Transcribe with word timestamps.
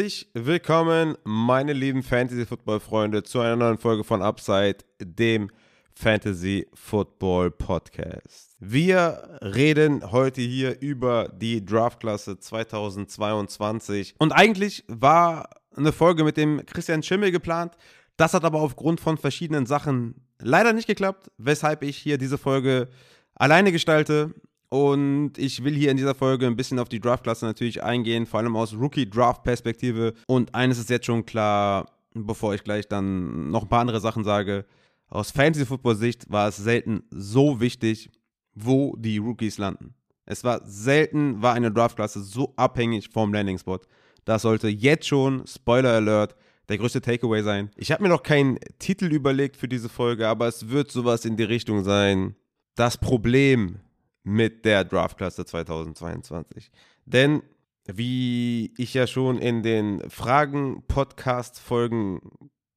Herzlich 0.00 0.30
willkommen, 0.32 1.18
meine 1.24 1.74
lieben 1.74 2.02
Fantasy-Football-Freunde, 2.02 3.22
zu 3.22 3.38
einer 3.40 3.56
neuen 3.56 3.76
Folge 3.76 4.02
von 4.02 4.22
Upside, 4.22 4.78
dem 4.98 5.50
Fantasy 5.94 6.66
Football 6.72 7.50
Podcast. 7.50 8.56
Wir 8.60 9.38
reden 9.42 10.10
heute 10.10 10.40
hier 10.40 10.80
über 10.80 11.28
die 11.28 11.62
Draftklasse 11.62 12.38
2022 12.38 14.14
und 14.16 14.32
eigentlich 14.32 14.84
war 14.88 15.50
eine 15.76 15.92
Folge 15.92 16.24
mit 16.24 16.38
dem 16.38 16.64
Christian 16.64 17.02
Schimmel 17.02 17.30
geplant. 17.30 17.74
Das 18.16 18.32
hat 18.32 18.46
aber 18.46 18.62
aufgrund 18.62 19.00
von 19.00 19.18
verschiedenen 19.18 19.66
Sachen 19.66 20.14
leider 20.38 20.72
nicht 20.72 20.86
geklappt, 20.86 21.30
weshalb 21.36 21.82
ich 21.82 21.98
hier 21.98 22.16
diese 22.16 22.38
Folge 22.38 22.88
alleine 23.34 23.70
gestalte. 23.70 24.32
Und 24.70 25.36
ich 25.36 25.64
will 25.64 25.74
hier 25.74 25.90
in 25.90 25.96
dieser 25.96 26.14
Folge 26.14 26.46
ein 26.46 26.56
bisschen 26.56 26.78
auf 26.78 26.88
die 26.88 27.00
Draftklasse 27.00 27.44
natürlich 27.44 27.82
eingehen, 27.82 28.24
vor 28.24 28.38
allem 28.38 28.54
aus 28.54 28.72
Rookie-Draft-Perspektive. 28.72 30.14
Und 30.28 30.54
eines 30.54 30.78
ist 30.78 30.90
jetzt 30.90 31.06
schon 31.06 31.26
klar, 31.26 31.90
bevor 32.14 32.54
ich 32.54 32.62
gleich 32.62 32.86
dann 32.86 33.50
noch 33.50 33.62
ein 33.64 33.68
paar 33.68 33.80
andere 33.80 34.00
Sachen 34.00 34.22
sage. 34.22 34.64
Aus 35.08 35.32
Fantasy-Football-Sicht 35.32 36.30
war 36.30 36.48
es 36.48 36.56
selten 36.56 37.02
so 37.10 37.60
wichtig, 37.60 38.10
wo 38.54 38.94
die 38.96 39.18
Rookies 39.18 39.58
landen. 39.58 39.94
Es 40.24 40.44
war 40.44 40.60
selten, 40.64 41.42
war 41.42 41.54
eine 41.54 41.72
Draftklasse 41.72 42.22
so 42.22 42.52
abhängig 42.54 43.10
vom 43.10 43.34
Landing-Spot. 43.34 43.80
Das 44.24 44.42
sollte 44.42 44.68
jetzt 44.68 45.08
schon, 45.08 45.44
Spoiler 45.48 45.94
Alert, 45.94 46.36
der 46.68 46.78
größte 46.78 47.00
Takeaway 47.00 47.42
sein. 47.42 47.72
Ich 47.76 47.90
habe 47.90 48.04
mir 48.04 48.08
noch 48.08 48.22
keinen 48.22 48.60
Titel 48.78 49.06
überlegt 49.06 49.56
für 49.56 49.66
diese 49.66 49.88
Folge, 49.88 50.28
aber 50.28 50.46
es 50.46 50.68
wird 50.68 50.92
sowas 50.92 51.24
in 51.24 51.36
die 51.36 51.42
Richtung 51.42 51.82
sein. 51.82 52.36
Das 52.76 52.96
Problem 52.96 53.80
mit 54.22 54.64
der 54.64 54.84
Draftklasse 54.84 55.44
2022. 55.44 56.70
Denn 57.06 57.42
wie 57.86 58.72
ich 58.76 58.94
ja 58.94 59.06
schon 59.06 59.38
in 59.38 59.62
den 59.62 60.10
Fragen-Podcast-Folgen 60.10 62.20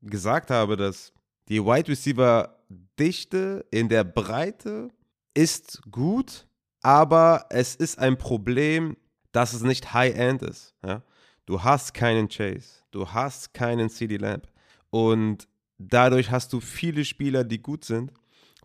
gesagt 0.02 0.50
habe, 0.50 0.78
dass 0.78 1.14
die 1.50 1.64
Wide 1.64 1.90
Receiver-Dichte 1.90 3.66
in 3.72 3.90
der 3.90 4.04
Breite 4.04 4.90
ist 5.34 5.82
gut, 5.92 6.48
aber 6.82 7.48
es 7.50 7.76
ist 7.76 8.00
ein 8.00 8.18
Problem, 8.18 8.98
dass 9.32 9.54
es 9.54 9.62
nicht 9.62 9.94
High-End 9.94 10.42
ist. 10.44 10.76
Ja? 10.86 11.04
Du 11.46 11.64
hast 11.64 11.94
keinen 11.94 12.30
Chase, 12.30 12.84
du 12.92 13.10
hast 13.10 13.54
keinen 13.54 13.90
CD 13.90 14.18
Lamp 14.18 14.48
und 14.90 15.48
dadurch 15.78 16.32
hast 16.32 16.54
du 16.54 16.62
viele 16.62 17.04
Spieler, 17.04 17.44
die 17.44 17.62
gut 17.62 17.84
sind, 17.84 18.14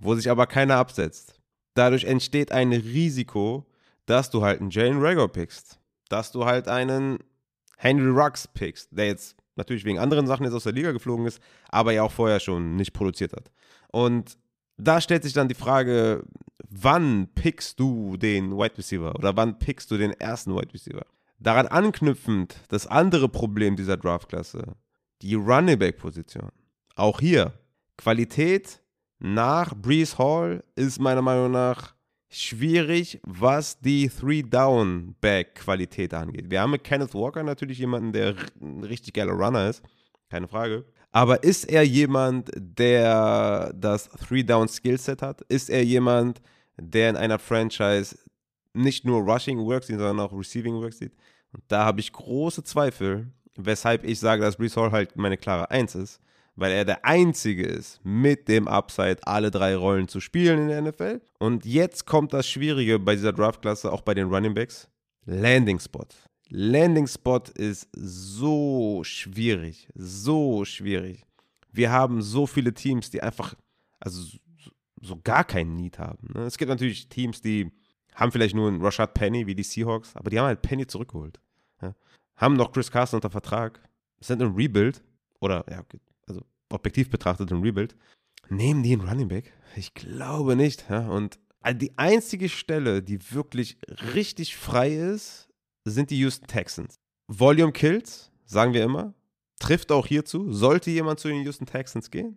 wo 0.01 0.15
sich 0.15 0.31
aber 0.31 0.47
keiner 0.47 0.77
absetzt. 0.77 1.38
Dadurch 1.79 2.03
entsteht 2.03 2.51
ein 2.51 2.73
Risiko, 2.73 3.65
dass 4.05 4.31
du 4.31 4.43
halt 4.43 4.61
einen 4.61 4.71
Jalen 4.71 5.01
Rager 5.01 5.29
pickst, 5.29 5.79
dass 6.09 6.33
du 6.33 6.45
halt 6.45 6.67
einen 6.67 7.21
Henry 7.77 8.11
Rux 8.11 8.49
pickst, 8.49 8.89
der 8.91 9.07
jetzt 9.07 9.37
natürlich 9.55 9.85
wegen 9.85 10.01
anderen 10.01 10.27
Sachen 10.27 10.43
jetzt 10.43 10.55
aus 10.55 10.65
der 10.65 10.73
Liga 10.73 10.91
geflogen 10.91 11.27
ist, 11.27 11.41
aber 11.69 11.93
ja 11.93 12.03
auch 12.03 12.11
vorher 12.11 12.41
schon 12.41 12.75
nicht 12.75 12.95
produziert 12.95 13.33
hat. 13.33 13.53
Und 13.93 14.39
da 14.77 15.01
stellt 15.01 15.23
sich 15.23 15.35
dann 15.35 15.47
die 15.47 15.55
Frage, 15.55 16.25
wann 16.69 17.29
pickst 17.37 17.79
du 17.79 18.17
den 18.17 18.59
Wide 18.59 18.77
Receiver 18.77 19.15
oder 19.15 19.37
wann 19.37 19.61
pickst 19.61 19.89
du 19.93 19.99
den 19.99 20.11
ersten 20.11 20.57
Wide 20.57 20.75
Receiver? 20.75 21.07
Daran 21.39 21.69
anknüpfend, 21.69 22.57
das 22.71 22.89
andere 22.89 23.29
Problem 23.29 23.77
dieser 23.77 23.97
Draftklasse, 23.97 24.75
die 25.23 25.35
Running 25.37 25.79
Back 25.79 25.99
Position. 25.99 26.49
Auch 26.97 27.21
hier, 27.21 27.53
Qualität 27.97 28.81
nach 29.19 29.75
Brees 29.75 30.19
Hall 30.19 30.63
ist 30.77 31.01
meiner 31.01 31.23
Meinung 31.23 31.51
nach 31.51 31.95
schwierig, 32.31 33.21
was 33.25 33.81
die 33.81 34.09
Three-Down-Back-Qualität 34.09 36.15
angeht. 36.15 36.51
Wir 36.51 36.61
haben 36.61 36.73
mit 36.73 36.85
Kenneth 36.85 37.15
Walker 37.15 37.43
natürlich 37.43 37.79
jemanden, 37.79 38.13
der 38.13 38.35
ein 38.61 38.85
richtig 38.85 39.15
geiler 39.15 39.33
Runner 39.33 39.67
ist, 39.69 39.83
keine 40.29 40.47
Frage. 40.47 40.85
Aber 41.11 41.43
ist 41.43 41.65
er 41.65 41.85
jemand, 41.85 42.51
der 42.55 43.73
das 43.75 44.11
Three-Down-Skillset 44.11 45.23
hat? 45.23 45.41
Ist 45.49 45.71
er 45.71 45.83
jemand, 45.83 46.43
der 46.77 47.09
in 47.11 47.17
einer 47.17 47.39
Franchise 47.39 48.19
nicht 48.75 49.07
nur 49.07 49.23
Rushing 49.23 49.59
Work 49.59 49.85
sieht, 49.85 49.99
sondern 49.99 50.21
auch 50.21 50.33
Receiving 50.33 50.75
Work 50.75 50.93
sieht? 50.93 51.13
Und 51.53 51.65
da 51.69 51.87
habe 51.87 52.01
ich 52.01 52.13
große 52.13 52.63
Zweifel, 52.63 53.33
weshalb 53.57 54.05
ich 54.05 54.21
sage, 54.21 54.43
dass 54.43 54.57
Brees 54.57 54.77
Hall 54.77 54.93
halt 54.93 55.17
meine 55.17 55.39
klare 55.39 55.71
Eins 55.71 55.95
ist 55.95 56.21
weil 56.59 56.73
er 56.73 56.85
der 56.85 57.05
Einzige 57.05 57.65
ist 57.65 58.01
mit 58.05 58.49
dem 58.49 58.67
Upside, 58.67 59.19
alle 59.23 59.51
drei 59.51 59.77
Rollen 59.77 60.09
zu 60.09 60.21
spielen 60.21 60.59
in 60.63 60.69
der 60.69 60.83
NFL. 60.83 61.21
Und 61.39 61.65
jetzt 61.65 62.05
kommt 62.05 62.33
das 62.33 62.49
Schwierige 62.49 62.99
bei 62.99 63.15
dieser 63.15 63.33
Draftklasse, 63.33 63.93
auch 63.93 64.03
bei 64.03 64.15
den 64.15 64.29
Running 64.29 64.55
Backs. 64.55 64.89
Landing 65.25 65.79
Spot. 65.79 66.07
Landing 66.49 67.07
Spot 67.07 67.43
ist 67.55 67.89
so 67.93 69.03
schwierig, 69.05 69.89
so 69.95 70.65
schwierig. 70.65 71.25
Wir 71.71 71.93
haben 71.93 72.23
so 72.23 72.47
viele 72.47 72.75
Teams, 72.75 73.11
die 73.11 73.23
einfach, 73.23 73.55
also 74.01 74.39
so 75.01 75.21
gar 75.23 75.45
keinen 75.45 75.77
Need 75.77 75.99
haben. 75.99 76.33
Ne? 76.35 76.43
Es 76.43 76.59
gibt 76.59 76.71
natürlich 76.71 77.09
Teams, 77.09 77.41
die 77.41 77.71
haben 78.15 78.33
vielleicht 78.33 78.57
nur 78.57 78.69
einen 78.69 78.83
Rashad 78.83 79.15
Penny 79.15 79.47
wie 79.47 79.55
die 79.55 79.63
Seahawks, 79.63 80.17
aber 80.17 80.31
die 80.31 80.39
haben 80.39 80.47
halt 80.47 80.63
Penny 80.63 80.87
zurückgeholt. 80.87 81.39
Haben 82.37 82.55
noch 82.55 82.71
Chris 82.71 82.91
Carson 82.91 83.19
unter 83.19 83.31
Vertrag, 83.31 83.81
sind 84.21 84.41
ein 84.41 84.55
Rebuild 84.55 85.03
oder 85.41 85.65
ja, 85.69 85.83
also 85.83 85.99
objektiv 86.71 87.11
betrachtet 87.11 87.51
ein 87.51 87.63
Rebuild, 87.63 87.97
nehmen 88.49 88.83
die 88.83 88.93
einen 88.93 89.09
Running 89.09 89.29
Back? 89.29 89.53
Ich 89.77 89.95
glaube 89.95 90.57
nicht. 90.57 90.89
Ja? 90.89 91.09
Und 91.09 91.39
die 91.75 91.97
einzige 91.99 92.49
Stelle, 92.49 93.03
die 93.03 93.19
wirklich 93.33 93.79
richtig 94.15 94.57
frei 94.57 94.95
ist, 94.95 95.49
sind 95.85 96.11
die 96.11 96.19
Houston 96.19 96.47
Texans. 96.47 96.95
Volume 97.27 97.73
Kills, 97.73 98.31
sagen 98.47 98.73
wir 98.73 98.83
immer, 98.83 99.15
trifft 99.59 99.93
auch 99.93 100.07
hierzu. 100.07 100.53
Sollte 100.53 100.91
jemand 100.91 101.21
zu 101.21 101.29
den 101.29 101.43
Houston 101.43 101.67
Texans 101.67 102.11
gehen? 102.11 102.37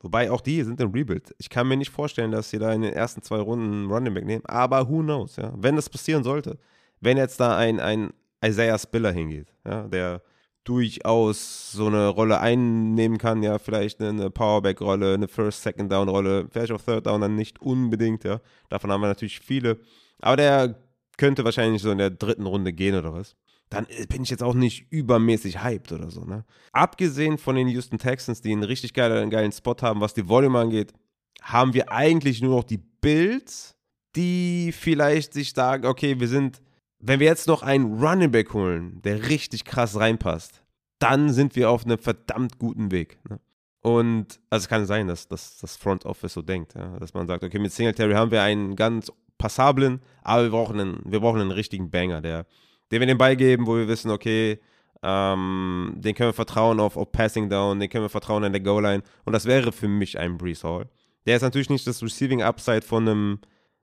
Wobei 0.00 0.30
auch 0.30 0.40
die 0.40 0.62
sind 0.64 0.80
ein 0.80 0.90
Rebuild. 0.90 1.32
Ich 1.38 1.48
kann 1.48 1.68
mir 1.68 1.76
nicht 1.76 1.92
vorstellen, 1.92 2.32
dass 2.32 2.50
sie 2.50 2.58
da 2.58 2.72
in 2.72 2.82
den 2.82 2.92
ersten 2.92 3.22
zwei 3.22 3.38
Runden 3.38 3.72
einen 3.72 3.90
Running 3.90 4.14
Back 4.14 4.24
nehmen. 4.24 4.44
Aber 4.46 4.88
who 4.88 5.00
knows, 5.00 5.36
ja? 5.36 5.52
Wenn 5.56 5.76
das 5.76 5.88
passieren 5.88 6.24
sollte. 6.24 6.58
Wenn 7.00 7.16
jetzt 7.16 7.38
da 7.38 7.56
ein, 7.56 7.78
ein 7.78 8.12
Isaiah 8.44 8.78
Spiller 8.78 9.12
hingeht, 9.12 9.52
ja, 9.64 9.86
der 9.86 10.22
durchaus 10.64 11.72
so 11.72 11.86
eine 11.86 12.08
Rolle 12.08 12.40
einnehmen 12.40 13.18
kann, 13.18 13.42
ja, 13.42 13.58
vielleicht 13.58 14.00
eine 14.00 14.30
Powerback-Rolle, 14.30 15.14
eine 15.14 15.28
First, 15.28 15.62
Second 15.62 15.90
Down-Rolle, 15.90 16.48
vielleicht 16.50 16.72
auch 16.72 16.80
Third 16.80 17.06
Down 17.06 17.20
dann 17.20 17.34
nicht 17.34 17.60
unbedingt, 17.60 18.24
ja. 18.24 18.40
Davon 18.68 18.90
haben 18.92 19.00
wir 19.00 19.08
natürlich 19.08 19.40
viele. 19.40 19.80
Aber 20.20 20.36
der 20.36 20.76
könnte 21.16 21.44
wahrscheinlich 21.44 21.82
so 21.82 21.90
in 21.90 21.98
der 21.98 22.10
dritten 22.10 22.46
Runde 22.46 22.72
gehen 22.72 22.94
oder 22.94 23.12
was. 23.12 23.36
Dann 23.70 23.86
bin 24.08 24.22
ich 24.22 24.30
jetzt 24.30 24.42
auch 24.42 24.54
nicht 24.54 24.92
übermäßig 24.92 25.62
hyped 25.62 25.92
oder 25.92 26.10
so, 26.10 26.24
ne? 26.24 26.44
Abgesehen 26.72 27.38
von 27.38 27.56
den 27.56 27.68
Houston 27.68 27.98
Texans, 27.98 28.42
die 28.42 28.52
einen 28.52 28.64
richtig 28.64 28.92
geilen, 28.92 29.30
geilen 29.30 29.52
Spot 29.52 29.76
haben, 29.80 30.00
was 30.00 30.14
die 30.14 30.28
Volume 30.28 30.58
angeht, 30.58 30.92
haben 31.40 31.72
wir 31.74 31.90
eigentlich 31.90 32.42
nur 32.42 32.56
noch 32.56 32.64
die 32.64 32.78
Bills, 32.78 33.74
die 34.14 34.72
vielleicht 34.72 35.32
sich 35.32 35.52
sagen, 35.52 35.86
okay, 35.86 36.20
wir 36.20 36.28
sind 36.28 36.60
wenn 37.02 37.20
wir 37.20 37.26
jetzt 37.26 37.48
noch 37.48 37.62
einen 37.62 38.02
Running 38.02 38.30
Back 38.30 38.54
holen, 38.54 39.02
der 39.02 39.28
richtig 39.28 39.64
krass 39.64 39.98
reinpasst, 39.98 40.62
dann 41.00 41.30
sind 41.30 41.56
wir 41.56 41.68
auf 41.68 41.84
einem 41.84 41.98
verdammt 41.98 42.58
guten 42.58 42.92
Weg. 42.92 43.18
Ne? 43.28 43.40
Und 43.82 44.40
also 44.48 44.64
es 44.64 44.68
kann 44.68 44.86
sein, 44.86 45.08
dass, 45.08 45.26
dass 45.26 45.58
das 45.58 45.76
Front 45.76 46.06
Office 46.06 46.32
so 46.34 46.42
denkt, 46.42 46.74
ja? 46.74 46.98
dass 47.00 47.12
man 47.12 47.26
sagt, 47.26 47.42
okay, 47.42 47.58
mit 47.58 47.72
Singletary 47.72 48.12
haben 48.14 48.30
wir 48.30 48.42
einen 48.42 48.76
ganz 48.76 49.12
passablen, 49.36 50.00
aber 50.22 50.44
wir 50.44 50.50
brauchen 50.50 50.78
einen, 50.78 51.00
wir 51.04 51.18
brauchen 51.18 51.40
einen 51.40 51.50
richtigen 51.50 51.90
Banger, 51.90 52.20
der, 52.20 52.46
den 52.92 53.00
wir 53.00 53.06
den 53.08 53.18
Ball 53.18 53.34
geben, 53.34 53.66
wo 53.66 53.76
wir 53.76 53.88
wissen, 53.88 54.12
okay, 54.12 54.60
ähm, 55.02 55.94
den 55.96 56.14
können 56.14 56.28
wir 56.28 56.34
vertrauen 56.34 56.78
auf, 56.78 56.96
auf 56.96 57.10
Passing 57.10 57.50
Down, 57.50 57.80
den 57.80 57.90
können 57.90 58.04
wir 58.04 58.08
vertrauen 58.08 58.44
an 58.44 58.52
der 58.52 58.60
Goal-Line. 58.60 59.02
Und 59.24 59.32
das 59.32 59.46
wäre 59.46 59.72
für 59.72 59.88
mich 59.88 60.16
ein 60.20 60.38
Brees 60.38 60.62
Hall. 60.62 60.88
Der 61.26 61.34
ist 61.34 61.42
natürlich 61.42 61.70
nicht 61.70 61.88
das 61.88 62.00
Receiving 62.00 62.42
Upside 62.42 62.82
von 62.82 63.08
einem 63.08 63.38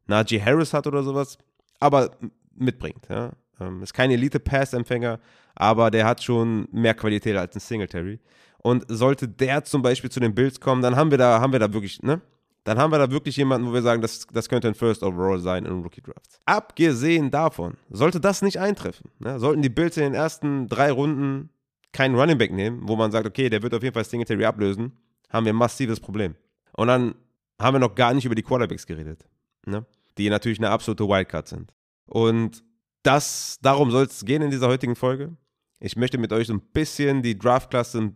Najee 0.08 0.42
Harris 0.42 0.74
hat 0.74 0.88
oder 0.88 1.04
sowas, 1.04 1.38
aber 1.82 2.12
mitbringt. 2.60 3.08
Ja? 3.10 3.32
Ähm, 3.60 3.82
ist 3.82 3.94
kein 3.94 4.12
Elite-Pass-Empfänger, 4.12 5.20
aber 5.56 5.92
der 5.92 6.06
hat 6.06 6.24
schon 6.24 6.68
mehr 6.72 6.94
Qualität 6.94 7.36
als 7.36 7.56
ein 7.56 7.60
Singletary. 7.60 8.20
Und 8.62 8.86
sollte 8.88 9.28
der 9.28 9.64
zum 9.64 9.82
Beispiel 9.82 10.10
zu 10.10 10.20
den 10.20 10.36
Bills 10.36 10.60
kommen, 10.60 10.82
dann 10.82 10.96
haben 10.96 11.12
wir 11.12 11.18
da, 11.18 11.40
haben 11.40 11.54
wir 11.54 11.60
da 11.60 11.72
wirklich, 11.74 12.02
ne? 12.02 12.22
Dann 12.66 12.78
haben 12.78 12.92
wir 12.92 13.00
da 13.00 13.10
wirklich 13.10 13.38
jemanden, 13.38 13.68
wo 13.68 13.74
wir 13.74 13.82
sagen, 13.82 14.02
das, 14.02 14.28
das 14.28 14.50
könnte 14.50 14.68
ein 14.68 14.76
First 14.76 15.02
Overall 15.02 15.40
sein 15.40 15.66
in 15.66 15.82
Rookie 15.82 16.02
Drafts. 16.02 16.40
Abgesehen 16.46 17.32
davon, 17.32 17.78
sollte 17.90 18.20
das 18.20 18.42
nicht 18.42 18.60
eintreffen, 18.60 19.10
ne? 19.20 19.40
sollten 19.40 19.62
die 19.62 19.70
Bills 19.70 19.98
in 19.98 20.04
den 20.04 20.14
ersten 20.14 20.68
drei 20.68 20.92
Runden 20.92 21.50
keinen 21.94 22.16
Running 22.16 22.38
Back 22.38 22.52
nehmen, 22.52 22.82
wo 22.84 22.96
man 22.96 23.12
sagt, 23.12 23.26
okay, 23.26 23.50
der 23.50 23.64
wird 23.64 23.74
auf 23.74 23.82
jeden 23.82 23.94
Fall 23.94 24.04
Singletary 24.04 24.46
ablösen, 24.46 24.92
haben 25.30 25.46
wir 25.46 25.54
ein 25.54 25.58
massives 25.58 26.00
Problem. 26.00 26.36
Und 26.74 26.90
dann 26.90 27.16
haben 27.60 27.76
wir 27.76 27.80
noch 27.80 27.96
gar 27.96 28.14
nicht 28.14 28.26
über 28.26 28.36
die 28.36 28.44
Quarterbacks 28.44 28.86
geredet, 28.86 29.26
ne? 29.66 29.86
die 30.18 30.30
natürlich 30.30 30.60
eine 30.60 30.70
absolute 30.70 31.08
Wildcard 31.08 31.48
sind. 31.48 31.74
Und 32.10 32.64
das, 33.04 33.60
darum 33.62 33.92
soll 33.92 34.06
es 34.06 34.26
gehen 34.26 34.42
in 34.42 34.52
dieser 34.52 34.68
heutigen 34.68 34.96
Folge. 34.96 35.38
Ich 35.80 35.96
möchte 35.96 36.18
mit 36.18 36.34
euch 36.34 36.48
so 36.48 36.54
ein 36.54 36.62
bisschen 36.62 37.22
die 37.22 37.38
Draftklasse 37.38 38.12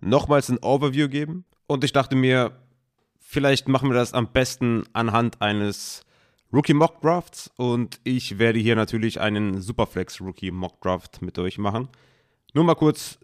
nochmals 0.00 0.48
ein 0.48 0.58
Overview 0.62 1.08
geben. 1.08 1.44
Und 1.66 1.84
ich 1.84 1.92
dachte 1.92 2.16
mir, 2.16 2.58
vielleicht 3.20 3.68
machen 3.68 3.90
wir 3.90 3.94
das 3.94 4.14
am 4.14 4.32
besten 4.32 4.84
anhand 4.92 5.40
eines 5.40 6.02
Rookie 6.52 6.74
Mock 6.74 7.00
Drafts 7.00 7.50
und 7.56 8.00
ich 8.04 8.38
werde 8.38 8.60
hier 8.60 8.76
natürlich 8.76 9.20
einen 9.20 9.60
Superflex 9.60 10.20
Rookie 10.20 10.52
Mock 10.52 10.80
Draft 10.80 11.20
mit 11.20 11.38
euch 11.38 11.58
machen. 11.58 11.88
Nur 12.52 12.64
mal 12.64 12.76
kurz 12.76 13.18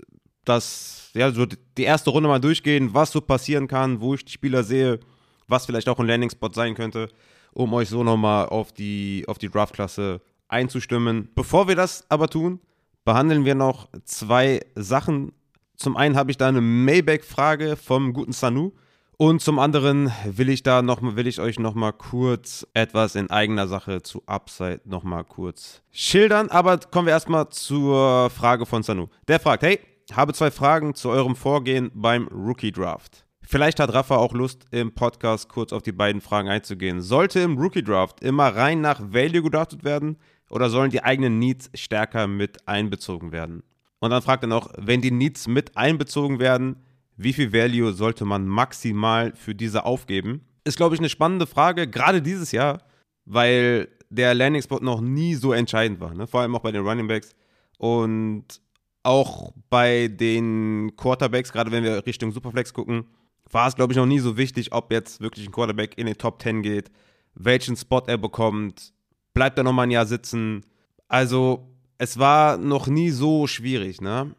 das, 0.45 1.11
ja, 1.15 1.31
so 1.31 1.47
die 1.47 1.83
erste 1.85 2.11
Runde 2.11 2.29
mal 2.29 2.41
durchgehen, 2.41 2.93
was 2.93 3.13
so 3.13 3.21
passieren 3.21 3.69
kann, 3.69 4.01
wo 4.01 4.15
ich 4.15 4.25
die 4.25 4.33
Spieler 4.33 4.65
sehe, 4.65 4.99
was 5.47 5.67
vielleicht 5.67 5.89
auch 5.89 6.01
ein 6.01 6.07
Landing-Spot 6.07 6.51
sein 6.53 6.75
könnte, 6.75 7.09
um 7.53 7.73
euch 7.75 7.89
so 7.89 8.03
nochmal 8.05 8.47
auf 8.47 8.73
die, 8.73 9.25
auf 9.27 9.39
die 9.39 9.49
Draftklasse 9.49 10.21
einzustimmen. 10.49 11.29
Bevor 11.35 11.69
wir 11.69 11.77
das 11.77 12.05
aber 12.09 12.29
tun, 12.29 12.61
behandeln 13.05 13.45
wir 13.45 13.55
noch 13.55 13.89
zwei 14.05 14.61
Sachen. 14.75 15.33
Zum 15.77 15.97
einen 15.97 16.17
habe 16.17 16.31
ich 16.31 16.37
da 16.37 16.49
eine 16.49 16.61
Maybach-Frage 16.61 17.77
vom 17.77 18.13
guten 18.13 18.33
Sanu. 18.33 18.73
Und 19.17 19.43
zum 19.43 19.59
anderen 19.59 20.11
will 20.25 20.49
ich 20.49 20.63
da 20.63 20.81
noch 20.81 21.03
will 21.03 21.27
ich 21.27 21.41
euch 21.41 21.59
noch 21.59 21.75
mal 21.75 21.93
kurz 21.93 22.67
etwas 22.73 23.17
in 23.17 23.29
eigener 23.29 23.69
Sache 23.69 24.01
zu 24.01 24.23
Upside 24.25 24.81
noch 24.87 25.03
mal 25.03 25.25
kurz 25.25 25.83
schildern. 25.91 26.49
Aber 26.49 26.79
kommen 26.79 27.07
wir 27.07 27.13
erstmal 27.13 27.51
zur 27.51 28.31
Frage 28.31 28.65
von 28.65 28.83
Sanu. 28.83 29.09
Der 29.29 29.39
fragt: 29.39 29.63
Hey, 29.63 29.79
habe 30.17 30.33
zwei 30.33 30.51
Fragen 30.51 30.95
zu 30.95 31.11
eurem 31.11 31.37
Vorgehen 31.37 31.91
beim 31.95 32.29
Rookie 32.29 32.73
Draft. 32.73 33.27
Vielleicht 33.43 33.81
hat 33.81 33.93
Rafa 33.93 34.17
auch 34.17 34.33
Lust, 34.33 34.67
im 34.71 34.93
Podcast 34.95 35.49
kurz 35.49 35.73
auf 35.73 35.83
die 35.83 35.93
beiden 35.93 36.21
Fragen 36.21 36.49
einzugehen. 36.49 37.01
Sollte 37.01 37.41
im 37.41 37.59
Rookie 37.59 37.83
Draft 37.83 38.23
immer 38.23 38.55
rein 38.55 38.81
nach 38.81 39.01
Value 39.01 39.43
gedraftet 39.43 39.83
werden 39.83 40.19
oder 40.51 40.71
sollen 40.71 40.91
die 40.91 41.03
eigenen 41.03 41.39
Needs 41.39 41.71
stärker 41.75 42.27
mit 42.27 42.69
einbezogen 42.69 43.33
werden? 43.33 43.63
Und 43.99 44.11
dann 44.11 44.23
fragt 44.23 44.45
er 44.45 44.49
noch, 44.49 44.73
wenn 44.77 45.01
die 45.01 45.11
Needs 45.11 45.49
mit 45.49 45.77
einbezogen 45.77 46.39
werden, 46.39 46.77
wie 47.17 47.33
viel 47.33 47.53
Value 47.53 47.93
sollte 47.93 48.25
man 48.25 48.47
maximal 48.47 49.33
für 49.35 49.55
diese 49.55 49.85
aufgeben? 49.85 50.47
Ist, 50.65 50.77
glaube 50.77 50.95
ich, 50.95 51.01
eine 51.01 51.09
spannende 51.09 51.47
Frage, 51.47 51.89
gerade 51.89 52.23
dieses 52.23 52.53
Jahr, 52.53 52.83
weil 53.25 53.89
der 54.11 54.35
Landing 54.35 54.63
Spot 54.63 54.79
noch 54.81 55.01
nie 55.01 55.35
so 55.35 55.53
entscheidend 55.53 56.01
war. 56.01 56.15
Ne? 56.15 56.27
Vor 56.27 56.41
allem 56.41 56.55
auch 56.55 56.61
bei 56.61 56.73
den 56.73 56.87
Running 56.87 57.09
Backs. 57.09 57.35
Und 57.79 58.45
auch 59.03 59.53
bei 59.71 60.09
den 60.09 60.93
Quarterbacks, 60.97 61.53
gerade 61.53 61.71
wenn 61.71 61.85
wir 61.85 62.07
Richtung 62.07 62.33
Superflex 62.33 62.75
gucken, 62.75 63.07
war 63.51 63.69
es, 63.69 63.75
glaube 63.75 63.93
ich, 63.93 63.97
noch 63.97 64.07
nie 64.07 64.21
so 64.21 64.37
wichtig, 64.37 64.73
ob 64.73 64.93
jetzt 64.93 65.21
wirklich 65.21 65.47
ein 65.47 65.53
Quarterback 65.53 65.99
in 65.99 66.07
den 66.07 66.19
Top 66.19 66.41
10 66.43 66.63
geht, 66.63 66.91
welchen 67.35 67.77
Spot 67.77 68.03
er 68.07 68.19
bekommt, 68.19 68.93
bleibt 69.35 69.59
er 69.59 69.65
nochmal 69.65 69.87
ein 69.87 69.91
Jahr 69.91 70.07
sitzen. 70.07 70.65
Also, 71.09 71.69
es 71.99 72.19
war 72.19 72.57
noch 72.57 72.87
nie 72.87 73.11
so 73.11 73.47
schwierig, 73.47 74.01
ne? 74.01 74.35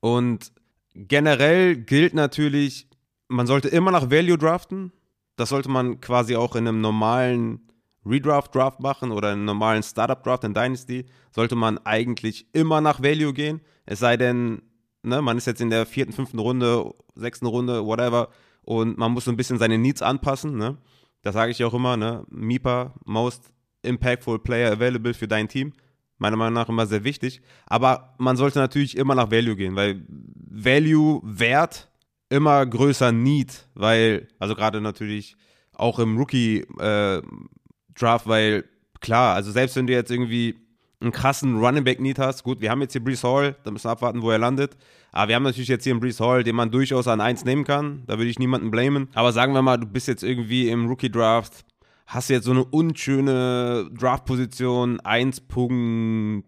Und 0.00 0.52
generell 0.94 1.76
gilt 1.76 2.14
natürlich, 2.14 2.88
man 3.28 3.46
sollte 3.46 3.68
immer 3.68 3.90
nach 3.90 4.10
Value 4.10 4.38
draften. 4.38 4.92
Das 5.36 5.48
sollte 5.48 5.68
man 5.68 6.00
quasi 6.00 6.36
auch 6.36 6.54
in 6.54 6.68
einem 6.68 6.80
normalen 6.80 7.68
Redraft-Draft 8.06 8.80
machen 8.80 9.10
oder 9.10 9.32
in 9.32 9.38
einem 9.38 9.44
normalen 9.46 9.82
Startup-Draft 9.82 10.44
in 10.44 10.54
Dynasty. 10.54 11.06
Sollte 11.32 11.56
man 11.56 11.78
eigentlich 11.78 12.46
immer 12.52 12.80
nach 12.80 13.02
Value 13.02 13.32
gehen. 13.32 13.60
Es 13.86 13.98
sei 13.98 14.16
denn, 14.16 14.62
ne, 15.02 15.22
man 15.22 15.36
ist 15.36 15.46
jetzt 15.46 15.60
in 15.60 15.70
der 15.70 15.86
vierten, 15.86 16.12
fünften 16.12 16.38
Runde, 16.38 16.94
sechsten 17.14 17.46
Runde, 17.46 17.84
whatever, 17.84 18.28
und 18.64 18.98
man 18.98 19.12
muss 19.12 19.24
so 19.24 19.30
ein 19.30 19.36
bisschen 19.36 19.58
seine 19.58 19.78
Needs 19.78 20.02
anpassen. 20.02 20.56
Ne? 20.56 20.76
Das 21.22 21.34
sage 21.34 21.52
ich 21.52 21.62
auch 21.64 21.74
immer, 21.74 21.96
ne? 21.96 22.24
MIPA, 22.30 22.94
Most 23.04 23.52
Impactful 23.82 24.40
Player 24.40 24.72
Available 24.72 25.14
für 25.14 25.28
dein 25.28 25.48
Team. 25.48 25.72
Meiner 26.18 26.36
Meinung 26.36 26.54
nach 26.54 26.68
immer 26.68 26.86
sehr 26.86 27.04
wichtig. 27.04 27.42
Aber 27.66 28.14
man 28.18 28.36
sollte 28.36 28.58
natürlich 28.58 28.96
immer 28.96 29.14
nach 29.14 29.30
Value 29.30 29.56
gehen, 29.56 29.76
weil 29.76 30.04
Value, 30.08 31.20
Wert, 31.24 31.90
immer 32.28 32.64
größer 32.64 33.12
Need, 33.12 33.68
weil, 33.74 34.28
also 34.38 34.54
gerade 34.54 34.80
natürlich 34.80 35.36
auch 35.72 35.98
im 35.98 36.16
Rookie-Draft, 36.16 38.26
äh, 38.26 38.28
weil 38.28 38.64
klar, 39.00 39.34
also 39.34 39.50
selbst 39.50 39.76
wenn 39.76 39.86
du 39.86 39.92
jetzt 39.92 40.10
irgendwie 40.10 40.63
einen 41.04 41.12
krassen 41.12 41.58
Running 41.58 41.84
Back 41.84 42.00
Need 42.00 42.18
hast. 42.18 42.42
Gut, 42.42 42.60
wir 42.60 42.70
haben 42.70 42.80
jetzt 42.80 42.92
hier 42.92 43.04
Brees 43.04 43.22
Hall, 43.22 43.56
da 43.62 43.70
müssen 43.70 43.84
wir 43.84 43.92
abwarten, 43.92 44.22
wo 44.22 44.30
er 44.30 44.38
landet. 44.38 44.76
Aber 45.12 45.28
wir 45.28 45.36
haben 45.36 45.44
natürlich 45.44 45.68
jetzt 45.68 45.84
hier 45.84 45.92
einen 45.92 46.00
Brees 46.00 46.18
Hall, 46.18 46.42
den 46.42 46.56
man 46.56 46.70
durchaus 46.70 47.06
an 47.06 47.20
1 47.20 47.44
nehmen 47.44 47.64
kann. 47.64 48.02
Da 48.06 48.18
würde 48.18 48.30
ich 48.30 48.38
niemanden 48.38 48.70
blamen. 48.70 49.08
Aber 49.14 49.32
sagen 49.32 49.52
wir 49.54 49.62
mal, 49.62 49.76
du 49.78 49.86
bist 49.86 50.08
jetzt 50.08 50.24
irgendwie 50.24 50.68
im 50.68 50.86
Rookie 50.86 51.10
Draft, 51.10 51.64
hast 52.06 52.30
jetzt 52.30 52.44
so 52.44 52.50
eine 52.50 52.64
unschöne 52.64 53.90
Draft-Position 53.92 55.00
1.7, 55.00 56.42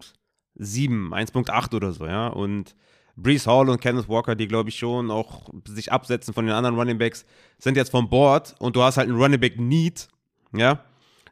1.8 0.58 1.74
oder 1.76 1.92
so, 1.92 2.06
ja. 2.06 2.26
Und 2.28 2.74
Brees 3.14 3.46
Hall 3.46 3.68
und 3.70 3.80
Kenneth 3.80 4.08
Walker, 4.08 4.34
die 4.34 4.48
glaube 4.48 4.68
ich 4.70 4.78
schon 4.78 5.10
auch 5.10 5.48
sich 5.66 5.92
absetzen 5.92 6.34
von 6.34 6.44
den 6.44 6.54
anderen 6.54 6.76
Running 6.76 6.98
Backs, 6.98 7.24
sind 7.58 7.76
jetzt 7.76 7.90
vom 7.90 8.10
Board 8.10 8.54
und 8.58 8.76
du 8.76 8.82
hast 8.82 8.96
halt 8.98 9.08
einen 9.08 9.18
Running 9.18 9.40
Back 9.40 9.58
Need, 9.58 10.08
ja 10.52 10.80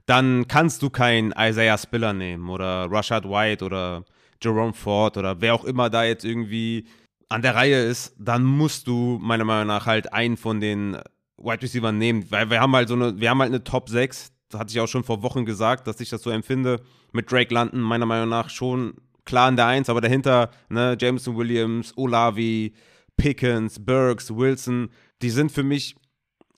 dann 0.07 0.47
kannst 0.49 0.83
du 0.83 0.91
keinen 0.91 1.33
Isaiah 1.37 1.79
Spiller 1.79 2.13
nehmen 2.13 2.49
oder 2.51 2.91
Rashad 2.91 3.25
White 3.25 3.65
oder 3.65 4.05
Jerome 4.43 4.75
Ford 4.75 5.17
oder 5.17 5.41
wer 5.41 5.55
auch 5.55 5.65
immer 5.65 5.89
da 5.91 6.05
jetzt 6.05 6.25
irgendwie 6.25 6.87
an 7.29 7.43
der 7.43 7.55
Reihe 7.55 7.83
ist, 7.83 8.15
dann 8.19 8.45
musst 8.45 8.87
du 8.87 9.19
meiner 9.21 9.45
Meinung 9.45 9.67
nach 9.69 9.87
halt 9.87 10.13
einen 10.13 10.37
von 10.37 10.61
den 10.61 10.99
Wide 11.37 11.63
Receivers 11.63 11.93
nehmen, 11.93 12.31
weil 12.31 12.51
wir 12.51 12.61
haben 12.61 12.75
halt 12.75 12.89
so 12.89 12.95
eine, 12.95 13.19
wir 13.19 13.31
haben 13.31 13.41
halt 13.41 13.51
eine 13.51 13.65
Top 13.65 13.89
6, 13.89 14.33
das 14.51 14.61
hatte 14.61 14.71
ich 14.73 14.81
auch 14.81 14.87
schon 14.87 15.05
vor 15.05 15.23
Wochen 15.23 15.45
gesagt, 15.45 15.87
dass 15.87 16.01
ich 16.01 16.11
das 16.11 16.23
so 16.23 16.31
empfinde, 16.31 16.81
mit 17.13 17.31
Drake 17.31 17.53
London 17.53 17.81
meiner 17.81 18.07
Meinung 18.07 18.29
nach 18.29 18.51
schon 18.51 18.95
klar 19.25 19.49
in 19.49 19.57
der 19.57 19.67
1, 19.67 19.89
aber 19.89 20.01
dahinter, 20.01 20.51
ne, 20.69 20.97
Jameson 21.01 21.37
Williams, 21.37 21.97
Olavi, 21.97 22.75
Pickens, 23.17 23.85
Burks, 23.85 24.35
Wilson, 24.35 24.91
die 25.23 25.31
sind 25.31 25.51
für 25.51 25.63
mich 25.63 25.97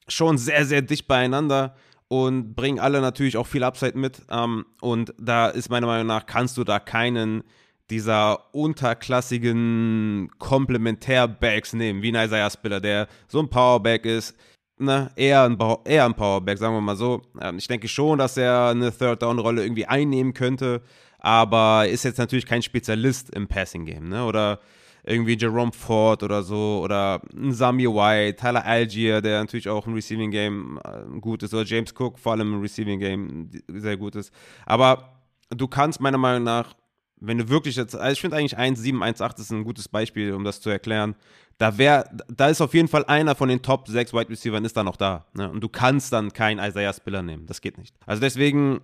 schon 0.09 0.39
sehr, 0.39 0.65
sehr 0.65 0.83
dicht 0.83 1.07
beieinander 1.07 1.77
und 2.09 2.55
bringen 2.55 2.79
alle 2.79 3.01
natürlich 3.01 3.37
auch 3.37 3.47
viel 3.47 3.65
Upside 3.65 3.99
mit. 3.99 4.23
Ähm, 4.31 4.67
und 4.81 5.15
da 5.19 5.49
ist 5.49 5.71
meiner 5.71 5.87
Meinung 5.87 6.07
nach, 6.07 6.27
kannst 6.27 6.57
du 6.57 6.65
da 6.65 6.79
keinen 6.79 7.43
dieser 7.91 8.53
unterklassigen 8.53 10.31
Komplementär-Bags 10.39 11.73
nehmen, 11.73 12.03
wie 12.03 12.17
ein 12.17 12.27
Isaiah 12.27 12.51
Spiller, 12.51 12.81
der 12.81 13.07
so 13.29 13.39
ein 13.39 13.49
Powerback 13.49 14.05
ist. 14.05 14.37
Ne, 14.79 15.11
eher 15.17 15.45
ein, 15.45 15.57
eher 15.85 16.05
ein 16.05 16.15
Powerback, 16.15 16.59
sagen 16.59 16.75
wir 16.75 16.81
mal 16.81 16.97
so. 16.97 17.23
Ähm, 17.41 17.59
ich 17.59 17.69
denke 17.69 17.89
schon, 17.89 18.19
dass 18.19 18.37
er 18.37 18.69
eine 18.69 18.93
Third-Down-Rolle 18.93 19.63
irgendwie 19.63 19.87
einnehmen 19.87 20.35
könnte, 20.35 20.83
aber 21.19 21.89
ist 21.89 22.05
jetzt 22.05 22.19
natürlich 22.19 22.45
kein 22.45 22.63
Spezialist 22.63 23.31
im 23.31 23.49
Passing-Game. 23.49 24.09
Ne? 24.09 24.25
Oder 24.25 24.61
irgendwie 25.07 25.39
Jerome 25.39 25.73
Ford 25.73 26.23
oder 26.23 26.43
so 26.43 26.81
oder 26.83 27.23
ein 27.35 27.53
Sami 27.53 27.87
White, 27.87 28.37
Tyler 28.37 28.65
Algier, 28.65 29.23
der 29.23 29.41
natürlich 29.41 29.69
auch 29.69 29.87
im 29.87 29.95
Receiving 29.95 30.31
Game 30.31 30.81
äh, 30.85 31.21
gut 31.21 31.43
ist, 31.45 31.55
oder 31.55 31.65
James 31.65 31.95
Cook 31.97 32.19
vor 32.19 32.33
allem 32.33 32.55
im 32.55 32.61
Receiving 32.61 32.99
Game 32.99 33.51
sehr 33.69 33.97
gut 33.97 34.17
ist. 34.17 34.33
Aber 34.67 35.23
du 35.51 35.69
kannst 35.69 36.01
meiner 36.01 36.19
Meinung 36.19 36.43
nach, 36.43 36.75
wenn 37.19 37.39
du 37.39 37.49
wirklich 37.49 37.77
jetzt, 37.77 37.95
also 37.95 38.13
ich 38.13 38.21
finde 38.21 38.37
eigentlich 38.37 38.59
1,7, 38.59 38.99
1,8 38.99 39.41
ist 39.41 39.51
ein 39.51 39.65
gutes 39.65 39.89
Beispiel, 39.89 40.35
um 40.35 40.45
das 40.45 40.61
zu 40.61 40.71
erklären. 40.71 41.15
Da 41.57 41.79
wäre, 41.79 42.05
da 42.29 42.49
ist 42.49 42.61
auf 42.61 42.75
jeden 42.75 42.89
Fall 42.89 43.05
einer 43.07 43.35
von 43.35 43.49
den 43.49 43.63
Top 43.63 43.89
6 43.89 44.13
Wide 44.13 44.29
Receivers 44.29 44.63
ist 44.65 44.77
da 44.77 44.85
noch 44.85 44.97
da. 44.97 45.25
Ne? 45.33 45.49
Und 45.49 45.61
du 45.61 45.69
kannst 45.69 46.13
dann 46.13 46.33
keinen 46.33 46.59
Isaiah 46.59 46.93
Spiller 46.93 47.23
nehmen. 47.23 47.47
Das 47.47 47.61
geht 47.61 47.79
nicht. 47.79 47.95
Also 48.05 48.21
deswegen 48.21 48.81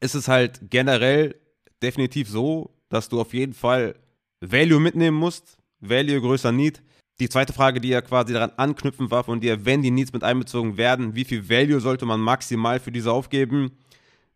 ist 0.00 0.14
es 0.14 0.28
halt 0.28 0.70
generell 0.70 1.34
definitiv 1.82 2.28
so, 2.28 2.70
dass 2.90 3.08
du 3.08 3.20
auf 3.20 3.34
jeden 3.34 3.54
Fall 3.54 3.96
Value 4.50 4.80
mitnehmen 4.80 5.16
musst. 5.16 5.58
Value 5.80 6.20
größer 6.20 6.52
Need. 6.52 6.82
Die 7.20 7.28
zweite 7.28 7.52
Frage, 7.52 7.80
die 7.80 7.88
ja 7.88 8.00
quasi 8.00 8.32
daran 8.32 8.50
anknüpfen 8.56 9.10
war 9.10 9.22
von 9.22 9.40
dir, 9.40 9.64
wenn 9.64 9.82
die 9.82 9.92
Needs 9.92 10.12
mit 10.12 10.24
einbezogen 10.24 10.76
werden, 10.76 11.14
wie 11.14 11.24
viel 11.24 11.48
Value 11.48 11.80
sollte 11.80 12.06
man 12.06 12.20
maximal 12.20 12.80
für 12.80 12.90
diese 12.90 13.12
aufgeben? 13.12 13.70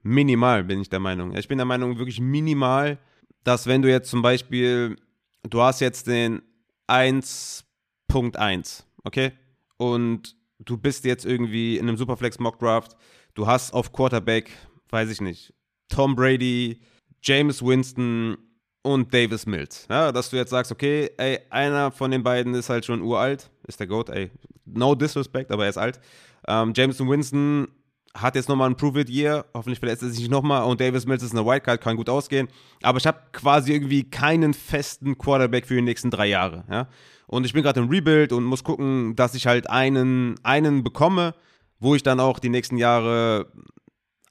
Minimal, 0.03 0.63
bin 0.63 0.81
ich 0.81 0.89
der 0.89 1.01
Meinung. 1.01 1.37
Ich 1.37 1.49
bin 1.49 1.59
der 1.59 1.65
Meinung, 1.65 1.99
wirklich 1.99 2.21
minimal, 2.21 2.99
dass 3.43 3.67
wenn 3.67 3.83
du 3.83 3.91
jetzt 3.91 4.11
zum 4.11 4.23
Beispiel, 4.23 4.97
du 5.43 5.61
hast 5.61 5.81
jetzt 5.81 6.07
den 6.07 6.43
1.1, 6.87 8.85
okay? 9.03 9.33
Und 9.77 10.37
du 10.61 10.77
bist 10.77 11.05
jetzt 11.05 11.27
irgendwie 11.27 11.79
in 11.79 11.89
einem 11.89 11.97
Superflex 11.97 12.39
Mock 12.39 12.61
Draft, 12.61 12.97
du 13.35 13.49
hast 13.49 13.73
auf 13.73 13.93
Quarterback, 13.93 14.51
weiß 14.91 15.11
ich 15.11 15.21
nicht, 15.21 15.53
Tom 15.89 16.15
Brady, 16.15 16.81
James 17.23 17.61
Winston, 17.61 18.37
und 18.83 19.13
Davis 19.13 19.47
Mills. 19.47 19.87
Ja, 19.91 20.13
dass 20.13 20.31
du 20.31 20.37
jetzt 20.37 20.51
sagst, 20.51 20.73
okay, 20.73 21.11
ey, 21.17 21.41
einer 21.51 21.91
von 21.91 22.11
den 22.11 22.23
beiden 22.23 22.55
ist 22.55 22.71
halt 22.71 22.85
schon 22.85 23.03
uralt, 23.03 23.51
ist 23.67 23.81
der 23.81 23.87
Goat, 23.87 24.09
ey, 24.11 24.31
no 24.65 24.95
disrespect, 24.95 25.51
aber 25.53 25.65
er 25.65 25.71
ist 25.71 25.79
alt. 25.79 26.01
Ähm, 26.47 26.73
Jameson 26.75 27.09
Winston 27.09 27.69
hat 28.15 28.35
jetzt 28.35 28.49
nochmal 28.49 28.71
ein 28.71 28.77
Prove-It-Year, 28.77 29.47
hoffentlich 29.55 29.79
verletzt 29.79 30.03
er 30.03 30.09
sich 30.09 30.21
nicht 30.21 30.31
nochmal 30.31 30.65
und 30.65 30.81
Davis 30.81 31.07
Mills 31.07 31.23
ist 31.23 31.33
eine 31.33 31.45
Wildcard, 31.45 31.81
kann 31.81 31.97
gut 31.97 32.09
ausgehen. 32.09 32.49
Aber 32.83 32.99
ich 32.99 33.07
habe 33.07 33.19
quasi 33.33 33.73
irgendwie 33.73 34.09
keinen 34.09 34.55
festen 34.55 35.19
Quarterback 35.19 35.67
für 35.67 35.75
die 35.75 35.83
nächsten 35.83 36.11
drei 36.11 36.27
Jahre. 36.27 36.65
Ja? 36.71 36.89
Und 37.27 37.45
ich 37.45 37.53
bin 37.53 37.63
gerade 37.63 37.81
im 37.81 37.89
Rebuild 37.89 38.33
und 38.33 38.45
muss 38.45 38.65
gucken, 38.65 39.15
dass 39.15 39.35
ich 39.35 39.47
halt 39.47 39.69
einen, 39.69 40.37
einen 40.43 40.83
bekomme, 40.83 41.35
wo 41.79 41.95
ich 41.95 42.03
dann 42.03 42.21
auch 42.21 42.39
die 42.39 42.49
nächsten 42.49 42.77
Jahre 42.77 43.53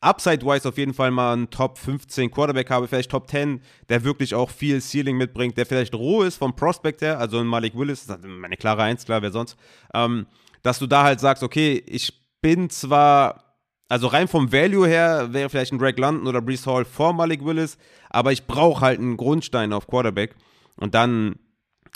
Upside-wise 0.02 0.68
auf 0.68 0.78
jeden 0.78 0.94
Fall 0.94 1.12
mal 1.12 1.34
einen 1.34 1.50
Top 1.50 1.78
15 1.78 2.30
Quarterback 2.32 2.70
habe, 2.70 2.88
vielleicht 2.88 3.12
Top 3.12 3.30
10, 3.30 3.62
der 3.90 4.04
wirklich 4.04 4.36
auch 4.36 4.50
viel 4.50 4.82
Ceiling 4.82 5.18
mitbringt, 5.18 5.58
der 5.58 5.66
vielleicht 5.66 5.96
roh 5.96 6.24
ist 6.24 6.38
vom 6.38 6.56
Prospect 6.56 7.02
her, 7.02 7.20
also 7.20 7.40
ein 7.40 7.48
Malik 7.48 7.76
Willis, 7.76 8.02
ist 8.02 8.24
meine 8.26 8.58
klare 8.58 8.84
Eins, 8.84 9.06
klar, 9.06 9.22
wer 9.22 9.32
sonst, 9.32 9.58
ähm, 9.94 10.28
dass 10.64 10.80
du 10.80 10.88
da 10.88 11.04
halt 11.04 11.20
sagst, 11.20 11.44
okay, 11.44 11.84
ich 11.88 12.14
bin 12.42 12.70
zwar 12.70 13.44
Also 13.90 14.08
rein 14.08 14.28
vom 14.28 14.52
Value 14.52 14.86
her 14.88 15.30
wäre 15.32 15.50
vielleicht 15.50 15.72
ein 15.72 15.80
Greg 15.80 15.98
London 15.98 16.28
oder 16.28 16.42
Brees 16.42 16.68
Hall 16.68 16.84
vor 16.84 17.14
Malik 17.14 17.44
Willis, 17.46 17.78
aber 18.10 18.34
ich 18.34 18.46
brauche 18.46 18.82
halt 18.82 19.00
einen 19.00 19.16
Grundstein 19.16 19.72
auf 19.72 19.88
Quarterback. 19.88 20.36
Und 20.76 20.94
dann 20.94 21.36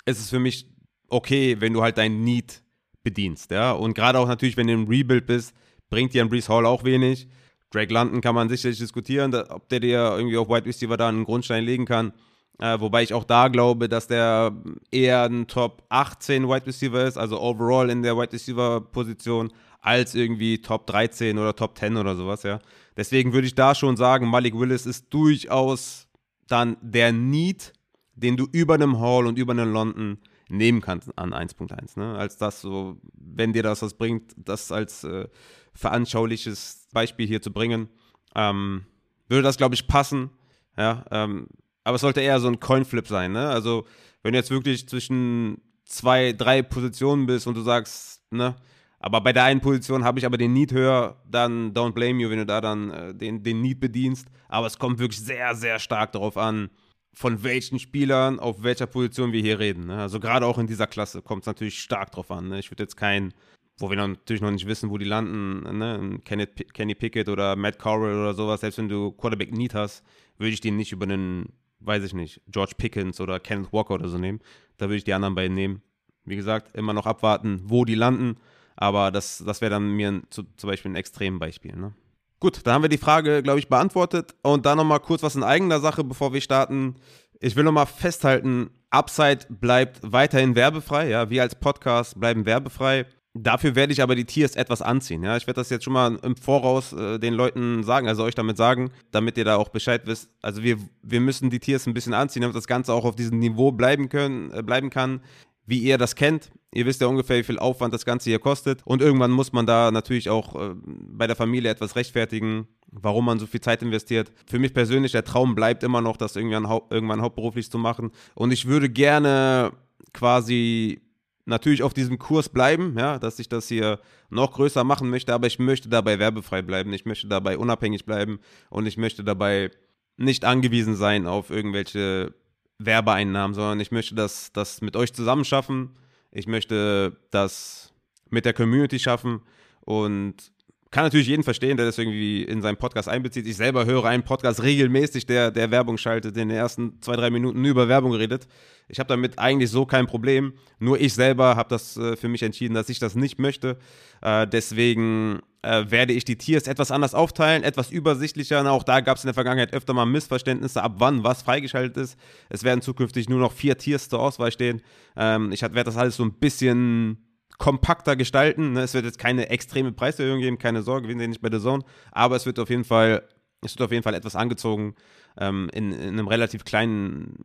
ist 0.06 0.20
es 0.20 0.30
für 0.30 0.40
mich 0.40 0.68
okay, 1.10 1.58
wenn 1.60 1.74
du 1.74 1.82
halt 1.82 1.98
dein 1.98 2.24
Need 2.24 2.64
bedienst, 3.04 3.52
ja. 3.52 3.74
Und 3.74 3.94
gerade 3.94 4.20
auch 4.20 4.28
natürlich, 4.28 4.56
wenn 4.56 4.68
du 4.68 4.74
im 4.74 4.88
Rebuild 4.88 5.26
bist, 5.26 5.54
bringt 5.90 6.14
dir 6.14 6.24
ein 6.24 6.30
Brees 6.30 6.48
Hall 6.48 6.66
auch 6.66 6.84
wenig. 6.86 7.28
Drake 7.72 7.94
London 7.94 8.22
kann 8.22 8.36
man 8.36 8.50
sicherlich 8.50 8.78
diskutieren, 8.78 9.34
ob 9.34 9.68
der 9.70 9.80
dir 9.80 10.16
irgendwie 10.16 10.38
auf 10.38 10.50
Wide 10.50 10.66
Receiver 10.66 10.98
da 10.98 11.10
einen 11.10 11.24
Grundstein 11.24 11.64
legen 11.64 11.86
kann. 11.86 12.14
Äh, 12.60 12.80
wobei 12.80 13.02
ich 13.02 13.14
auch 13.14 13.24
da 13.24 13.48
glaube, 13.48 13.90
dass 13.90 14.08
der 14.08 14.54
eher 14.92 15.24
ein 15.24 15.48
Top 15.48 15.84
18 15.90 16.48
Wide 16.48 16.68
Receiver 16.68 17.04
ist, 17.06 17.18
also 17.18 17.42
overall 17.42 17.90
in 17.90 18.04
der 18.04 18.18
Wide 18.18 18.34
Receiver 18.34 18.82
Position, 18.82 19.52
als 19.80 20.14
irgendwie 20.14 20.62
Top 20.62 20.86
13 20.86 21.40
oder 21.40 21.56
Top 21.56 21.78
10 21.78 21.98
oder 21.98 22.16
sowas, 22.16 22.44
ja. 22.44 22.60
Deswegen 22.96 23.34
würde 23.34 23.48
ich 23.48 23.56
da 23.56 23.74
schon 23.74 23.98
sagen, 23.98 24.28
Malik 24.28 24.58
Willis 24.58 24.86
ist 24.86 25.12
durchaus 25.12 26.08
dann 26.48 26.78
der 26.82 27.12
Need, 27.12 27.74
den 28.16 28.38
du 28.38 28.48
über 28.52 28.76
einem 28.76 29.00
Hall 29.00 29.26
und 29.26 29.40
über 29.40 29.54
einem 29.54 29.72
London 29.72 30.20
nehmen 30.50 30.82
kannst 30.82 31.18
an 31.18 31.34
1.1. 31.34 31.98
Ne? 31.98 32.18
Als 32.18 32.38
das 32.38 32.62
so, 32.62 32.98
wenn 33.14 33.54
dir 33.54 33.64
das 33.64 33.82
was 33.82 33.94
bringt, 33.94 34.34
das 34.36 34.72
als 34.72 35.04
äh, 35.06 35.28
veranschauliches 35.74 36.88
Beispiel 36.94 37.28
hier 37.28 37.42
zu 37.42 37.52
bringen, 37.52 37.90
ähm, 38.36 38.86
würde 39.28 39.44
das, 39.44 39.58
glaube 39.58 39.76
ich, 39.76 39.88
passen. 39.88 40.30
Ja, 40.78 41.06
ähm, 41.12 41.48
aber 41.84 41.96
es 41.96 42.02
sollte 42.02 42.22
eher 42.22 42.40
so 42.40 42.48
ein 42.48 42.60
Coinflip 42.60 43.08
sein. 43.08 43.32
Ne? 43.32 43.48
Also, 43.48 43.86
wenn 44.24 44.34
du 44.34 44.40
jetzt 44.40 44.52
wirklich 44.52 44.88
zwischen 44.88 45.62
zwei, 45.86 46.34
drei 46.34 46.62
Positionen 46.62 47.26
bist 47.26 47.48
und 47.48 47.56
du 47.56 47.62
sagst, 47.62 48.22
ne, 48.32 48.56
aber 49.00 49.20
bei 49.22 49.34
der 49.34 49.46
einen 49.46 49.62
Position 49.62 50.04
habe 50.04 50.20
ich 50.20 50.26
aber 50.26 50.38
den 50.38 50.54
Need 50.54 50.72
höher, 50.72 51.22
dann 51.28 51.74
don't 51.74 51.94
blame 51.94 52.22
you, 52.22 52.30
wenn 52.30 52.38
du 52.38 52.46
da 52.46 52.62
dann 52.62 52.92
äh, 52.92 53.16
den, 53.16 53.42
den 53.42 53.62
Need 53.62 53.80
bedienst. 53.80 54.28
Aber 54.48 54.68
es 54.68 54.78
kommt 54.78 55.00
wirklich 55.00 55.20
sehr, 55.20 55.56
sehr 55.56 55.80
stark 55.80 56.12
darauf 56.12 56.38
an, 56.38 56.70
von 57.14 57.44
welchen 57.44 57.80
Spielern 57.80 58.40
auf 58.40 58.64
welcher 58.64 58.86
Position 58.86 59.32
wir 59.34 59.42
hier 59.42 59.60
reden. 59.60 59.88
Ne? 59.88 59.98
Also 60.00 60.20
gerade 60.20 60.46
auch 60.46 60.60
in 60.60 60.68
dieser 60.68 60.88
Klasse 60.88 61.22
kommt 61.22 61.44
es 61.44 61.48
natürlich 61.48 61.80
stark 61.80 62.12
drauf 62.12 62.30
an. 62.30 62.50
Ne? 62.50 62.60
Ich 62.60 62.70
würde 62.70 62.84
jetzt 62.84 62.96
kein, 62.96 63.34
wo 63.82 63.90
wir 63.90 63.98
natürlich 63.98 64.42
noch 64.42 64.52
nicht 64.52 64.68
wissen, 64.68 64.90
wo 64.90 64.98
die 64.98 65.06
landen, 65.06 65.78
ne? 65.78 66.20
Kenny 66.24 66.96
Pickett 66.96 67.30
oder 67.30 67.56
Matt 67.56 67.80
Corral 67.80 68.14
oder 68.14 68.34
sowas, 68.34 68.62
selbst 68.62 68.78
wenn 68.78 68.90
du 68.90 69.12
Quarterback 69.12 69.52
Need 69.52 69.74
hast, 69.74 70.04
würde 70.38 70.54
ich 70.54 70.62
den 70.62 70.78
nicht 70.78 70.92
über 70.92 71.06
einen, 71.06 71.54
weiß 71.80 72.04
ich 72.04 72.14
nicht, 72.14 72.42
George 72.48 72.74
Pickens 72.78 73.20
oder 73.20 73.40
Kenneth 73.40 73.74
Walker 73.74 73.96
oder 73.96 74.08
so 74.08 74.18
nehmen. 74.18 74.40
Da 74.78 74.86
würde 74.86 74.98
ich 74.98 75.04
die 75.04 75.14
anderen 75.14 75.36
beiden 75.36 75.56
nehmen. 75.56 75.82
Wie 76.26 76.36
gesagt, 76.36 76.76
immer 76.76 76.94
noch 76.94 77.06
abwarten, 77.06 77.62
wo 77.64 77.86
die 77.86 77.96
landen. 77.96 78.38
Aber 78.76 79.12
das, 79.12 79.44
das 79.46 79.62
wäre 79.62 79.72
dann 79.72 79.92
mir 79.92 80.10
ein, 80.10 80.24
zu, 80.30 80.44
zum 80.58 80.70
Beispiel 80.70 80.92
ein 80.92 80.96
Extrembeispiel. 80.96 81.76
Ne? 81.76 81.94
Gut, 82.40 82.66
dann 82.66 82.74
haben 82.74 82.82
wir 82.84 82.90
die 82.90 82.98
Frage, 82.98 83.44
glaube 83.44 83.60
ich, 83.60 83.68
beantwortet. 83.68 84.34
Und 84.42 84.66
dann 84.66 84.78
nochmal 84.78 85.00
kurz 85.00 85.24
was 85.24 85.36
in 85.36 85.44
eigener 85.44 85.80
Sache, 85.80 86.04
bevor 86.04 86.34
wir 86.34 86.42
starten. 86.42 86.96
Ich 87.40 87.56
will 87.56 87.64
nochmal 87.64 87.88
festhalten, 87.88 88.70
Upside 88.92 89.46
bleibt 89.50 90.00
weiterhin 90.04 90.56
werbefrei. 90.56 91.10
Ja, 91.10 91.30
wir 91.30 91.42
als 91.42 91.56
Podcast 91.56 92.20
bleiben 92.20 92.46
werbefrei. 92.46 93.06
Dafür 93.34 93.76
werde 93.76 93.94
ich 93.94 94.02
aber 94.02 94.16
die 94.16 94.26
Tiers 94.26 94.56
etwas 94.56 94.82
anziehen. 94.82 95.24
Ja, 95.24 95.38
ich 95.38 95.48
werde 95.48 95.62
das 95.62 95.70
jetzt 95.70 95.86
schon 95.86 95.94
mal 95.94 96.20
im 96.22 96.36
Voraus 96.36 96.92
äh, 96.92 97.18
den 97.18 97.34
Leuten 97.34 97.84
sagen, 97.84 98.08
also 98.08 98.24
euch 98.24 98.36
damit 98.36 98.58
sagen, 98.58 98.92
damit 99.12 99.38
ihr 99.38 99.46
da 99.46 99.56
auch 99.56 99.70
Bescheid 99.70 100.02
wisst. 100.06 100.30
Also 100.42 100.64
wir, 100.64 100.78
wir 101.02 101.22
müssen 101.22 101.50
die 101.50 101.60
Tiers 101.60 101.88
ein 101.88 101.94
bisschen 101.94 102.14
anziehen, 102.14 102.42
damit 102.42 102.58
das 102.58 102.68
Ganze 102.68 102.94
auch 102.94 103.06
auf 103.06 103.16
diesem 103.16 103.40
Niveau 103.40 103.72
bleiben 103.72 104.10
können, 104.10 104.52
äh, 104.52 104.62
bleiben 104.62 104.90
kann 104.90 105.22
wie 105.66 105.80
ihr 105.80 105.98
das 105.98 106.16
kennt. 106.16 106.52
Ihr 106.74 106.86
wisst 106.86 107.02
ja 107.02 107.08
ungefähr, 107.08 107.38
wie 107.38 107.44
viel 107.44 107.60
Aufwand 107.60 107.94
das 107.94 108.06
Ganze 108.06 108.30
hier 108.30 108.40
kostet. 108.40 108.82
Und 108.86 109.02
irgendwann 109.02 109.32
muss 109.32 109.52
man 109.54 109.66
da 109.66 109.92
natürlich 109.92 110.30
auch 110.30 110.56
äh, 110.56 110.76
bei 110.86 111.28
der 111.28 111.36
Familie 111.36 111.70
etwas 111.72 111.96
rechtfertigen, 111.96 112.68
warum 112.92 113.26
man 113.26 113.40
so 113.40 113.46
viel 113.46 113.62
Zeit 113.62 113.82
investiert. 113.82 114.32
Für 114.46 114.60
mich 114.60 114.74
persönlich, 114.74 115.12
der 115.12 115.24
Traum 115.24 115.56
bleibt 115.56 115.84
immer 115.84 116.02
noch, 116.02 116.18
das 116.18 116.36
irgendwann, 116.36 116.70
hau 116.70 116.88
irgendwann 116.90 117.22
hauptberuflich 117.22 117.70
zu 117.70 117.78
machen. 117.78 118.12
Und 118.36 118.52
ich 118.52 118.68
würde 118.68 118.90
gerne 118.90 119.72
quasi 120.14 121.02
natürlich 121.46 121.84
auf 121.84 121.94
diesem 121.94 122.20
Kurs 122.20 122.50
bleiben, 122.50 122.96
ja, 122.98 123.20
dass 123.20 123.40
ich 123.40 123.50
das 123.50 123.68
hier 123.68 124.00
noch 124.30 124.54
größer 124.54 124.84
machen 124.84 125.10
möchte, 125.10 125.34
aber 125.34 125.48
ich 125.48 125.60
möchte 125.60 125.90
dabei 125.90 126.20
werbefrei 126.20 126.62
bleiben, 126.62 126.94
ich 126.94 127.06
möchte 127.06 127.28
dabei 127.28 127.58
unabhängig 127.58 128.06
bleiben 128.06 128.40
und 128.70 128.86
ich 128.86 128.98
möchte 128.98 129.24
dabei 129.24 129.72
nicht 130.18 130.46
angewiesen 130.46 130.96
sein 130.96 131.28
auf 131.28 131.50
irgendwelche 131.50 132.34
Werbeeinnahmen, 132.80 133.54
sondern 133.54 133.80
ich 133.80 133.92
möchte 133.92 134.16
das, 134.16 134.52
das 134.54 134.82
mit 134.82 134.96
euch 134.96 135.14
zusammen 135.14 135.46
schaffen. 135.46 135.92
Ich 136.32 136.48
möchte 136.48 137.18
das 137.32 137.94
mit 138.30 138.46
der 138.46 138.54
Community 138.54 139.00
schaffen 139.00 139.42
und 139.82 140.52
kann 140.92 141.06
natürlich 141.06 141.28
jeden 141.28 141.44
verstehen, 141.44 141.78
der 141.78 141.86
das 141.86 141.98
irgendwie 141.98 142.44
in 142.44 142.62
seinen 142.62 142.76
Podcast 142.76 143.08
einbezieht. 143.08 143.48
Ich 143.48 143.56
selber 143.56 143.86
höre 143.86 144.06
einen 144.06 144.24
Podcast 144.24 144.62
regelmäßig, 144.62 145.26
der, 145.26 145.50
der 145.50 145.72
Werbung 145.72 145.98
schaltet, 145.98 146.36
in 146.36 146.50
den 146.50 146.58
ersten 146.58 147.02
zwei, 147.02 147.16
drei 147.16 147.30
Minuten 147.30 147.64
über 147.64 147.88
Werbung 147.88 148.14
redet. 148.14 148.46
Ich 148.90 149.00
habe 149.00 149.08
damit 149.08 149.40
eigentlich 149.40 149.72
so 149.72 149.86
kein 149.86 150.06
Problem. 150.06 150.54
Nur 150.80 151.00
ich 151.00 151.14
selber 151.14 151.56
habe 151.56 151.70
das 151.70 151.96
äh, 151.96 152.18
für 152.18 152.28
mich 152.28 152.44
entschieden, 152.44 152.74
dass 152.74 152.90
ich 152.90 153.00
das 153.00 153.16
nicht 153.16 153.40
möchte. 153.40 153.78
Äh, 154.22 154.46
deswegen 154.48 155.40
äh, 155.62 155.86
werde 155.88 156.12
ich 156.12 156.26
die 156.26 156.38
Tiers 156.38 156.68
etwas 156.68 156.92
anders 156.92 157.16
aufteilen, 157.16 157.64
etwas 157.64 157.90
übersichtlicher. 157.90 158.70
Auch 158.70 158.84
da 158.84 159.00
gab 159.00 159.16
es 159.16 159.24
in 159.24 159.30
der 159.30 159.34
Vergangenheit 159.34 159.74
öfter 159.74 159.94
mal 159.94 160.06
Missverständnisse, 160.06 160.84
ab 160.84 160.96
wann 160.98 161.24
was 161.24 161.42
freigeschaltet 161.42 161.96
ist. 161.96 162.20
Es 162.50 162.66
werden 162.66 162.82
zukünftig 162.82 163.30
nur 163.30 163.40
noch 163.40 163.54
vier 163.54 163.78
Tiers 163.78 164.10
zur 164.10 164.20
Auswahl 164.20 164.52
stehen. 164.52 164.82
Ähm, 165.16 165.54
ich 165.54 165.62
werde 165.62 165.86
das 165.86 165.96
alles 165.96 166.18
so 166.18 166.24
ein 166.24 166.34
bisschen 166.34 167.31
kompakter 167.58 168.16
gestalten. 168.16 168.74
Ne? 168.74 168.82
Es 168.82 168.94
wird 168.94 169.06
jetzt 169.06 169.20
keine 169.20 169.50
extreme 169.50 169.92
Preiserhöhung 169.92 170.40
geben, 170.40 170.58
keine 170.58 170.82
Sorge, 170.82 171.08
wir 171.08 171.18
sind 171.18 171.30
nicht 171.30 171.42
bei 171.42 171.50
der 171.50 171.60
Zone, 171.60 171.84
aber 172.12 172.36
es 172.36 172.46
wird 172.46 172.60
auf 172.60 172.70
jeden 172.70 172.84
Fall, 172.84 173.28
es 173.64 173.76
wird 173.76 173.86
auf 173.86 173.92
jeden 173.92 174.04
Fall 174.04 174.14
etwas 174.14 174.36
angezogen 174.36 174.96
ähm, 175.38 175.70
in, 175.74 175.92
in, 175.92 176.10
einem 176.10 176.28
relativ 176.28 176.66
kleinen 176.66 177.36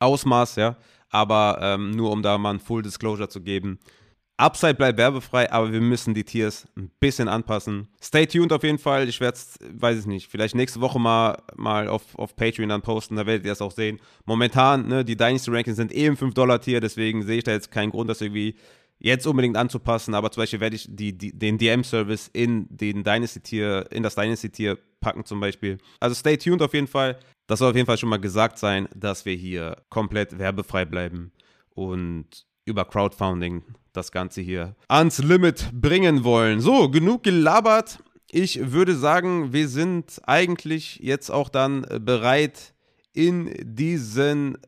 Ausmaß, 0.00 0.56
ja. 0.56 0.76
Aber 1.10 1.58
ähm, 1.60 1.92
nur 1.92 2.10
um 2.10 2.22
da 2.22 2.38
mal 2.38 2.54
ein 2.54 2.60
Full 2.60 2.82
Disclosure 2.82 3.28
zu 3.28 3.40
geben. 3.40 3.78
Upside 4.36 4.74
bleibt 4.74 4.98
werbefrei, 4.98 5.50
aber 5.52 5.72
wir 5.72 5.80
müssen 5.80 6.12
die 6.12 6.24
Tiers 6.24 6.66
ein 6.76 6.90
bisschen 6.98 7.28
anpassen. 7.28 7.86
Stay 8.02 8.26
tuned 8.26 8.52
auf 8.52 8.64
jeden 8.64 8.78
Fall. 8.78 9.08
Ich 9.08 9.20
werde 9.20 9.36
es, 9.36 9.58
weiß 9.60 10.00
ich 10.00 10.06
nicht, 10.06 10.28
vielleicht 10.28 10.56
nächste 10.56 10.80
Woche 10.80 10.98
mal, 10.98 11.40
mal 11.54 11.86
auf, 11.86 12.18
auf 12.18 12.34
Patreon 12.34 12.68
dann 12.68 12.82
posten, 12.82 13.14
da 13.14 13.26
werdet 13.26 13.46
ihr 13.46 13.52
es 13.52 13.62
auch 13.62 13.70
sehen. 13.70 14.00
Momentan, 14.26 14.88
ne, 14.88 15.04
die 15.04 15.16
Dynasty 15.16 15.52
Rankings 15.52 15.76
sind 15.76 15.94
eh 15.94 16.06
im 16.06 16.16
5-Dollar-Tier, 16.16 16.80
deswegen 16.80 17.22
sehe 17.22 17.38
ich 17.38 17.44
da 17.44 17.52
jetzt 17.52 17.70
keinen 17.70 17.92
Grund, 17.92 18.10
das 18.10 18.20
irgendwie 18.20 18.56
jetzt 18.98 19.26
unbedingt 19.26 19.56
anzupassen, 19.56 20.14
aber 20.14 20.30
zum 20.30 20.42
Beispiel 20.42 20.60
werde 20.60 20.76
ich 20.76 20.86
die, 20.88 21.16
die, 21.16 21.36
den 21.36 21.58
DM-Service 21.58 22.30
in 22.32 22.66
den 22.70 23.04
Dynasty-Tier, 23.04 23.86
in 23.90 24.02
das 24.02 24.14
Dynasty-Tier 24.14 24.78
packen 25.00 25.24
zum 25.24 25.40
Beispiel. 25.40 25.78
Also 26.00 26.14
stay 26.14 26.36
tuned 26.36 26.62
auf 26.62 26.74
jeden 26.74 26.86
Fall. 26.86 27.18
Das 27.46 27.58
soll 27.58 27.70
auf 27.70 27.76
jeden 27.76 27.86
Fall 27.86 27.98
schon 27.98 28.08
mal 28.08 28.20
gesagt 28.20 28.58
sein, 28.58 28.88
dass 28.94 29.26
wir 29.26 29.34
hier 29.34 29.76
komplett 29.90 30.38
werbefrei 30.38 30.84
bleiben 30.84 31.32
und 31.70 32.46
über 32.64 32.84
Crowdfunding 32.84 33.62
das 33.92 34.10
Ganze 34.10 34.40
hier 34.40 34.74
ans 34.88 35.22
Limit 35.22 35.70
bringen 35.72 36.24
wollen. 36.24 36.60
So, 36.60 36.88
genug 36.88 37.22
gelabert. 37.22 37.98
Ich 38.30 38.72
würde 38.72 38.96
sagen, 38.96 39.52
wir 39.52 39.68
sind 39.68 40.20
eigentlich 40.26 40.96
jetzt 40.96 41.30
auch 41.30 41.48
dann 41.48 41.86
bereit 42.00 42.74
in 43.12 43.54
diesen 43.62 44.58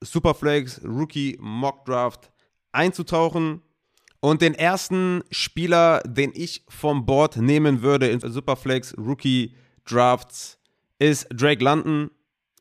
Superflex 0.00 0.82
Rookie 0.84 1.38
Mock 1.40 1.84
Draft 1.84 2.32
einzutauchen. 2.72 3.62
Und 4.24 4.40
den 4.40 4.54
ersten 4.54 5.24
Spieler, 5.32 6.00
den 6.06 6.30
ich 6.32 6.64
vom 6.68 7.04
Board 7.04 7.38
nehmen 7.38 7.82
würde 7.82 8.06
in 8.06 8.20
Superflex 8.20 8.96
Rookie 8.96 9.56
Drafts, 9.84 10.60
ist 11.00 11.26
Drake 11.32 11.62
London. 11.62 12.08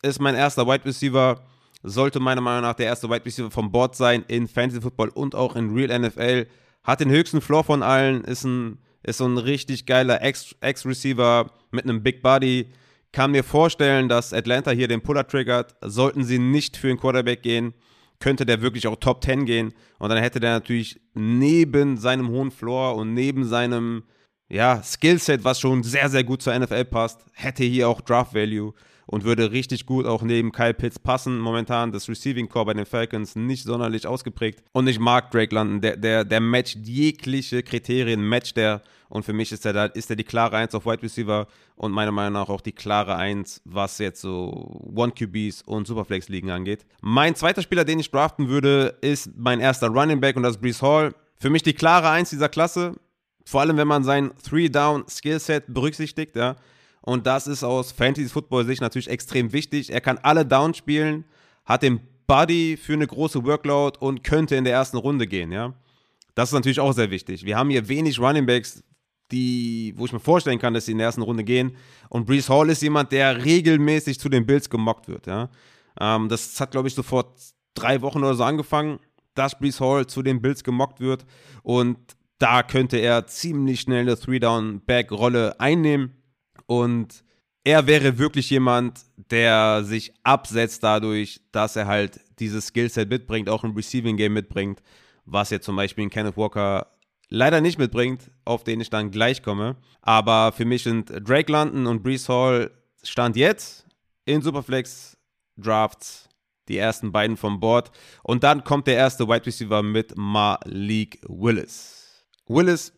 Ist 0.01 0.20
mein 0.20 0.34
erster 0.34 0.65
Wide 0.65 0.86
Receiver. 0.86 1.46
Sollte 1.84 2.20
meiner 2.20 2.41
Meinung 2.41 2.63
nach 2.63 2.74
der 2.74 2.88
erste 2.88 3.12
Wide 3.12 3.24
Receiver 3.24 3.51
vom 3.51 3.72
Board 3.72 3.96
sein 3.96 4.25
in 4.27 4.48
Fantasy 4.48 4.82
Football 4.82 5.10
und 5.10 5.36
auch 5.36 5.56
in 5.56 5.70
Real 5.70 6.00
NFL. 6.00 6.48
Hat 6.84 7.00
den 7.00 7.12
höchsten 7.12 7.41
Floor 7.41 7.63
von 7.63 7.84
allen. 7.84 8.24
Ist, 8.24 8.44
ein, 8.44 8.80
ist 9.03 9.20
so 9.20 9.27
ein 9.27 9.38
richtig 9.38 9.86
geiler 9.86 10.20
Ex-Receiver 10.24 11.51
mit 11.70 11.84
einem 11.84 12.01
Big 12.01 12.24
Body. 12.24 12.72
Kann 13.12 13.30
mir 13.30 13.44
vorstellen, 13.44 14.10
dass 14.10 14.34
Atlanta 14.34 14.72
hier 14.72 14.88
den 14.88 15.01
Puller 15.01 15.27
triggert. 15.27 15.75
Sollten 15.82 16.24
sie 16.24 16.39
nicht 16.39 16.75
für 16.75 16.88
den 16.88 16.98
Quarterback 16.98 17.44
gehen 17.44 17.75
könnte 18.21 18.45
der 18.45 18.61
wirklich 18.61 18.87
auch 18.87 18.95
Top 18.95 19.23
10 19.23 19.45
gehen. 19.45 19.73
Und 19.99 20.09
dann 20.09 20.19
hätte 20.19 20.39
der 20.39 20.51
natürlich 20.51 21.01
neben 21.13 21.97
seinem 21.97 22.29
hohen 22.29 22.51
Floor 22.51 22.95
und 22.95 23.13
neben 23.13 23.43
seinem 23.43 24.03
ja, 24.47 24.81
Skillset, 24.83 25.43
was 25.43 25.59
schon 25.59 25.83
sehr, 25.83 26.09
sehr 26.09 26.23
gut 26.23 26.41
zur 26.41 26.57
NFL 26.57 26.85
passt, 26.85 27.25
hätte 27.33 27.63
hier 27.63 27.89
auch 27.89 28.01
Draft 28.01 28.33
Value 28.33 28.73
und 29.05 29.24
würde 29.24 29.51
richtig 29.51 29.86
gut 29.86 30.05
auch 30.05 30.22
neben 30.22 30.51
Kyle 30.51 30.74
Pitts 30.74 31.00
passen. 31.00 31.39
Momentan 31.39 31.91
das 31.91 32.08
Receiving 32.10 32.50
Core 32.50 32.65
bei 32.65 32.74
den 32.74 32.86
Falcons 32.86 33.36
nicht 33.36 33.63
sonderlich 33.63 34.08
ausgeprägt. 34.08 34.63
Und 34.72 34.88
ich 34.88 35.00
mag 35.00 35.31
Drake 35.31 35.53
London. 35.53 35.81
Der, 35.81 35.98
der, 35.98 36.24
der 36.24 36.39
matcht 36.39 36.77
jegliche 36.88 37.63
Kriterien, 37.63 38.25
matcht 38.25 38.58
der. 38.58 38.81
Und 39.10 39.25
für 39.25 39.34
mich 39.34 39.51
ist 39.51 39.65
er 39.65 39.74
da, 39.74 39.86
ist 39.86 40.10
er 40.10 40.15
die 40.15 40.24
klare 40.24 40.55
1 40.55 40.74
auf 40.74 40.86
Wide 40.86 41.03
Receiver 41.03 41.46
und 41.75 41.91
meiner 41.91 42.13
Meinung 42.13 42.34
nach 42.34 42.48
auch 42.48 42.62
die 42.62 42.72
klare 42.72 43.17
1, 43.17 43.62
was 43.65 43.98
jetzt 43.98 44.22
so 44.22 44.91
One 44.96 45.12
QBs 45.12 45.63
und 45.63 45.86
Superflex 45.86 46.29
Ligen 46.29 46.50
angeht. 46.50 46.86
Mein 47.01 47.36
zweiter 47.36 47.62
Spieler, 47.62 47.84
den 47.84 48.00
ich 48.00 48.10
draften 48.10 48.48
würde, 48.48 48.98
ist 49.01 49.31
mein 49.36 49.60
erster 49.60 49.89
Running 49.89 50.22
Back 50.22 50.38
und 50.38 50.43
das 50.43 50.55
ist 50.55 50.62
Brees 50.62 50.81
Hall. 50.81 51.13
Für 51.39 51.50
mich 51.50 51.62
die 51.62 51.74
klare 51.74 52.10
1 52.10 52.29
dieser 52.29 52.50
Klasse 52.50 52.96
Vor 53.43 53.60
allem, 53.62 53.75
wenn 53.75 53.88
man 53.88 54.03
sein 54.03 54.31
Three-Down-Skillset 54.48 55.65
berücksichtigt, 55.67 56.36
ja. 56.36 56.55
Und 57.01 57.25
das 57.25 57.48
ist 57.48 57.63
aus 57.63 57.91
Fantasy-Football-Sicht 57.91 58.81
natürlich 58.81 59.10
extrem 59.10 59.53
wichtig. 59.53 59.91
Er 59.91 60.01
kann 60.01 60.20
alle 60.20 60.46
Downs 60.46 60.77
spielen, 60.77 61.25
hat 61.65 61.84
den 61.84 62.00
Body 62.27 62.77
für 62.77 62.93
eine 62.93 63.08
große 63.08 63.43
Workload 63.43 63.98
und 64.00 64.24
könnte 64.24 64.55
in 64.55 64.63
der 64.63 64.74
ersten 64.74 64.98
Runde 64.98 65.27
gehen, 65.27 65.51
ja. 65.51 65.74
Das 66.36 66.50
ist 66.50 66.53
natürlich 66.53 66.79
auch 66.79 66.93
sehr 66.93 67.12
wichtig. 67.12 67.43
Wir 67.43 67.58
haben 67.58 67.70
hier 67.70 67.89
wenig 67.89 68.20
Running 68.20 68.46
Backs, 68.46 68.84
die, 69.31 69.93
wo 69.98 70.05
ich 70.05 70.13
mir 70.13 70.20
vorstellen 70.20 70.60
kann, 70.60 70.74
dass 70.74 70.86
sie 70.86 70.93
in 70.93 70.98
der 70.98 71.08
ersten 71.08 71.24
Runde 71.24 71.43
gehen. 71.43 71.75
Und 72.10 72.25
Brees 72.25 72.50
Hall 72.50 72.70
ist 72.70 72.81
jemand, 72.81 73.12
der 73.12 73.43
regelmäßig 73.43 74.20
zu 74.20 74.29
den 74.29 74.46
Bills 74.46 74.70
gemockt 74.70 75.08
wird, 75.08 75.27
ja. 75.27 75.50
Ähm, 76.00 76.29
das 76.29 76.60
hat, 76.60 76.72
glaube 76.72 76.88
ich, 76.88 76.96
so 76.96 77.03
vor 77.03 77.34
drei 77.74 78.01
Wochen 78.01 78.20
oder 78.20 78.36
so 78.36 78.43
angefangen, 78.43 79.00
dass 79.34 79.58
Brees 79.58 79.79
Hall 79.79 80.08
zu 80.08 80.22
den 80.22 80.41
Bills 80.41 80.63
gemockt 80.63 81.00
wird. 81.00 81.25
Und 81.63 81.98
da 82.38 82.63
könnte 82.63 82.98
er 82.98 83.27
ziemlich 83.27 83.81
schnell 83.81 84.01
eine 84.01 84.17
Three-Down-Back-Rolle 84.17 85.60
einnehmen. 85.60 86.20
Und 86.65 87.24
er 87.63 87.86
wäre 87.88 88.17
wirklich 88.17 88.50
jemand, 88.50 89.01
der 89.29 89.84
sich 89.84 90.13
absetzt 90.24 90.84
dadurch, 90.84 91.41
dass 91.51 91.75
er 91.75 91.88
halt 91.88 92.20
dieses 92.39 92.67
Skillset 92.67 93.10
mitbringt, 93.10 93.50
auch 93.50 93.63
im 93.63 93.75
Receiving 93.75 94.17
Game 94.17 94.34
mitbringt, 94.34 94.81
was 95.25 95.51
jetzt 95.51 95.65
zum 95.65 95.75
Beispiel 95.75 96.03
in 96.03 96.10
Kenneth 96.10 96.38
Walker 96.38 96.88
leider 97.29 97.62
nicht 97.62 97.77
mitbringt, 97.77 98.31
auf 98.46 98.63
den 98.63 98.81
ich 98.81 98.89
dann 98.89 99.12
gleich 99.12 99.43
komme. 99.43 99.77
Aber 100.01 100.51
für 100.51 100.65
mich 100.65 100.84
sind 100.84 101.12
Drake 101.27 101.51
London 101.51 101.88
und 101.88 102.03
Brees 102.03 102.27
Hall 102.27 102.72
Stand 103.03 103.36
jetzt 103.36 103.86
in 104.25 104.41
Superflex 104.41 105.17
Drafts 105.58 106.29
die 106.67 106.77
ersten 106.77 107.12
beiden 107.12 107.38
vom 107.38 107.60
Board. 107.60 107.91
Und 108.24 108.43
dann 108.43 108.63
kommt 108.63 108.88
der 108.88 108.96
erste 108.96 109.27
Wide 109.27 109.46
Receiver 109.46 109.84
mit 109.84 110.15
Malik 110.15 111.20
Willis. 111.27 112.24
Willis 112.48 112.93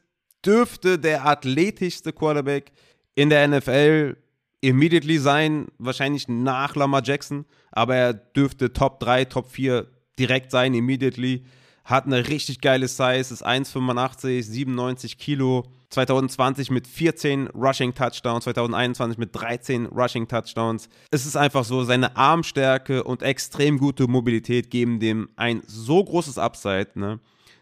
dürfte 0.45 1.00
der 1.00 1.25
athletischste 1.25 2.12
Quarterback 2.12 2.72
in 3.15 3.29
der 3.29 3.48
NFL 3.48 4.17
immediately 4.62 5.17
sein, 5.17 5.67
wahrscheinlich 5.77 6.27
nach 6.27 6.75
Lamar 6.75 7.03
Jackson, 7.03 7.46
aber 7.72 7.96
er 7.96 8.13
dürfte 8.13 8.72
Top 8.72 9.00
3, 9.00 9.25
Top 9.25 9.50
4 9.50 9.88
direkt 10.17 10.51
sein, 10.51 10.74
immediately. 10.74 11.43
Hat 11.84 12.05
eine 12.05 12.29
richtig 12.29 12.62
geile 12.62 12.88
Size, 12.88 13.34
ist 13.34 13.46
1,85, 13.46 14.43
97 14.43 15.17
Kilo. 15.17 15.65
2020 15.89 16.72
mit 16.72 16.88
14 16.88 17.48
Rushing 17.48 17.93
Touchdowns, 17.93 18.46
2021 18.46 19.17
mit 19.17 19.36
13 19.36 19.88
Rushing 19.88 20.27
Touchdowns. 20.27 20.89
Es 21.12 21.25
ist 21.25 21.36
einfach 21.36 21.63
so, 21.63 21.84
seine 21.84 22.17
Armstärke 22.17 23.03
und 23.03 23.22
extrem 23.22 23.77
gute 23.77 24.08
Mobilität 24.08 24.72
geben 24.72 25.00
dem 25.00 25.29
ein 25.36 25.62
so 25.67 26.03
großes 26.03 26.38
Upside, 26.38 26.89
ne, 26.96 27.20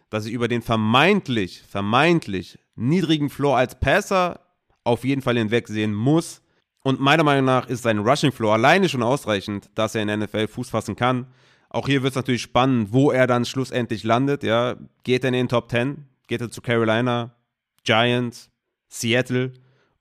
dass 0.09 0.25
ich 0.25 0.33
über 0.33 0.47
den 0.47 0.61
vermeintlich, 0.61 1.61
vermeintlich 1.67 2.57
niedrigen 2.75 3.29
Floor 3.29 3.57
als 3.57 3.79
Passer 3.79 4.39
auf 4.83 5.03
jeden 5.03 5.21
Fall 5.21 5.37
hinwegsehen 5.37 5.93
muss. 5.93 6.41
Und 6.83 6.99
meiner 6.99 7.23
Meinung 7.23 7.45
nach 7.45 7.67
ist 7.67 7.83
sein 7.83 7.99
Rushing 7.99 8.31
Floor 8.31 8.53
alleine 8.53 8.89
schon 8.89 9.03
ausreichend, 9.03 9.69
dass 9.75 9.95
er 9.95 10.01
in 10.01 10.07
der 10.07 10.17
NFL 10.17 10.47
Fuß 10.47 10.69
fassen 10.71 10.95
kann. 10.95 11.27
Auch 11.69 11.87
hier 11.87 12.03
wird 12.03 12.11
es 12.11 12.15
natürlich 12.15 12.41
spannend, 12.41 12.91
wo 12.91 13.11
er 13.11 13.27
dann 13.27 13.45
schlussendlich 13.45 14.03
landet. 14.03 14.43
Ja. 14.43 14.75
Geht 15.03 15.23
er 15.23 15.29
in 15.29 15.33
den 15.33 15.47
Top 15.47 15.69
10? 15.69 16.05
Geht 16.27 16.41
er 16.41 16.51
zu 16.51 16.61
Carolina, 16.61 17.35
Giants, 17.83 18.49
Seattle? 18.89 19.53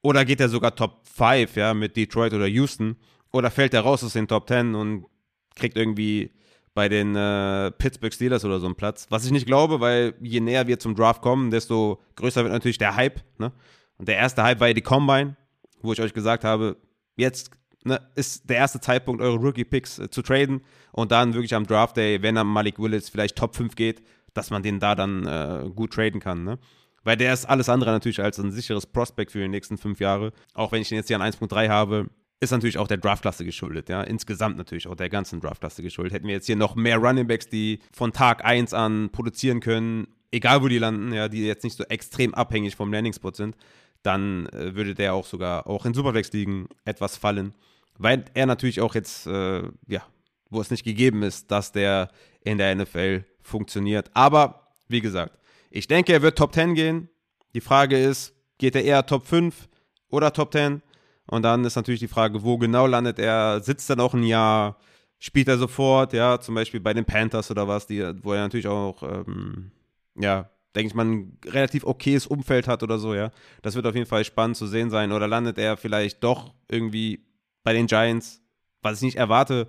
Oder 0.03 0.25
geht 0.25 0.41
er 0.41 0.49
sogar 0.49 0.75
Top 0.75 1.07
5 1.07 1.57
ja, 1.57 1.75
mit 1.75 1.97
Detroit 1.97 2.33
oder 2.33 2.47
Houston? 2.47 2.97
Oder 3.33 3.51
fällt 3.51 3.75
er 3.75 3.83
raus 3.83 4.03
aus 4.03 4.15
den 4.15 4.27
Top 4.27 4.49
10 4.49 4.75
und 4.75 5.07
kriegt 5.55 5.77
irgendwie 5.77 6.33
bei 6.75 6.89
den 6.89 7.15
äh, 7.15 7.71
Pittsburgh 7.73 8.13
Steelers 8.13 8.45
oder 8.45 8.59
so 8.59 8.67
einen 8.67 8.75
Platz? 8.75 9.07
Was 9.11 9.25
ich 9.25 9.31
nicht 9.31 9.47
glaube, 9.47 9.81
weil 9.81 10.15
je 10.21 10.41
näher 10.41 10.67
wir 10.67 10.79
zum 10.79 10.95
Draft 10.95 11.23
kommen, 11.23 11.51
desto 11.51 12.01
größer 12.17 12.43
wird 12.43 12.53
natürlich 12.53 12.79
der 12.79 12.97
Hype. 12.97 13.21
Ne? 13.39 13.53
Und 14.01 14.09
der 14.09 14.17
erste 14.17 14.43
Hype 14.43 14.61
war 14.61 14.69
ja 14.69 14.73
die 14.73 14.81
Combine, 14.81 15.37
wo 15.83 15.93
ich 15.93 16.01
euch 16.01 16.15
gesagt 16.15 16.43
habe, 16.43 16.79
jetzt 17.17 17.51
ne, 17.85 18.01
ist 18.15 18.49
der 18.49 18.57
erste 18.57 18.81
Zeitpunkt, 18.81 19.21
eure 19.21 19.37
Rookie-Picks 19.37 19.99
äh, 19.99 20.11
zu 20.11 20.23
traden 20.23 20.63
und 20.93 21.13
dann 21.13 21.35
wirklich 21.35 21.55
am 21.55 21.67
Draft 21.67 21.99
Day, 21.99 22.23
wenn 22.23 22.35
dann 22.35 22.47
Malik 22.47 22.79
Willis 22.79 23.11
vielleicht 23.11 23.37
Top 23.37 23.55
5 23.55 23.77
geht, 23.77 24.03
dass 24.33 24.49
man 24.49 24.63
den 24.63 24.81
da 24.81 24.95
dann 24.95 25.27
äh, 25.27 25.69
gut 25.69 25.93
traden 25.93 26.19
kann. 26.19 26.45
Ne? 26.45 26.59
Weil 27.05 27.19
der 27.19 27.35
ist 27.35 27.45
alles 27.45 27.69
andere 27.69 27.91
natürlich 27.91 28.23
als 28.23 28.39
ein 28.39 28.51
sicheres 28.53 28.87
Prospect 28.87 29.33
für 29.33 29.41
die 29.41 29.49
nächsten 29.49 29.77
fünf 29.77 30.01
Jahre. 30.01 30.33
Auch 30.55 30.73
wenn 30.73 30.81
ich 30.81 30.89
den 30.89 30.97
jetzt 30.97 31.09
hier 31.09 31.21
an 31.21 31.31
1.3 31.31 31.69
habe, 31.69 32.09
ist 32.41 32.53
natürlich 32.53 32.79
auch 32.79 32.89
der 32.89 32.97
Draftklasse 32.97 33.45
geschuldet, 33.45 33.91
ja. 33.91 34.03
Insgesamt 34.03 34.57
natürlich 34.57 34.89
auch 34.89 34.95
der 34.95 35.11
ganzen 35.11 35.43
Draftklasse 35.43 35.83
geschuldet. 35.83 36.15
Hätten 36.15 36.27
wir 36.27 36.33
jetzt 36.33 36.47
hier 36.47 36.57
noch 36.57 36.75
mehr 36.75 36.97
Runningbacks, 36.97 37.51
die 37.51 37.81
von 37.93 38.15
Tag 38.15 38.47
1 38.47 38.73
an 38.73 39.11
produzieren 39.13 39.61
können, 39.61 40.07
egal 40.33 40.63
wo 40.63 40.69
die 40.69 40.79
landen, 40.79 41.13
ja, 41.13 41.29
die 41.29 41.45
jetzt 41.45 41.65
nicht 41.65 41.77
so 41.77 41.85
extrem 41.85 42.33
abhängig 42.33 42.77
vom 42.77 42.91
Landing-Spot 42.93 43.33
sind, 43.35 43.57
dann 44.03 44.47
äh, 44.47 44.75
würde 44.75 44.95
der 44.95 45.15
auch 45.15 45.27
sogar 45.27 45.67
auch 45.67 45.87
in 45.87 45.95
Superflex-Ligen 45.95 46.69
etwas 46.85 47.17
fallen, 47.17 47.55
weil 47.99 48.25
er 48.35 48.47
natürlich 48.47 48.81
auch 48.81 48.95
jetzt, 48.95 49.27
äh, 49.27 49.63
ja, 49.87 50.03
wo 50.49 50.61
es 50.61 50.71
nicht 50.71 50.85
gegeben 50.85 51.23
ist, 51.23 51.51
dass 51.51 51.73
der 51.73 52.09
in 52.43 52.59
der 52.59 52.75
NFL 52.75 53.25
funktioniert. 53.43 54.11
Aber 54.15 54.75
wie 54.89 55.01
gesagt, 55.01 55.39
ich 55.71 55.87
denke, 55.87 56.13
er 56.13 56.23
wird 56.23 56.39
Top 56.39 56.55
10 56.55 56.75
gehen. 56.75 57.09
Die 57.55 57.61
Frage 57.61 57.99
ist, 57.99 58.35
geht 58.59 58.75
er 58.75 58.85
eher 58.85 59.07
Top 59.07 59.27
5 59.27 59.69
oder 60.09 60.33
Top 60.33 60.53
10? 60.53 60.83
Und 61.27 61.43
dann 61.43 61.65
ist 61.65 61.77
natürlich 61.77 62.01
die 62.01 62.09
Frage, 62.09 62.43
wo 62.43 62.59
genau 62.59 62.87
landet 62.87 63.19
er? 63.19 63.61
Sitzt 63.61 63.89
er 63.89 63.97
noch 63.97 64.15
ein 64.15 64.25
Jahr? 64.25 64.79
Spielt 65.19 65.49
er 65.49 65.59
sofort? 65.59 66.13
Ja, 66.13 66.41
zum 66.41 66.57
Beispiel 66.57 66.81
bei 66.81 66.93
den 66.93 67.05
Panthers 67.05 67.51
oder 67.51 67.69
was, 67.69 67.87
die, 67.87 68.03
wo 68.23 68.33
er 68.33 68.41
natürlich 68.41 68.67
auch, 68.67 69.03
ähm, 69.03 69.71
ja, 70.17 70.51
denke 70.75 70.89
ich 70.89 70.95
mal, 70.95 71.05
ein 71.05 71.39
relativ 71.47 71.85
okayes 71.85 72.27
Umfeld 72.27 72.69
hat 72.69 72.83
oder 72.83 72.99
so, 72.99 73.15
ja. 73.15 73.31
Das 73.63 73.75
wird 73.75 73.87
auf 73.87 73.95
jeden 73.95 74.07
Fall 74.07 74.25
spannend 74.25 74.57
zu 74.57 74.67
sehen 74.67 74.91
sein. 74.91 75.13
Oder 75.13 75.29
landet 75.29 75.59
er 75.59 75.77
vielleicht 75.77 76.23
doch 76.23 76.55
irgendwie 76.69 77.25
bei 77.63 77.73
den 77.73 77.87
Giants, 77.87 78.41
was 78.83 78.99
ich 78.99 79.03
nicht 79.03 79.17
erwarte. 79.17 79.69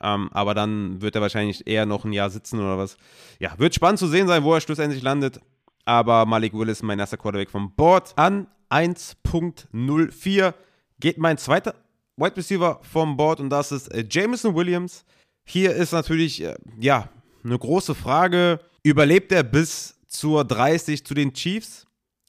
Ähm, 0.00 0.28
aber 0.32 0.54
dann 0.54 1.00
wird 1.00 1.14
er 1.14 1.22
wahrscheinlich 1.22 1.66
eher 1.66 1.86
noch 1.86 2.04
ein 2.04 2.12
Jahr 2.12 2.30
sitzen 2.30 2.58
oder 2.58 2.78
was. 2.78 2.96
Ja, 3.38 3.58
wird 3.58 3.74
spannend 3.74 3.98
zu 3.98 4.06
sehen 4.06 4.26
sein, 4.26 4.42
wo 4.42 4.54
er 4.54 4.60
schlussendlich 4.60 5.02
landet. 5.02 5.40
Aber 5.84 6.26
Malik 6.26 6.52
Willis, 6.54 6.82
mein 6.82 6.98
erster 6.98 7.16
Quarterback 7.16 7.50
vom 7.50 7.74
Board, 7.74 8.12
an 8.16 8.46
1.04 8.70 10.54
geht 11.00 11.18
mein 11.18 11.38
zweiter 11.38 11.74
Wide 12.16 12.36
Receiver 12.36 12.80
vom 12.82 13.16
Board 13.16 13.40
und 13.40 13.50
das 13.50 13.72
ist 13.72 13.88
äh, 13.88 14.04
Jameson 14.08 14.54
Williams. 14.54 15.04
Hier 15.44 15.74
ist 15.74 15.92
natürlich, 15.92 16.42
äh, 16.42 16.54
ja, 16.78 17.08
eine 17.44 17.58
große 17.58 17.94
Frage. 17.94 18.60
Überlebt 18.84 19.32
er 19.32 19.42
bis 19.42 19.98
zur 20.12 20.44
30 20.44 21.04
zu 21.04 21.14
den 21.14 21.32
Chiefs. 21.32 21.86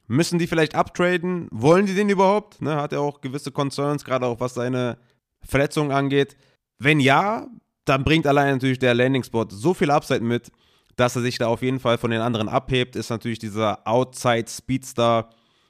Müssen 0.08 0.40
die 0.40 0.48
vielleicht 0.48 0.76
uptraden? 0.76 1.48
Wollen 1.52 1.86
die 1.86 1.96
den 1.96 2.10
überhaupt? 2.10 2.62
Ne, 2.62 2.76
hat 2.76 2.94
er 2.94 3.02
auch 3.02 3.22
gewisse 3.22 3.52
Concerns, 3.52 4.04
gerade 4.04 4.26
auch 4.26 4.40
was 4.40 4.54
seine 4.54 4.98
Verletzungen 5.42 5.92
angeht. 5.92 6.36
Wenn 6.80 7.00
ja, 7.00 7.48
dann 7.86 8.04
bringt 8.04 8.28
allein 8.28 8.54
natürlich 8.54 8.80
der 8.80 8.94
Landing-Spot 8.94 9.48
so 9.50 9.74
viel 9.74 9.92
Upside 9.92 10.22
mit, 10.22 10.52
dass 10.96 11.16
er 11.16 11.22
sich 11.22 11.38
da 11.38 11.48
auf 11.48 11.62
jeden 11.62 11.80
Fall 11.80 11.98
von 11.98 12.12
den 12.12 12.22
anderen 12.22 12.50
abhebt. 12.50 12.96
Ist 12.96 13.10
natürlich 13.10 13.40
dieser 13.40 13.86
Outside-Speedstar, 13.88 15.30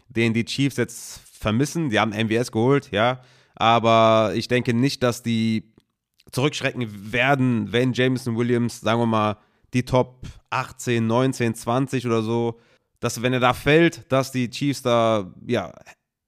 den 0.10 0.34
die 0.34 0.46
Chiefs 0.46 0.78
jetzt 0.78 1.22
vermissen. 1.32 1.90
Die 1.90 2.00
haben 2.00 2.12
MWS 2.12 2.52
geholt, 2.52 2.92
ja. 2.92 3.22
Aber 3.56 4.34
ich 4.36 4.48
denke 4.48 4.74
nicht, 4.74 5.04
dass 5.04 5.24
die 5.24 5.74
zurückschrecken 6.32 7.12
werden, 7.12 7.72
wenn 7.72 7.94
Jameson 7.94 8.36
Williams, 8.36 8.82
sagen 8.82 9.00
wir 9.00 9.06
mal, 9.06 9.38
die 9.74 9.84
Top 9.84 10.28
18, 10.50 11.06
19, 11.06 11.56
20 11.56 12.06
oder 12.06 12.22
so, 12.22 12.60
dass 13.00 13.22
wenn 13.22 13.34
er 13.34 13.40
da 13.40 13.54
fällt, 13.54 14.12
dass 14.12 14.32
die 14.32 14.50
Chiefs 14.50 14.82
da 14.82 15.34
ja 15.46 15.74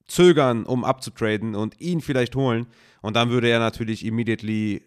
zögern, 0.08 0.66
um 0.66 0.84
abzutraden 0.84 1.56
und 1.56 1.80
ihn 1.80 2.02
vielleicht 2.02 2.36
holen. 2.36 2.68
Und 3.02 3.16
dann 3.16 3.30
würde 3.30 3.50
er 3.50 3.60
natürlich 3.60 4.06
immediately 4.06 4.84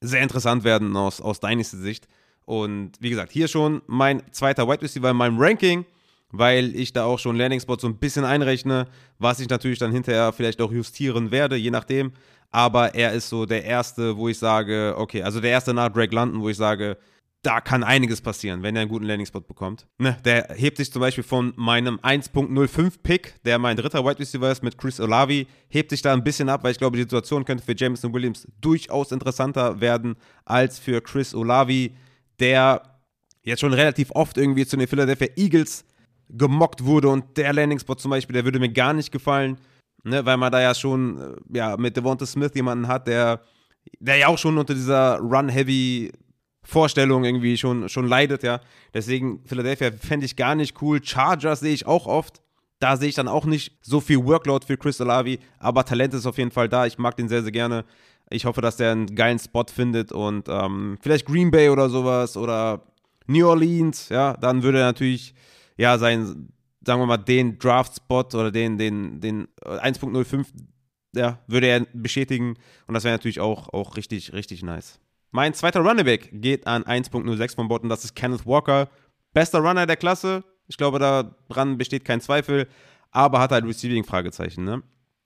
sehr 0.00 0.22
interessant 0.22 0.64
werden 0.64 0.96
aus, 0.96 1.20
aus 1.20 1.40
Dynasty-Sicht. 1.40 2.08
Und 2.44 2.92
wie 3.00 3.10
gesagt, 3.10 3.32
hier 3.32 3.48
schon 3.48 3.82
mein 3.86 4.22
zweiter 4.32 4.66
Wide 4.66 4.82
Receiver 4.82 5.10
in 5.10 5.16
meinem 5.16 5.38
Ranking, 5.38 5.84
weil 6.32 6.74
ich 6.74 6.92
da 6.92 7.04
auch 7.04 7.18
schon 7.18 7.36
Landing 7.36 7.60
Spot 7.60 7.78
so 7.78 7.86
ein 7.86 7.98
bisschen 7.98 8.24
einrechne, 8.24 8.86
was 9.18 9.40
ich 9.40 9.48
natürlich 9.48 9.78
dann 9.78 9.92
hinterher 9.92 10.32
vielleicht 10.32 10.60
auch 10.60 10.72
justieren 10.72 11.30
werde, 11.30 11.56
je 11.56 11.70
nachdem. 11.70 12.12
Aber 12.50 12.94
er 12.94 13.12
ist 13.12 13.28
so 13.28 13.46
der 13.46 13.64
erste, 13.64 14.16
wo 14.16 14.28
ich 14.28 14.38
sage, 14.38 14.94
okay, 14.96 15.22
also 15.22 15.40
der 15.40 15.50
erste 15.50 15.72
nach 15.72 15.90
Drake 15.90 16.14
London, 16.14 16.40
wo 16.42 16.48
ich 16.48 16.56
sage, 16.56 16.96
da 17.42 17.60
kann 17.60 17.82
einiges 17.82 18.20
passieren, 18.20 18.62
wenn 18.62 18.76
er 18.76 18.82
einen 18.82 18.90
guten 18.90 19.06
Landing-Spot 19.06 19.40
bekommt. 19.40 19.86
Ne, 19.98 20.16
der 20.24 20.54
hebt 20.56 20.76
sich 20.76 20.92
zum 20.92 21.00
Beispiel 21.00 21.24
von 21.24 21.54
meinem 21.56 21.98
1.05-Pick, 22.00 23.42
der 23.44 23.58
mein 23.58 23.76
dritter 23.76 24.04
Wide 24.04 24.18
Receiver 24.18 24.50
ist, 24.50 24.62
mit 24.62 24.76
Chris 24.76 25.00
Olavi, 25.00 25.46
hebt 25.68 25.90
sich 25.90 26.02
da 26.02 26.12
ein 26.12 26.22
bisschen 26.22 26.50
ab, 26.50 26.64
weil 26.64 26.72
ich 26.72 26.78
glaube, 26.78 26.96
die 26.96 27.02
Situation 27.02 27.44
könnte 27.44 27.64
für 27.64 27.74
Jameson 27.74 28.12
Williams 28.12 28.46
durchaus 28.60 29.10
interessanter 29.10 29.80
werden 29.80 30.16
als 30.44 30.78
für 30.78 31.00
Chris 31.00 31.34
Olavi, 31.34 31.94
der 32.40 32.82
jetzt 33.42 33.60
schon 33.60 33.72
relativ 33.72 34.10
oft 34.10 34.36
irgendwie 34.36 34.66
zu 34.66 34.76
den 34.76 34.86
Philadelphia 34.86 35.28
Eagles 35.36 35.86
gemockt 36.28 36.84
wurde 36.84 37.08
und 37.08 37.38
der 37.38 37.54
Landing-Spot 37.54 37.94
zum 37.94 38.10
Beispiel, 38.10 38.34
der 38.34 38.44
würde 38.44 38.58
mir 38.58 38.70
gar 38.70 38.92
nicht 38.92 39.10
gefallen, 39.10 39.56
ne, 40.04 40.24
weil 40.26 40.36
man 40.36 40.52
da 40.52 40.60
ja 40.60 40.74
schon 40.74 41.18
äh, 41.18 41.56
ja, 41.56 41.76
mit 41.78 41.96
Devonta 41.96 42.26
Smith 42.26 42.52
jemanden 42.54 42.86
hat, 42.86 43.06
der, 43.06 43.40
der 43.98 44.16
ja 44.16 44.26
auch 44.28 44.38
schon 44.38 44.58
unter 44.58 44.74
dieser 44.74 45.18
Run-Heavy 45.18 46.12
Vorstellung 46.70 47.24
irgendwie 47.24 47.56
schon, 47.56 47.88
schon 47.88 48.06
leidet, 48.06 48.42
ja. 48.42 48.60
Deswegen 48.94 49.42
Philadelphia 49.44 49.90
fände 49.92 50.24
ich 50.24 50.36
gar 50.36 50.54
nicht 50.54 50.80
cool. 50.80 51.04
Chargers 51.04 51.60
sehe 51.60 51.74
ich 51.74 51.86
auch 51.86 52.06
oft. 52.06 52.40
Da 52.78 52.96
sehe 52.96 53.08
ich 53.08 53.14
dann 53.14 53.28
auch 53.28 53.44
nicht 53.44 53.76
so 53.82 54.00
viel 54.00 54.24
Workload 54.24 54.64
für 54.66 54.78
Chris 54.78 55.00
Olavi, 55.00 55.38
aber 55.58 55.84
Talent 55.84 56.14
ist 56.14 56.26
auf 56.26 56.38
jeden 56.38 56.50
Fall 56.50 56.68
da. 56.68 56.86
Ich 56.86 56.96
mag 56.96 57.16
den 57.16 57.28
sehr, 57.28 57.42
sehr 57.42 57.52
gerne. 57.52 57.84
Ich 58.30 58.46
hoffe, 58.46 58.62
dass 58.62 58.76
der 58.76 58.92
einen 58.92 59.14
geilen 59.14 59.38
Spot 59.38 59.66
findet 59.66 60.12
und 60.12 60.48
ähm, 60.48 60.96
vielleicht 61.02 61.26
Green 61.26 61.50
Bay 61.50 61.68
oder 61.68 61.90
sowas 61.90 62.36
oder 62.36 62.86
New 63.26 63.46
Orleans, 63.46 64.08
ja, 64.08 64.36
dann 64.36 64.62
würde 64.62 64.78
er 64.78 64.86
natürlich, 64.86 65.34
ja, 65.76 65.98
sein, 65.98 66.48
sagen 66.84 67.00
wir 67.00 67.06
mal, 67.06 67.18
den 67.18 67.58
Draft-Spot 67.58 68.26
oder 68.32 68.50
den, 68.50 68.78
den, 68.78 69.20
den 69.20 69.48
1.05, 69.64 70.46
ja, 71.14 71.40
würde 71.46 71.66
er 71.66 71.86
bestätigen 71.92 72.54
und 72.86 72.94
das 72.94 73.04
wäre 73.04 73.14
natürlich 73.14 73.40
auch, 73.40 73.68
auch 73.72 73.96
richtig, 73.96 74.32
richtig 74.32 74.62
nice. 74.62 75.00
Mein 75.32 75.54
zweiter 75.54 75.80
Running 75.80 76.04
Back 76.04 76.30
geht 76.32 76.66
an 76.66 76.82
1.06 76.82 77.54
vom 77.54 77.68
Bot 77.68 77.82
und 77.82 77.88
das 77.88 78.04
ist 78.04 78.16
Kenneth 78.16 78.46
Walker. 78.46 78.88
Bester 79.32 79.60
Runner 79.60 79.86
der 79.86 79.96
Klasse. 79.96 80.42
Ich 80.66 80.76
glaube, 80.76 80.98
daran 80.98 81.78
besteht 81.78 82.04
kein 82.04 82.20
Zweifel, 82.20 82.68
aber 83.12 83.40
hat 83.40 83.52
halt 83.52 83.64
Receiving-Fragezeichen, 83.64 84.64
ne? 84.64 84.82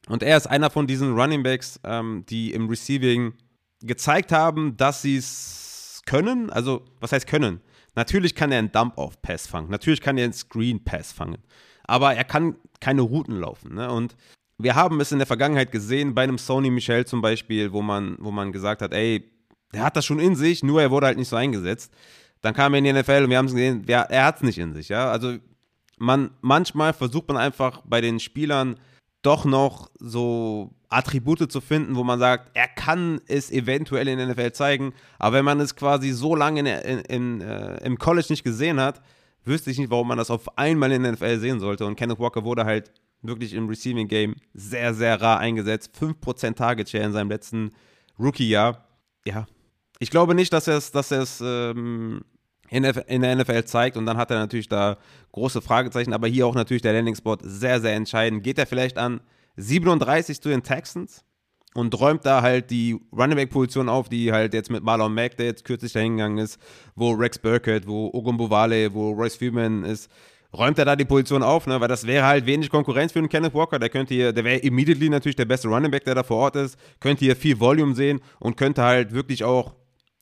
Und 0.08 0.22
er 0.22 0.36
ist 0.36 0.46
einer 0.46 0.68
von 0.68 0.86
diesen 0.86 1.14
Running 1.18 1.42
Backs, 1.42 1.80
ähm, 1.84 2.24
die 2.28 2.52
im 2.52 2.68
Receiving 2.68 3.32
gezeigt 3.80 4.32
haben, 4.32 4.76
dass 4.76 5.00
sie 5.00 5.16
es 5.16 6.02
können. 6.04 6.50
Also, 6.50 6.84
was 7.00 7.12
heißt 7.12 7.26
können? 7.26 7.60
Natürlich 7.94 8.34
kann 8.34 8.52
er 8.52 8.58
einen 8.58 8.72
Dump-Off-Pass 8.72 9.46
fangen. 9.46 9.70
Natürlich 9.70 10.02
kann 10.02 10.18
er 10.18 10.24
einen 10.24 10.32
Screen-Pass 10.34 11.12
fangen. 11.12 11.38
Aber 11.84 12.14
er 12.14 12.24
kann 12.24 12.56
keine 12.80 13.02
Routen 13.02 13.36
laufen. 13.36 13.74
Ne? 13.74 13.90
Und 13.90 14.16
wir 14.58 14.74
haben 14.74 15.00
es 15.00 15.12
in 15.12 15.18
der 15.18 15.26
Vergangenheit 15.26 15.72
gesehen, 15.72 16.14
bei 16.14 16.22
einem 16.22 16.38
Sony 16.38 16.70
Michel 16.70 17.06
zum 17.06 17.22
Beispiel, 17.22 17.72
wo 17.72 17.82
man, 17.82 18.16
wo 18.18 18.30
man 18.30 18.52
gesagt 18.52 18.82
hat, 18.82 18.92
ey, 18.92 19.30
der 19.74 19.84
hat 19.84 19.96
das 19.96 20.06
schon 20.06 20.20
in 20.20 20.36
sich, 20.36 20.62
nur 20.62 20.80
er 20.80 20.90
wurde 20.90 21.06
halt 21.06 21.18
nicht 21.18 21.28
so 21.28 21.36
eingesetzt. 21.36 21.92
Dann 22.40 22.54
kam 22.54 22.74
er 22.74 22.78
in 22.78 22.84
die 22.84 22.92
NFL 22.92 23.24
und 23.24 23.30
wir 23.30 23.38
haben 23.38 23.46
es 23.46 23.52
gesehen, 23.52 23.84
ja, 23.88 24.02
er 24.02 24.26
hat 24.26 24.36
es 24.36 24.42
nicht 24.42 24.58
in 24.58 24.72
sich. 24.72 24.88
Ja? 24.88 25.10
Also 25.10 25.36
man, 25.98 26.30
manchmal 26.40 26.92
versucht 26.92 27.28
man 27.28 27.36
einfach 27.36 27.82
bei 27.84 28.00
den 28.00 28.20
Spielern 28.20 28.76
doch 29.22 29.44
noch 29.44 29.90
so 29.98 30.70
Attribute 30.90 31.50
zu 31.50 31.60
finden, 31.60 31.96
wo 31.96 32.04
man 32.04 32.18
sagt, 32.18 32.50
er 32.54 32.68
kann 32.68 33.20
es 33.26 33.50
eventuell 33.50 34.06
in 34.08 34.18
der 34.18 34.28
NFL 34.28 34.52
zeigen, 34.52 34.92
aber 35.18 35.38
wenn 35.38 35.44
man 35.44 35.60
es 35.60 35.74
quasi 35.74 36.10
so 36.10 36.36
lange 36.36 36.60
in, 36.60 36.66
in, 36.66 36.98
in, 37.00 37.40
äh, 37.40 37.84
im 37.84 37.98
College 37.98 38.26
nicht 38.30 38.44
gesehen 38.44 38.78
hat, 38.78 39.00
wüsste 39.44 39.70
ich 39.70 39.78
nicht, 39.78 39.90
warum 39.90 40.08
man 40.08 40.18
das 40.18 40.30
auf 40.30 40.56
einmal 40.58 40.92
in 40.92 41.02
der 41.02 41.12
NFL 41.12 41.38
sehen 41.38 41.60
sollte. 41.60 41.86
Und 41.86 41.96
Kenneth 41.96 42.18
Walker 42.18 42.44
wurde 42.44 42.64
halt 42.64 42.92
wirklich 43.22 43.54
im 43.54 43.68
Receiving 43.68 44.08
Game 44.08 44.36
sehr, 44.52 44.94
sehr 44.94 45.20
rar 45.20 45.38
eingesetzt. 45.38 45.90
5% 45.98 46.54
Target 46.54 46.90
Share 46.90 47.04
in 47.04 47.12
seinem 47.12 47.30
letzten 47.30 47.72
Rookie-Jahr. 48.18 48.86
Ja, 49.26 49.46
ich 49.98 50.10
glaube 50.10 50.34
nicht, 50.34 50.52
dass 50.52 50.68
er 50.68 50.76
es 50.76 50.90
dass 50.90 51.40
ähm, 51.40 52.22
in, 52.70 52.82
der 53.22 53.36
NFL 53.36 53.64
zeigt 53.64 53.96
und 53.96 54.06
dann 54.06 54.16
hat 54.16 54.30
er 54.30 54.38
natürlich 54.38 54.68
da 54.68 54.98
große 55.32 55.60
Fragezeichen, 55.60 56.12
aber 56.12 56.28
hier 56.28 56.46
auch 56.46 56.54
natürlich 56.54 56.82
der 56.82 56.92
Landing-Spot 56.92 57.38
sehr, 57.42 57.80
sehr 57.80 57.94
entscheidend. 57.94 58.42
Geht 58.42 58.58
er 58.58 58.66
vielleicht 58.66 58.98
an 58.98 59.20
37 59.56 60.40
zu 60.40 60.48
den 60.48 60.62
Texans 60.62 61.24
und 61.74 61.98
räumt 61.98 62.24
da 62.24 62.42
halt 62.42 62.70
die 62.70 62.98
Running 63.12 63.36
Back 63.36 63.50
Position 63.50 63.88
auf, 63.88 64.08
die 64.08 64.32
halt 64.32 64.54
jetzt 64.54 64.70
mit 64.70 64.82
Marlon 64.82 65.14
Mack, 65.14 65.36
der 65.36 65.46
jetzt 65.46 65.64
kürzlich 65.64 65.92
dahingegangen 65.92 66.38
ist, 66.38 66.58
wo 66.94 67.12
Rex 67.12 67.38
Burkett, 67.38 67.86
wo 67.86 68.10
Ogumbowale, 68.12 68.92
wo 68.94 69.10
Royce 69.10 69.36
Freeman 69.36 69.84
ist, 69.84 70.10
räumt 70.56 70.78
er 70.78 70.84
da 70.84 70.96
die 70.96 71.04
Position 71.04 71.42
auf, 71.42 71.66
ne? 71.66 71.80
weil 71.80 71.88
das 71.88 72.06
wäre 72.06 72.26
halt 72.26 72.46
wenig 72.46 72.70
Konkurrenz 72.70 73.12
für 73.12 73.18
einen 73.18 73.28
Kenneth 73.28 73.54
Walker. 73.54 73.78
Der 73.78 73.88
könnte 73.88 74.14
hier, 74.14 74.32
der 74.32 74.44
wäre 74.44 74.58
immediately 74.58 75.08
natürlich 75.08 75.36
der 75.36 75.44
beste 75.44 75.68
Running 75.68 75.90
Back, 75.90 76.04
der 76.04 76.14
da 76.14 76.22
vor 76.22 76.38
Ort 76.38 76.56
ist, 76.56 76.78
könnte 77.00 77.24
hier 77.24 77.36
viel 77.36 77.58
Volume 77.58 77.94
sehen 77.94 78.20
und 78.38 78.56
könnte 78.56 78.82
halt 78.82 79.12
wirklich 79.12 79.44
auch, 79.44 79.74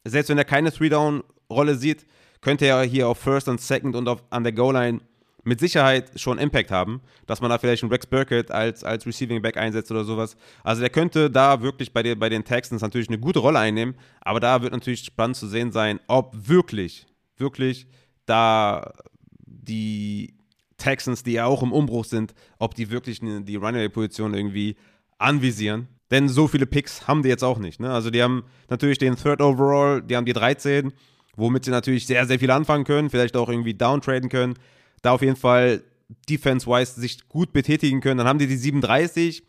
selbst 0.04 0.28
wenn 0.28 0.38
er 0.38 0.44
keine 0.44 0.72
Three-Down-Rolle 0.72 1.76
sieht, 1.76 2.06
könnte 2.40 2.66
er 2.66 2.82
hier 2.82 3.08
auf 3.08 3.18
First 3.18 3.48
und 3.48 3.60
Second 3.60 3.96
und 3.96 4.08
auf, 4.08 4.22
an 4.30 4.42
der 4.42 4.52
Goal-Line 4.52 5.00
mit 5.44 5.60
Sicherheit 5.60 6.20
schon 6.20 6.38
Impact 6.38 6.70
haben, 6.70 7.00
dass 7.26 7.40
man 7.40 7.50
da 7.50 7.58
vielleicht 7.58 7.82
einen 7.82 7.90
Rex 7.90 8.06
Burkett 8.06 8.50
als, 8.50 8.84
als 8.84 9.06
Receiving 9.06 9.42
Back 9.42 9.56
einsetzt 9.56 9.90
oder 9.90 10.04
sowas. 10.04 10.36
Also 10.62 10.80
der 10.80 10.90
könnte 10.90 11.30
da 11.30 11.62
wirklich 11.62 11.92
bei, 11.92 12.02
der, 12.02 12.14
bei 12.14 12.28
den 12.28 12.44
Texans 12.44 12.82
natürlich 12.82 13.08
eine 13.08 13.18
gute 13.18 13.40
Rolle 13.40 13.58
einnehmen, 13.58 13.94
aber 14.20 14.40
da 14.40 14.62
wird 14.62 14.72
natürlich 14.72 15.04
spannend 15.04 15.36
zu 15.36 15.48
sehen 15.48 15.72
sein, 15.72 15.98
ob 16.06 16.32
wirklich, 16.48 17.06
wirklich 17.36 17.86
da 18.24 18.92
die 19.44 20.34
Texans, 20.76 21.22
die 21.22 21.32
ja 21.32 21.46
auch 21.46 21.62
im 21.62 21.72
Umbruch 21.72 22.04
sind, 22.04 22.34
ob 22.58 22.74
die 22.74 22.90
wirklich 22.90 23.20
die 23.20 23.56
Runaway-Position 23.56 24.34
irgendwie 24.34 24.76
anvisieren. 25.22 25.88
Denn 26.10 26.28
so 26.28 26.46
viele 26.46 26.66
Picks 26.66 27.08
haben 27.08 27.22
die 27.22 27.28
jetzt 27.30 27.42
auch 27.42 27.58
nicht. 27.58 27.80
Ne? 27.80 27.90
Also 27.90 28.10
die 28.10 28.22
haben 28.22 28.44
natürlich 28.68 28.98
den 28.98 29.16
Third 29.16 29.40
Overall, 29.40 30.02
die 30.02 30.16
haben 30.16 30.26
die 30.26 30.34
13, 30.34 30.92
womit 31.36 31.64
sie 31.64 31.70
natürlich 31.70 32.06
sehr, 32.06 32.26
sehr 32.26 32.38
viel 32.38 32.50
anfangen 32.50 32.84
können, 32.84 33.08
vielleicht 33.08 33.36
auch 33.36 33.48
irgendwie 33.48 33.74
downtraden 33.74 34.28
können 34.28 34.54
da 35.02 35.10
auf 35.10 35.22
jeden 35.22 35.36
Fall 35.36 35.82
defense-wise 36.28 37.00
sich 37.00 37.28
gut 37.28 37.52
betätigen 37.52 38.00
können. 38.00 38.18
Dann 38.18 38.28
haben 38.28 38.38
die 38.38 38.46
die 38.46 38.56
37, 38.56 39.42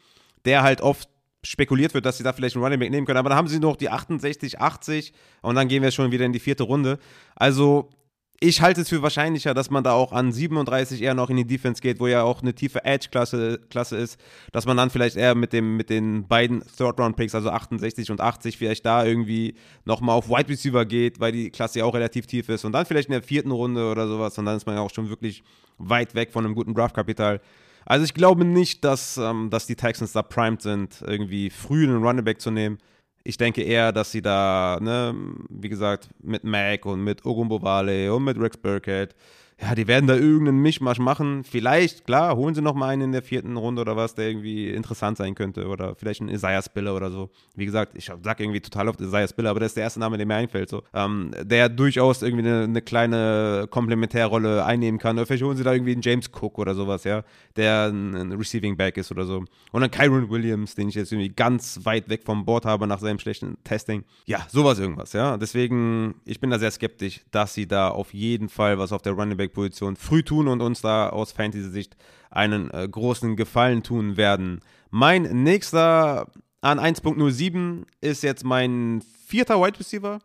der 0.45 0.63
halt 0.63 0.81
oft 0.81 1.07
spekuliert 1.45 1.93
wird, 1.93 2.05
dass 2.05 2.17
sie 2.17 2.23
da 2.23 2.33
vielleicht 2.33 2.55
einen 2.55 2.63
Running 2.63 2.79
Back 2.79 2.91
nehmen 2.91 3.05
können. 3.05 3.17
Aber 3.17 3.29
dann 3.29 3.37
haben 3.37 3.47
sie 3.47 3.59
noch 3.59 3.75
die 3.75 3.89
68, 3.89 4.59
80 4.59 5.13
und 5.41 5.55
dann 5.55 5.67
gehen 5.67 5.83
wir 5.83 5.91
schon 5.91 6.11
wieder 6.11 6.25
in 6.25 6.33
die 6.33 6.39
vierte 6.39 6.63
Runde. 6.63 6.99
Also 7.35 7.89
ich 8.39 8.61
halte 8.61 8.81
es 8.81 8.89
für 8.89 9.01
wahrscheinlicher, 9.01 9.53
dass 9.53 9.69
man 9.69 9.83
da 9.83 9.93
auch 9.93 10.11
an 10.11 10.31
37 10.31 11.01
eher 11.01 11.13
noch 11.13 11.29
in 11.29 11.37
die 11.37 11.45
Defense 11.45 11.81
geht, 11.81 11.99
wo 11.99 12.07
ja 12.07 12.23
auch 12.23 12.41
eine 12.41 12.53
tiefe 12.53 12.83
Edge-Klasse 12.83 13.59
Klasse 13.69 13.97
ist, 13.97 14.19
dass 14.51 14.65
man 14.65 14.75
dann 14.75 14.89
vielleicht 14.89 15.15
eher 15.15 15.33
mit, 15.33 15.53
dem, 15.53 15.77
mit 15.77 15.89
den 15.89 16.27
beiden 16.27 16.63
Third-Round-Picks, 16.77 17.35
also 17.35 17.49
68 17.51 18.11
und 18.11 18.19
80, 18.19 18.57
vielleicht 18.57 18.85
da 18.85 19.05
irgendwie 19.05 19.55
nochmal 19.85 20.17
auf 20.17 20.29
Wide 20.29 20.49
Receiver 20.49 20.85
geht, 20.85 21.19
weil 21.19 21.31
die 21.31 21.51
Klasse 21.51 21.79
ja 21.79 21.85
auch 21.85 21.93
relativ 21.93 22.27
tief 22.27 22.49
ist 22.49 22.65
und 22.65 22.73
dann 22.73 22.85
vielleicht 22.85 23.07
in 23.07 23.13
der 23.13 23.23
vierten 23.23 23.51
Runde 23.51 23.89
oder 23.89 24.07
sowas 24.07 24.37
und 24.37 24.45
dann 24.45 24.57
ist 24.57 24.65
man 24.65 24.75
ja 24.75 24.81
auch 24.81 24.93
schon 24.93 25.09
wirklich 25.09 25.43
weit 25.77 26.13
weg 26.15 26.31
von 26.31 26.45
einem 26.45 26.55
guten 26.55 26.73
Draft-Kapital. 26.73 27.39
Also 27.85 28.05
ich 28.05 28.13
glaube 28.13 28.45
nicht, 28.45 28.83
dass, 28.83 29.17
ähm, 29.17 29.49
dass 29.49 29.67
die 29.67 29.75
Texans 29.75 30.13
da 30.13 30.21
primed 30.21 30.61
sind, 30.61 31.03
irgendwie 31.05 31.49
früh 31.49 31.83
einen 31.83 32.03
Running 32.03 32.23
Back 32.23 32.41
zu 32.41 32.51
nehmen. 32.51 32.77
Ich 33.25 33.37
denke 33.37 33.61
eher, 33.63 33.91
dass 33.93 34.11
sie 34.11 34.21
da, 34.21 34.79
ne, 34.81 35.15
wie 35.49 35.69
gesagt, 35.69 36.09
mit 36.21 36.43
Mac 36.43 36.85
und 36.85 37.03
mit 37.03 37.25
Ogumbowale 37.25 38.13
und 38.13 38.25
mit 38.25 38.37
Rex 38.37 38.57
Burkett 38.57 39.15
ja, 39.61 39.75
die 39.75 39.87
werden 39.87 40.07
da 40.07 40.15
irgendeinen 40.15 40.61
Mischmasch 40.61 40.99
machen. 40.99 41.43
Vielleicht, 41.43 42.05
klar, 42.05 42.35
holen 42.35 42.55
sie 42.55 42.61
noch 42.61 42.73
mal 42.73 42.89
einen 42.89 43.03
in 43.03 43.11
der 43.11 43.21
vierten 43.21 43.55
Runde 43.55 43.81
oder 43.81 43.95
was, 43.95 44.15
der 44.15 44.27
irgendwie 44.27 44.69
interessant 44.69 45.17
sein 45.17 45.35
könnte. 45.35 45.67
Oder 45.67 45.95
vielleicht 45.95 46.21
ein 46.21 46.29
Isaiah 46.29 46.61
Spiller 46.61 46.95
oder 46.95 47.11
so. 47.11 47.29
Wie 47.55 47.65
gesagt, 47.65 47.95
ich 47.95 48.05
sag 48.05 48.39
irgendwie 48.39 48.59
total 48.59 48.89
oft 48.89 48.99
Isaiah 48.99 49.27
Spiller, 49.27 49.51
aber 49.51 49.59
der 49.59 49.67
ist 49.67 49.77
der 49.77 49.83
erste 49.83 49.99
Name, 49.99 50.17
der 50.17 50.25
mir 50.25 50.35
einfällt. 50.35 50.69
So. 50.69 50.83
Ähm, 50.93 51.31
der 51.41 51.69
durchaus 51.69 52.21
irgendwie 52.21 52.47
eine, 52.47 52.63
eine, 52.63 52.81
kleine 52.81 53.67
Komplementärrolle 53.69 54.65
einnehmen 54.65 54.99
kann. 54.99 55.17
Oder 55.17 55.25
vielleicht 55.25 55.43
holen 55.43 55.57
sie 55.57 55.63
da 55.63 55.73
irgendwie 55.73 55.93
einen 55.93 56.01
James 56.01 56.29
Cook 56.29 56.57
oder 56.59 56.75
sowas, 56.75 57.03
ja, 57.03 57.23
der 57.55 57.89
ein, 57.89 58.15
ein 58.15 58.31
Receiving 58.33 58.75
Back 58.75 58.97
ist 58.97 59.11
oder 59.11 59.25
so. 59.25 59.45
Und 59.71 59.81
dann 59.81 59.91
Kyron 59.91 60.29
Williams, 60.29 60.75
den 60.75 60.89
ich 60.89 60.95
jetzt 60.95 61.11
irgendwie 61.11 61.29
ganz 61.29 61.79
weit 61.83 62.09
weg 62.09 62.23
vom 62.25 62.45
Board 62.45 62.65
habe 62.65 62.87
nach 62.87 62.99
seinem 62.99 63.19
schlechten 63.19 63.57
Testing. 63.63 64.03
Ja, 64.25 64.45
sowas 64.49 64.79
irgendwas, 64.79 65.13
ja. 65.13 65.37
Deswegen, 65.37 66.15
ich 66.25 66.39
bin 66.39 66.49
da 66.49 66.59
sehr 66.59 66.71
skeptisch, 66.71 67.21
dass 67.31 67.53
sie 67.53 67.67
da 67.67 67.89
auf 67.89 68.13
jeden 68.13 68.49
Fall 68.49 68.77
was 68.77 68.91
auf 68.91 69.01
der 69.01 69.13
Running 69.13 69.37
Back 69.37 69.52
Quarterback-Position 69.53 69.95
früh 69.95 70.23
tun 70.23 70.47
und 70.47 70.61
uns 70.61 70.81
da 70.81 71.09
aus 71.09 71.31
Fantasy-Sicht 71.31 71.95
einen 72.29 72.69
äh, 72.71 72.87
großen 72.89 73.35
Gefallen 73.35 73.83
tun 73.83 74.17
werden. 74.17 74.59
Mein 74.89 75.23
nächster 75.43 76.27
an 76.61 76.79
1.07 76.79 77.85
ist 78.01 78.23
jetzt 78.23 78.43
mein 78.43 79.03
vierter 79.27 79.61
Wide 79.61 79.79
Receiver. 79.79 80.19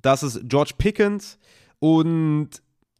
Das 0.00 0.22
ist 0.22 0.40
George 0.44 0.72
Pickens. 0.76 1.38
Und 1.78 2.50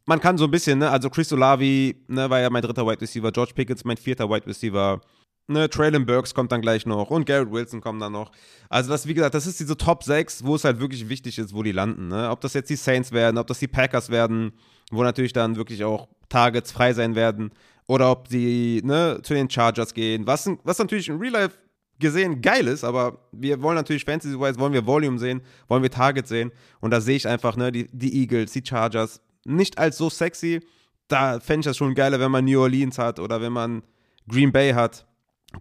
man 0.05 0.19
kann 0.19 0.37
so 0.37 0.45
ein 0.45 0.51
bisschen, 0.51 0.79
ne, 0.79 0.89
also 0.89 1.09
Chris 1.09 1.33
Olavi 1.33 2.03
ne, 2.07 2.29
war 2.29 2.39
ja 2.39 2.49
mein 2.49 2.61
dritter 2.61 2.85
Wide 2.85 3.01
Receiver, 3.01 3.31
George 3.31 3.53
Pickens 3.55 3.83
mein 3.83 3.97
vierter 3.97 4.29
Wide 4.29 4.45
Receiver. 4.45 5.01
Ne, 5.47 5.69
Traylon 5.69 6.05
Burks 6.05 6.33
kommt 6.33 6.51
dann 6.51 6.61
gleich 6.61 6.85
noch 6.85 7.11
und 7.11 7.25
Garrett 7.25 7.51
Wilson 7.51 7.81
kommt 7.81 8.01
dann 8.01 8.13
noch. 8.13 8.31
Also 8.69 8.89
das, 8.89 9.07
wie 9.07 9.13
gesagt, 9.13 9.35
das 9.35 9.45
ist 9.45 9.59
diese 9.59 9.77
Top 9.77 10.03
6, 10.03 10.43
wo 10.43 10.55
es 10.55 10.63
halt 10.63 10.79
wirklich 10.79 11.07
wichtig 11.07 11.37
ist, 11.37 11.53
wo 11.53 11.61
die 11.61 11.71
landen. 11.71 12.07
Ne? 12.07 12.29
Ob 12.31 12.41
das 12.41 12.53
jetzt 12.53 12.69
die 12.69 12.75
Saints 12.75 13.11
werden, 13.11 13.37
ob 13.37 13.45
das 13.45 13.59
die 13.59 13.67
Packers 13.67 14.09
werden, 14.09 14.53
wo 14.95 15.03
natürlich 15.03 15.33
dann 15.33 15.55
wirklich 15.55 15.83
auch 15.83 16.07
Targets 16.29 16.71
frei 16.71 16.93
sein 16.93 17.15
werden. 17.15 17.51
Oder 17.87 18.11
ob 18.11 18.27
sie 18.27 18.81
ne, 18.83 19.19
zu 19.21 19.33
den 19.33 19.49
Chargers 19.49 19.93
gehen, 19.93 20.25
was, 20.25 20.49
was 20.63 20.79
natürlich 20.79 21.07
in 21.07 21.17
Real 21.17 21.33
Life 21.33 21.57
gesehen 21.99 22.41
geil 22.41 22.67
ist, 22.67 22.83
aber 22.83 23.19
wir 23.31 23.61
wollen 23.61 23.75
natürlich 23.75 24.03
Fantasy-wise, 24.03 24.59
wollen 24.59 24.73
wir 24.73 24.85
Volume 24.85 25.17
sehen, 25.19 25.41
wollen 25.67 25.83
wir 25.83 25.91
Targets 25.91 26.29
sehen. 26.29 26.51
Und 26.81 26.91
da 26.91 26.99
sehe 26.99 27.15
ich 27.15 27.27
einfach 27.27 27.55
ne, 27.55 27.71
die, 27.71 27.87
die 27.91 28.21
Eagles, 28.21 28.51
die 28.51 28.63
Chargers 28.65 29.21
nicht 29.45 29.77
als 29.77 29.97
so 29.97 30.09
sexy. 30.09 30.61
Da 31.07 31.39
fände 31.39 31.61
ich 31.61 31.65
das 31.65 31.77
schon 31.77 31.93
geiler, 31.93 32.19
wenn 32.19 32.31
man 32.31 32.45
New 32.45 32.59
Orleans 32.59 32.97
hat 32.97 33.19
oder 33.19 33.39
wenn 33.39 33.53
man 33.53 33.83
Green 34.27 34.51
Bay 34.51 34.73
hat 34.73 35.05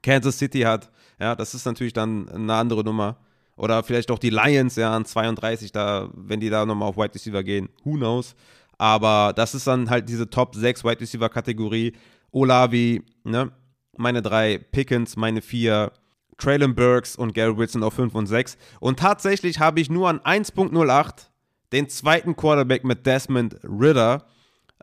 Kansas 0.02 0.38
City 0.38 0.60
hat. 0.60 0.90
Ja, 1.20 1.34
das 1.34 1.54
ist 1.54 1.66
natürlich 1.66 1.92
dann 1.92 2.28
eine 2.28 2.54
andere 2.54 2.82
Nummer. 2.82 3.18
Oder 3.56 3.84
vielleicht 3.84 4.10
auch 4.10 4.18
die 4.18 4.30
Lions, 4.30 4.74
ja, 4.76 4.94
an 4.94 5.04
32, 5.04 5.70
da, 5.70 6.10
wenn 6.14 6.40
die 6.40 6.50
da 6.50 6.66
nochmal 6.66 6.88
auf 6.88 6.96
Wide 6.96 7.14
Receiver 7.14 7.44
gehen, 7.44 7.68
who 7.84 7.92
knows. 7.92 8.34
Aber 8.78 9.32
das 9.34 9.54
ist 9.54 9.66
dann 9.66 9.90
halt 9.90 10.08
diese 10.08 10.28
Top 10.28 10.54
6 10.54 10.84
Wide 10.84 11.00
Receiver 11.00 11.28
Kategorie. 11.28 11.92
Olavi, 12.30 13.02
ne, 13.22 13.52
meine 13.96 14.22
drei, 14.22 14.58
Pickens, 14.58 15.16
meine 15.16 15.40
vier, 15.40 15.92
Traylon 16.38 16.74
Burks 16.74 17.14
und 17.16 17.32
Gary 17.32 17.56
Wilson 17.56 17.82
auf 17.82 17.94
5 17.94 18.14
und 18.14 18.26
6. 18.26 18.56
Und 18.80 18.98
tatsächlich 18.98 19.60
habe 19.60 19.80
ich 19.80 19.88
nur 19.88 20.08
an 20.08 20.20
1.08 20.20 21.28
den 21.72 21.88
zweiten 21.88 22.36
Quarterback 22.36 22.84
mit 22.84 23.06
Desmond 23.06 23.56
Ritter 23.64 24.26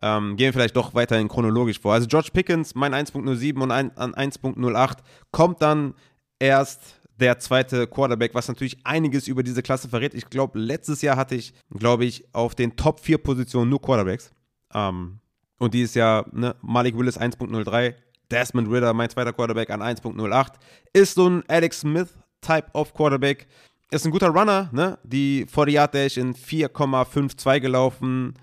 Ähm, 0.02 0.36
gehen 0.36 0.48
wir 0.48 0.54
vielleicht 0.54 0.76
doch 0.76 0.96
weiterhin 0.96 1.28
chronologisch 1.28 1.80
vor. 1.80 1.94
Also 1.94 2.08
George 2.08 2.30
Pickens, 2.34 2.74
mein 2.74 2.94
1.07 2.96 3.62
und 3.62 3.72
ein, 3.72 3.96
an 3.98 4.16
1.08, 4.16 4.98
kommt 5.32 5.62
dann 5.62 5.94
erst 6.40 7.01
der 7.22 7.40
zweite 7.40 7.88
Quarterback, 7.88 8.34
was 8.34 8.48
natürlich 8.48 8.80
einiges 8.84 9.28
über 9.28 9.44
diese 9.44 9.62
Klasse 9.62 9.88
verrät. 9.88 10.14
Ich 10.14 10.30
glaube, 10.30 10.60
letztes 10.60 11.02
Jahr 11.02 11.16
hatte 11.16 11.36
ich, 11.36 11.54
glaube 11.70 12.06
ich, 12.06 12.26
auf 12.34 12.56
den 12.56 12.76
Top 12.76 13.00
4 13.00 13.20
Positionen 13.20 13.70
nur 13.70 13.82
Quarterbacks. 13.82 14.32
Ähm, 14.74 15.20
und 15.60 15.74
dieses 15.74 15.94
Jahr 15.94 16.26
ne, 16.34 16.56
Malik 16.62 16.98
Willis 16.98 17.20
1.03, 17.20 17.94
Desmond 18.32 18.70
Ritter, 18.70 18.94
mein 18.94 19.10
zweiter 19.10 19.34
Quarterback, 19.34 19.70
an 19.70 19.82
1.08. 19.82 20.54
Ist 20.94 21.16
so 21.16 21.30
ein 21.30 21.44
Alex 21.48 21.82
Smith 21.82 22.10
Type 22.42 22.68
of 22.74 22.94
Quarterback. 22.94 23.48
Ist 23.92 24.06
ein 24.06 24.12
guter 24.12 24.30
Runner, 24.30 24.70
ne? 24.72 24.98
Die 25.04 25.46
40 25.48 25.74
Yard 25.74 25.94
Dash 25.94 26.18
in 26.18 26.34
4,52 26.34 27.60
gelaufen. 27.60 28.34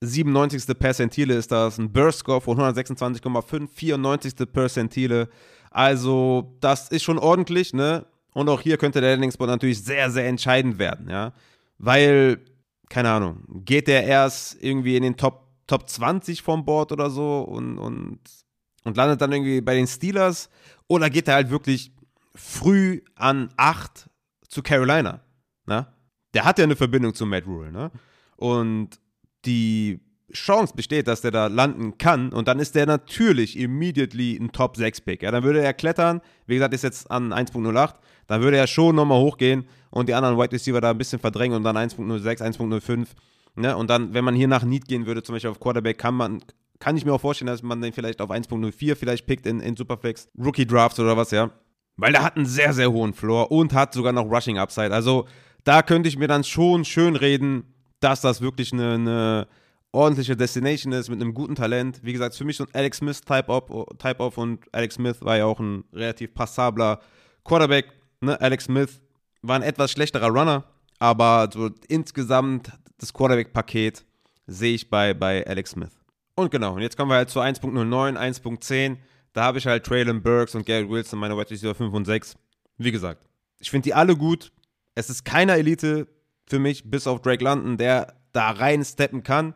97. 0.00 0.76
Percentile 0.78 1.34
ist 1.34 1.52
das, 1.52 1.78
ein 1.78 1.92
Burst 1.92 2.20
Score 2.20 2.40
von 2.40 2.58
126,5, 2.58 3.68
94. 3.68 4.34
Percentile. 4.52 5.28
Also, 5.70 6.56
das 6.60 6.88
ist 6.88 7.04
schon 7.04 7.18
ordentlich, 7.18 7.72
ne? 7.72 8.06
Und 8.34 8.48
auch 8.48 8.60
hier 8.60 8.76
könnte 8.76 9.00
der 9.00 9.12
Landing-Spot 9.12 9.46
natürlich 9.46 9.82
sehr, 9.82 10.10
sehr 10.10 10.26
entscheidend 10.26 10.78
werden, 10.78 11.08
ja. 11.08 11.32
Weil, 11.78 12.40
keine 12.90 13.10
Ahnung, 13.10 13.44
geht 13.64 13.88
der 13.88 14.04
erst 14.04 14.62
irgendwie 14.62 14.96
in 14.96 15.02
den 15.02 15.16
Top, 15.16 15.46
Top 15.66 15.88
20 15.88 16.42
vom 16.42 16.64
Board 16.64 16.92
oder 16.92 17.10
so 17.10 17.40
und, 17.40 17.78
und, 17.78 18.18
und 18.84 18.96
landet 18.96 19.20
dann 19.20 19.32
irgendwie 19.32 19.60
bei 19.60 19.74
den 19.74 19.86
Steelers 19.86 20.50
oder 20.88 21.08
geht 21.08 21.28
er 21.28 21.34
halt 21.34 21.50
wirklich 21.50 21.92
früh 22.34 23.00
an 23.14 23.48
8 23.56 24.10
zu 24.48 24.62
Carolina, 24.62 25.20
ne? 25.66 25.86
Der 26.34 26.44
hat 26.44 26.58
ja 26.58 26.64
eine 26.64 26.76
Verbindung 26.76 27.14
zu 27.14 27.26
Matt 27.26 27.46
Rule, 27.46 27.70
ne? 27.70 27.92
Und 28.36 28.98
die 29.44 30.00
Chance 30.32 30.74
besteht, 30.74 31.06
dass 31.06 31.20
der 31.20 31.30
da 31.30 31.46
landen 31.46 31.96
kann 31.98 32.32
und 32.32 32.48
dann 32.48 32.58
ist 32.58 32.74
der 32.74 32.86
natürlich 32.86 33.56
immediately 33.56 34.36
ein 34.36 34.50
Top 34.50 34.76
6 34.76 35.02
Pick. 35.02 35.22
Ja, 35.22 35.30
dann 35.30 35.44
würde 35.44 35.62
er 35.62 35.74
klettern, 35.74 36.20
wie 36.46 36.54
gesagt, 36.54 36.74
ist 36.74 36.82
jetzt 36.82 37.10
an 37.10 37.32
1.08, 37.32 37.94
dann 38.26 38.42
würde 38.42 38.56
er 38.56 38.66
schon 38.66 38.96
nochmal 38.96 39.20
hochgehen 39.20 39.66
und 39.90 40.08
die 40.08 40.14
anderen 40.14 40.38
Wide 40.38 40.52
Receiver 40.52 40.80
da 40.80 40.90
ein 40.90 40.98
bisschen 40.98 41.18
verdrängen 41.18 41.56
und 41.56 41.62
dann 41.62 41.76
1.06, 41.76 42.40
1.05. 42.40 43.06
Ne? 43.56 43.76
Und 43.76 43.90
dann, 43.90 44.14
wenn 44.14 44.24
man 44.24 44.34
hier 44.34 44.48
nach 44.48 44.64
Need 44.64 44.88
gehen 44.88 45.06
würde, 45.06 45.22
zum 45.22 45.34
Beispiel 45.34 45.50
auf 45.50 45.60
Quarterback, 45.60 45.98
kann 45.98 46.14
man, 46.14 46.42
kann 46.78 46.96
ich 46.96 47.04
mir 47.04 47.12
auch 47.12 47.20
vorstellen, 47.20 47.46
dass 47.46 47.62
man 47.62 47.80
den 47.80 47.92
vielleicht 47.92 48.20
auf 48.20 48.30
1.04 48.30 48.96
vielleicht 48.96 49.26
pickt 49.26 49.46
in, 49.46 49.60
in 49.60 49.76
Superflex, 49.76 50.28
Rookie 50.38 50.66
Drafts 50.66 50.98
oder 50.98 51.16
was, 51.16 51.30
ja. 51.30 51.50
Weil 51.96 52.12
der 52.12 52.24
hat 52.24 52.36
einen 52.36 52.46
sehr, 52.46 52.72
sehr 52.72 52.90
hohen 52.90 53.14
Floor 53.14 53.52
und 53.52 53.72
hat 53.72 53.94
sogar 53.94 54.12
noch 54.12 54.28
Rushing 54.28 54.58
Upside. 54.58 54.92
Also 54.92 55.26
da 55.62 55.82
könnte 55.82 56.08
ich 56.08 56.18
mir 56.18 56.28
dann 56.28 56.42
schon 56.42 56.84
schön 56.84 57.14
reden, 57.14 57.74
dass 58.00 58.20
das 58.20 58.40
wirklich 58.40 58.72
eine, 58.72 58.94
eine 58.94 59.48
ordentliche 59.92 60.36
Destination 60.36 60.92
ist 60.92 61.08
mit 61.08 61.20
einem 61.20 61.34
guten 61.34 61.54
Talent. 61.54 62.00
Wie 62.02 62.12
gesagt, 62.12 62.34
für 62.34 62.44
mich 62.44 62.56
so 62.56 62.64
ein 62.64 62.70
Alex 62.74 62.98
Smith 62.98 63.20
Type-Off 63.20 63.86
Type 63.98 64.22
-off 64.22 64.36
und 64.36 64.64
Alex 64.72 64.96
Smith 64.96 65.18
war 65.20 65.36
ja 65.36 65.46
auch 65.46 65.60
ein 65.60 65.84
relativ 65.92 66.34
passabler 66.34 67.00
Quarterback. 67.44 67.86
Ne? 68.20 68.40
Alex 68.40 68.64
Smith 68.64 69.00
war 69.42 69.56
ein 69.56 69.62
etwas 69.62 69.92
schlechterer 69.92 70.28
Runner, 70.28 70.64
aber 70.98 71.48
so 71.52 71.70
insgesamt 71.88 72.72
das 72.98 73.12
Quarterback-Paket 73.12 74.04
sehe 74.46 74.74
ich 74.74 74.90
bei, 74.90 75.14
bei 75.14 75.46
Alex 75.46 75.70
Smith. 75.70 75.90
Und 76.34 76.50
genau, 76.50 76.74
und 76.74 76.82
jetzt 76.82 76.96
kommen 76.96 77.10
wir 77.10 77.16
halt 77.16 77.30
zu 77.30 77.40
1.09, 77.40 78.16
1.10. 78.16 78.96
Da 79.32 79.44
habe 79.44 79.58
ich 79.58 79.66
halt 79.66 79.84
Traylon 79.84 80.22
Burks 80.22 80.54
und 80.54 80.66
Gary 80.66 80.88
Wilson, 80.88 81.18
meine 81.18 81.36
Wide 81.36 81.50
Receiver 81.50 81.74
5 81.74 81.92
und 81.92 82.04
6. 82.04 82.36
Wie 82.78 82.92
gesagt, 82.92 83.26
ich 83.58 83.70
finde 83.70 83.84
die 83.84 83.94
alle 83.94 84.16
gut. 84.16 84.52
Es 84.94 85.10
ist 85.10 85.24
keiner 85.24 85.54
Elite 85.54 86.08
für 86.46 86.58
mich, 86.58 86.90
bis 86.90 87.06
auf 87.06 87.22
Drake 87.22 87.42
London, 87.42 87.76
der 87.76 88.14
da 88.32 88.50
rein 88.50 88.84
steppen 88.84 89.22
kann. 89.22 89.54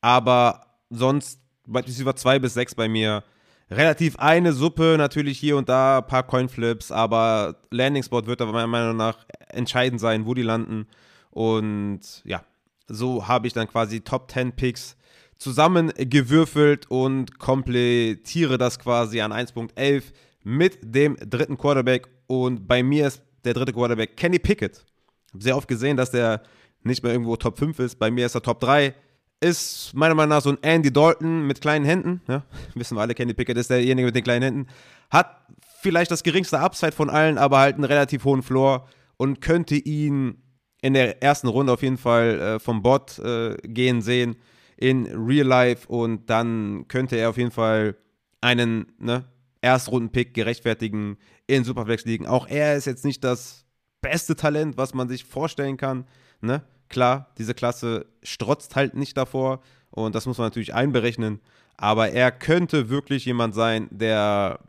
Aber 0.00 0.66
sonst 0.90 1.40
Wide 1.66 1.86
Receiver 1.86 2.14
2 2.14 2.38
bis 2.38 2.54
6 2.54 2.74
bei 2.74 2.88
mir. 2.88 3.24
Relativ 3.70 4.18
eine 4.18 4.52
Suppe, 4.52 4.94
natürlich 4.96 5.38
hier 5.38 5.56
und 5.56 5.68
da 5.68 5.98
ein 5.98 6.06
paar 6.06 6.22
Coinflips, 6.22 6.90
aber 6.90 7.56
Landing 7.70 8.02
Spot 8.02 8.24
wird 8.26 8.40
aber 8.40 8.52
meiner 8.52 8.66
Meinung 8.66 8.96
nach 8.96 9.26
entscheidend 9.48 10.00
sein, 10.00 10.24
wo 10.24 10.32
die 10.32 10.42
landen. 10.42 10.86
Und 11.30 12.00
ja, 12.24 12.42
so 12.86 13.28
habe 13.28 13.46
ich 13.46 13.52
dann 13.52 13.68
quasi 13.68 14.00
Top 14.00 14.30
10 14.30 14.52
Picks 14.52 14.96
zusammengewürfelt 15.36 16.90
und 16.90 17.38
komplettiere 17.38 18.56
das 18.56 18.78
quasi 18.78 19.20
an 19.20 19.32
1.11 19.32 20.02
mit 20.44 20.78
dem 20.82 21.16
dritten 21.16 21.58
Quarterback. 21.58 22.08
Und 22.26 22.66
bei 22.66 22.82
mir 22.82 23.06
ist 23.06 23.22
der 23.44 23.54
dritte 23.54 23.74
Quarterback 23.74 24.16
Kenny 24.16 24.38
Pickett. 24.38 24.84
Ich 25.26 25.34
habe 25.34 25.42
sehr 25.42 25.56
oft 25.56 25.68
gesehen, 25.68 25.96
dass 25.96 26.10
der 26.10 26.42
nicht 26.82 27.02
mehr 27.02 27.12
irgendwo 27.12 27.36
Top 27.36 27.58
5 27.58 27.78
ist. 27.80 27.98
Bei 27.98 28.10
mir 28.10 28.26
ist 28.26 28.34
er 28.34 28.42
Top 28.42 28.60
3 28.60 28.94
ist 29.40 29.92
meiner 29.94 30.14
Meinung 30.14 30.30
nach 30.30 30.42
so 30.42 30.50
ein 30.50 30.58
Andy 30.62 30.92
Dalton 30.92 31.46
mit 31.46 31.60
kleinen 31.60 31.84
Händen. 31.84 32.20
Ja, 32.28 32.42
wissen 32.74 32.96
wir 32.96 33.02
alle, 33.02 33.14
Kenny 33.14 33.34
Pickett 33.34 33.56
ist 33.56 33.70
derjenige 33.70 34.06
mit 34.06 34.16
den 34.16 34.24
kleinen 34.24 34.42
Händen. 34.42 34.66
Hat 35.10 35.46
vielleicht 35.80 36.10
das 36.10 36.22
geringste 36.22 36.58
Upside 36.58 36.92
von 36.92 37.10
allen, 37.10 37.38
aber 37.38 37.58
halt 37.58 37.76
einen 37.76 37.84
relativ 37.84 38.24
hohen 38.24 38.42
Floor 38.42 38.86
und 39.16 39.40
könnte 39.40 39.76
ihn 39.76 40.42
in 40.80 40.94
der 40.94 41.22
ersten 41.22 41.48
Runde 41.48 41.72
auf 41.72 41.82
jeden 41.82 41.98
Fall 41.98 42.40
äh, 42.40 42.58
vom 42.58 42.82
Bot 42.82 43.18
äh, 43.18 43.56
gehen 43.62 44.00
sehen 44.00 44.36
in 44.76 45.06
Real 45.06 45.46
Life 45.46 45.88
und 45.88 46.30
dann 46.30 46.86
könnte 46.86 47.16
er 47.16 47.30
auf 47.30 47.36
jeden 47.36 47.50
Fall 47.50 47.96
einen 48.40 48.92
ne, 48.98 49.24
Erstrunden-Pick 49.60 50.34
gerechtfertigen 50.34 51.18
in 51.48 51.64
Superflex 51.64 52.04
ligen. 52.04 52.26
Auch 52.26 52.46
er 52.46 52.76
ist 52.76 52.84
jetzt 52.84 53.04
nicht 53.04 53.24
das 53.24 53.64
beste 54.00 54.36
Talent, 54.36 54.76
was 54.76 54.94
man 54.94 55.08
sich 55.08 55.24
vorstellen 55.24 55.76
kann. 55.76 56.06
Ne? 56.40 56.62
Klar, 56.88 57.30
diese 57.38 57.54
Klasse 57.54 58.06
strotzt 58.22 58.76
halt 58.76 58.94
nicht 58.94 59.16
davor 59.16 59.60
und 59.90 60.14
das 60.14 60.26
muss 60.26 60.38
man 60.38 60.46
natürlich 60.46 60.74
einberechnen. 60.74 61.40
Aber 61.76 62.10
er 62.10 62.32
könnte 62.32 62.88
wirklich 62.88 63.24
jemand 63.24 63.54
sein, 63.54 63.88
der 63.90 64.60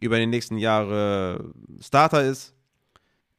über 0.00 0.18
die 0.18 0.26
nächsten 0.26 0.58
Jahre 0.58 1.52
Starter 1.80 2.24
ist. 2.24 2.54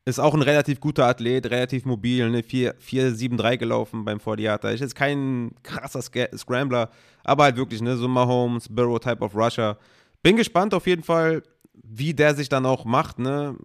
Ist 0.05 0.19
auch 0.19 0.33
ein 0.33 0.41
relativ 0.41 0.79
guter 0.79 1.05
Athlet, 1.05 1.47
relativ 1.51 1.83
mobil, 1.83 2.29
ne? 2.29 2.39
4-7-3 2.39 3.57
gelaufen 3.57 4.05
beim 4.05 4.21
Fordiata. 4.21 4.69
Ist 4.69 4.79
jetzt 4.79 4.95
kein 4.95 5.51
krasser 5.63 6.01
Scrambler, 6.01 6.89
aber 7.25 7.43
halt 7.43 7.57
wirklich, 7.57 7.81
ne, 7.81 7.97
so 7.97 8.07
Mahomes, 8.07 8.69
Burrow 8.69 8.99
Type 9.01 9.21
of 9.21 9.35
Rusher. 9.35 9.77
Bin 10.23 10.37
gespannt 10.37 10.73
auf 10.73 10.87
jeden 10.87 11.03
Fall, 11.03 11.43
wie 11.73 12.13
der 12.13 12.33
sich 12.35 12.47
dann 12.47 12.65
auch 12.65 12.85
macht, 12.85 13.19
ne? 13.19 13.57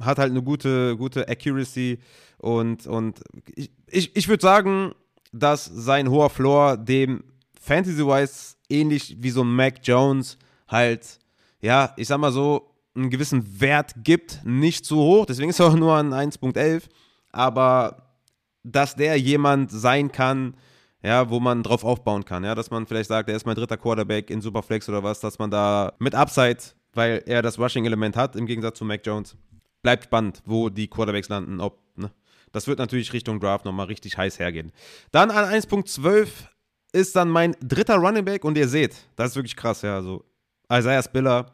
Hat 0.00 0.18
halt 0.18 0.30
eine 0.30 0.42
gute, 0.42 0.96
gute 0.96 1.28
Accuracy 1.28 1.98
und, 2.40 2.86
und 2.86 3.20
ich, 3.54 3.70
ich, 3.86 4.16
ich 4.16 4.28
würde 4.28 4.42
sagen, 4.42 4.92
dass 5.32 5.64
sein 5.64 6.10
hoher 6.10 6.30
Floor 6.30 6.76
dem 6.76 7.22
Fantasy-wise 7.60 8.56
ähnlich 8.68 9.16
wie 9.20 9.30
so 9.30 9.44
Mac 9.44 9.80
Jones 9.82 10.38
halt, 10.66 11.18
ja, 11.60 11.92
ich 11.96 12.08
sag 12.08 12.18
mal 12.18 12.32
so, 12.32 12.70
einen 12.94 13.10
gewissen 13.10 13.60
Wert 13.60 13.94
gibt, 14.02 14.40
nicht 14.44 14.84
zu 14.84 14.96
hoch, 14.96 15.26
deswegen 15.26 15.50
ist 15.50 15.60
er 15.60 15.66
auch 15.66 15.76
nur 15.76 15.94
an 15.94 16.12
1.11, 16.12 16.84
aber 17.30 18.10
dass 18.62 18.96
der 18.96 19.18
jemand 19.18 19.70
sein 19.70 20.10
kann, 20.10 20.54
ja, 21.02 21.30
wo 21.30 21.40
man 21.40 21.62
drauf 21.62 21.84
aufbauen 21.84 22.24
kann, 22.24 22.44
ja, 22.44 22.54
dass 22.54 22.70
man 22.70 22.86
vielleicht 22.86 23.08
sagt, 23.08 23.28
er 23.28 23.36
ist 23.36 23.46
mein 23.46 23.54
dritter 23.54 23.76
Quarterback 23.76 24.30
in 24.30 24.40
Superflex 24.40 24.88
oder 24.88 25.02
was, 25.02 25.20
dass 25.20 25.38
man 25.38 25.50
da 25.50 25.92
mit 25.98 26.14
Upside, 26.14 26.58
weil 26.92 27.22
er 27.26 27.42
das 27.42 27.58
Rushing-Element 27.58 28.16
hat, 28.16 28.36
im 28.36 28.46
Gegensatz 28.46 28.78
zu 28.78 28.84
Mac 28.84 29.02
Jones, 29.04 29.36
bleibt 29.82 30.04
spannend, 30.04 30.42
wo 30.44 30.68
die 30.68 30.88
Quarterbacks 30.88 31.28
landen, 31.28 31.60
ob, 31.60 31.78
ne, 31.96 32.10
das 32.52 32.66
wird 32.66 32.78
natürlich 32.78 33.12
Richtung 33.12 33.40
Draft 33.40 33.64
nochmal 33.64 33.86
richtig 33.86 34.16
heiß 34.16 34.38
hergehen. 34.38 34.72
Dann 35.12 35.30
an 35.30 35.44
1.12 35.52 36.28
ist 36.92 37.16
dann 37.16 37.28
mein 37.28 37.56
dritter 37.60 37.96
Running 37.96 38.24
Back 38.24 38.44
und 38.44 38.56
ihr 38.58 38.68
seht, 38.68 38.96
das 39.16 39.30
ist 39.30 39.36
wirklich 39.36 39.56
krass, 39.56 39.82
ja. 39.82 39.96
Also 39.96 40.24
Isaiah 40.72 41.02
Spiller 41.02 41.46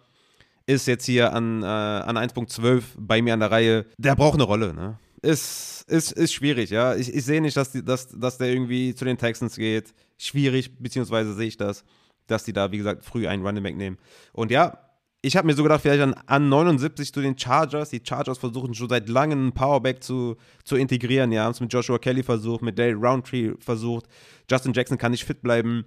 ist 0.66 0.86
jetzt 0.86 1.04
hier 1.04 1.32
an, 1.32 1.62
äh, 1.62 1.66
an 1.66 2.16
1.12 2.16 2.82
bei 2.98 3.22
mir 3.22 3.34
an 3.34 3.40
der 3.40 3.50
Reihe. 3.50 3.86
Der 3.98 4.16
braucht 4.16 4.34
eine 4.34 4.44
Rolle, 4.44 4.74
ne? 4.74 4.98
Ist, 5.22 5.84
ist, 5.88 6.12
ist 6.12 6.34
schwierig, 6.34 6.70
ja. 6.70 6.94
Ich, 6.94 7.12
ich 7.12 7.24
sehe 7.24 7.40
nicht, 7.40 7.56
dass, 7.56 7.72
die, 7.72 7.84
dass, 7.84 8.08
dass 8.08 8.38
der 8.38 8.48
irgendwie 8.48 8.94
zu 8.94 9.04
den 9.04 9.18
Texans 9.18 9.56
geht. 9.56 9.94
Schwierig, 10.18 10.78
beziehungsweise 10.78 11.34
sehe 11.34 11.48
ich 11.48 11.56
das, 11.56 11.84
dass 12.26 12.44
die 12.44 12.52
da, 12.52 12.70
wie 12.72 12.78
gesagt, 12.78 13.04
früh 13.04 13.26
einen 13.26 13.44
Running 13.44 13.62
Back 13.62 13.76
nehmen. 13.76 13.98
Und 14.32 14.50
ja, 14.50 14.85
ich 15.26 15.36
habe 15.36 15.48
mir 15.48 15.54
so 15.54 15.64
gedacht, 15.64 15.82
vielleicht 15.82 16.02
an, 16.02 16.14
an 16.26 16.48
79 16.48 17.12
zu 17.12 17.20
den 17.20 17.36
Chargers. 17.36 17.90
Die 17.90 18.00
Chargers 18.02 18.38
versuchen 18.38 18.74
schon 18.74 18.88
seit 18.88 19.08
langem 19.08 19.40
einen 19.40 19.52
Powerback 19.52 20.02
zu, 20.02 20.36
zu 20.62 20.76
integrieren. 20.76 21.32
Ja, 21.32 21.44
haben 21.44 21.50
es 21.50 21.60
mit 21.60 21.72
Joshua 21.72 21.98
Kelly 21.98 22.22
versucht, 22.22 22.62
mit 22.62 22.78
Dale 22.78 22.94
Roundtree 22.94 23.54
versucht. 23.58 24.06
Justin 24.48 24.72
Jackson 24.72 24.98
kann 24.98 25.10
nicht 25.10 25.24
fit 25.24 25.42
bleiben. 25.42 25.84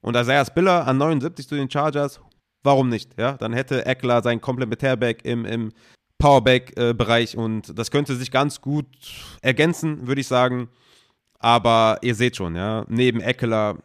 Und 0.00 0.16
Isaiah 0.16 0.44
Spiller 0.44 0.88
an 0.88 0.98
79 0.98 1.46
zu 1.46 1.54
den 1.54 1.70
Chargers. 1.70 2.20
Warum 2.64 2.88
nicht? 2.88 3.16
Ja, 3.16 3.34
dann 3.34 3.52
hätte 3.52 3.86
Eckler 3.86 4.22
sein 4.22 4.40
Komplementärback 4.40 5.24
im, 5.24 5.44
im 5.44 5.72
Powerback-Bereich 6.18 7.36
und 7.36 7.78
das 7.78 7.92
könnte 7.92 8.16
sich 8.16 8.30
ganz 8.32 8.60
gut 8.60 8.86
ergänzen, 9.40 10.08
würde 10.08 10.20
ich 10.20 10.26
sagen. 10.26 10.68
Aber 11.38 11.98
ihr 12.02 12.16
seht 12.16 12.36
schon, 12.36 12.56
ja, 12.56 12.84
neben 12.88 13.20
Eckler 13.20 13.78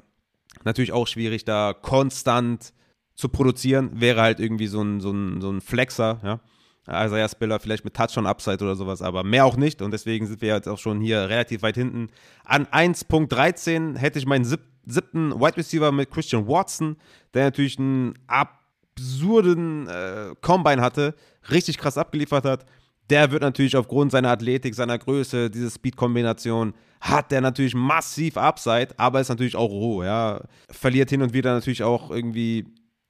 natürlich 0.64 0.92
auch 0.92 1.08
schwierig, 1.08 1.46
da 1.46 1.74
konstant 1.74 2.74
zu 3.16 3.30
produzieren, 3.30 3.92
wäre 3.94 4.22
halt 4.22 4.40
irgendwie 4.40 4.68
so 4.68 4.82
ein, 4.82 5.00
so 5.00 5.12
ein, 5.12 5.42
so 5.42 5.52
ein 5.52 5.62
Flexer, 5.62 6.20
ja. 6.24 6.40
Isaiah 6.88 7.28
Spiller 7.28 7.60
vielleicht 7.60 7.84
mit 7.84 7.96
Touchdown-Upside 7.96 8.64
oder 8.64 8.76
sowas, 8.76 9.02
aber 9.02 9.24
mehr 9.24 9.46
auch 9.46 9.58
nicht 9.58 9.82
und 9.82 9.92
deswegen 9.92 10.28
sind 10.28 10.42
wir 10.42 10.50
jetzt 10.50 10.68
auch 10.68 10.78
schon 10.78 11.02
hier 11.02 11.30
relativ 11.30 11.64
weit 11.64 11.76
hinten. 11.76 12.10
An 12.44 12.68
1.13 12.68 13.98
hätte 13.98 14.20
ich 14.20 14.28
meinen 14.28 14.46
siebten 14.46 15.34
Wide 15.40 15.58
Receiver 15.58 15.92
mit 15.92 16.12
Christian 16.12 16.48
Watson, 16.48 16.98
der 17.34 17.46
natürlich 17.46 17.80
einen 17.80 18.14
absurden 18.28 19.88
äh, 19.88 20.36
Combine 20.42 20.82
hatte, 20.82 21.16
richtig 21.50 21.80
krass 21.80 21.98
abgeliefert 21.98 22.46
hat. 22.46 22.66
Der 23.10 23.32
wird 23.32 23.42
natürlich 23.42 23.76
aufgrund 23.78 24.12
seiner 24.12 24.30
Athletik, 24.30 24.74
seiner 24.74 24.98
Größe, 24.98 25.50
diese 25.50 25.70
Speed-Kombination, 25.70 26.74
hat 27.02 27.32
der 27.32 27.42
natürlich 27.42 27.76
massiv 27.76 28.36
Upside, 28.36 28.90
aber 28.98 29.22
ist 29.22 29.30
natürlich 29.30 29.56
auch 29.56 29.70
roh, 29.70 30.04
ja. 30.04 30.42
Verliert 30.72 31.10
hin 31.10 31.22
und 31.22 31.34
wieder 31.34 31.54
natürlich 31.54 31.84
auch 31.84 32.10
irgendwie, 32.10 32.66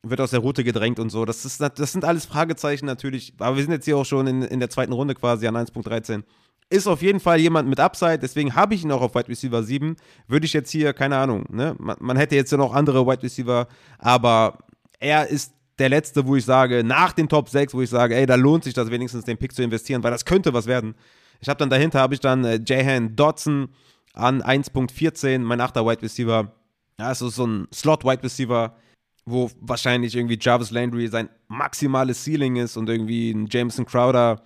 wird 0.09 0.21
aus 0.21 0.31
der 0.31 0.39
Route 0.39 0.63
gedrängt 0.63 0.99
und 0.99 1.09
so. 1.09 1.25
Das, 1.25 1.45
ist, 1.45 1.61
das 1.61 1.91
sind 1.91 2.05
alles 2.05 2.25
Fragezeichen 2.25 2.85
natürlich, 2.85 3.33
aber 3.39 3.55
wir 3.55 3.63
sind 3.63 3.71
jetzt 3.71 3.85
hier 3.85 3.97
auch 3.97 4.05
schon 4.05 4.27
in, 4.27 4.41
in 4.43 4.59
der 4.59 4.69
zweiten 4.69 4.93
Runde 4.93 5.15
quasi 5.15 5.47
an 5.47 5.55
1.13. 5.55 6.23
Ist 6.69 6.87
auf 6.87 7.01
jeden 7.01 7.19
Fall 7.19 7.39
jemand 7.39 7.69
mit 7.69 7.79
Upside, 7.79 8.19
deswegen 8.19 8.55
habe 8.55 8.73
ich 8.73 8.83
ihn 8.83 8.91
auch 8.91 9.01
auf 9.01 9.13
Wide 9.13 9.27
Receiver 9.27 9.61
7. 9.61 9.95
Würde 10.27 10.45
ich 10.45 10.53
jetzt 10.53 10.71
hier, 10.71 10.93
keine 10.93 11.17
Ahnung, 11.17 11.45
ne? 11.49 11.75
man, 11.77 11.95
man 11.99 12.17
hätte 12.17 12.35
jetzt 12.35 12.51
ja 12.51 12.57
noch 12.57 12.73
andere 12.73 13.05
Wide 13.05 13.21
Receiver, 13.21 13.67
aber 13.99 14.57
er 14.99 15.27
ist 15.27 15.53
der 15.77 15.89
letzte, 15.89 16.25
wo 16.25 16.35
ich 16.35 16.45
sage, 16.45 16.83
nach 16.83 17.13
den 17.13 17.29
Top 17.29 17.49
6, 17.49 17.73
wo 17.73 17.81
ich 17.81 17.89
sage, 17.89 18.15
ey, 18.15 18.25
da 18.25 18.35
lohnt 18.35 18.63
sich 18.63 18.73
das 18.73 18.89
wenigstens, 18.89 19.25
den 19.25 19.37
Pick 19.37 19.53
zu 19.53 19.61
investieren, 19.61 20.03
weil 20.03 20.11
das 20.11 20.25
könnte 20.25 20.53
was 20.53 20.65
werden. 20.65 20.95
Ich 21.41 21.49
habe 21.49 21.57
dann 21.57 21.69
dahinter, 21.69 21.99
habe 21.99 22.13
ich 22.13 22.19
dann 22.19 22.45
äh, 22.45 22.59
Jahan 22.65 23.15
Dodson 23.15 23.69
an 24.13 24.41
1.14, 24.41 25.39
mein 25.39 25.61
achter 25.61 25.85
Wide 25.85 26.01
Receiver. 26.01 26.51
Ja, 26.97 27.11
es 27.11 27.21
ist 27.21 27.35
so 27.35 27.45
ein 27.45 27.67
Slot-Wide 27.73 28.23
Receiver, 28.23 28.75
wo 29.25 29.49
wahrscheinlich 29.59 30.15
irgendwie 30.15 30.37
Jarvis 30.39 30.71
Landry 30.71 31.07
sein 31.07 31.29
maximales 31.47 32.23
Ceiling 32.23 32.57
ist 32.57 32.77
und 32.77 32.89
irgendwie 32.89 33.31
ein 33.31 33.47
Jameson 33.49 33.85
Crowder 33.85 34.43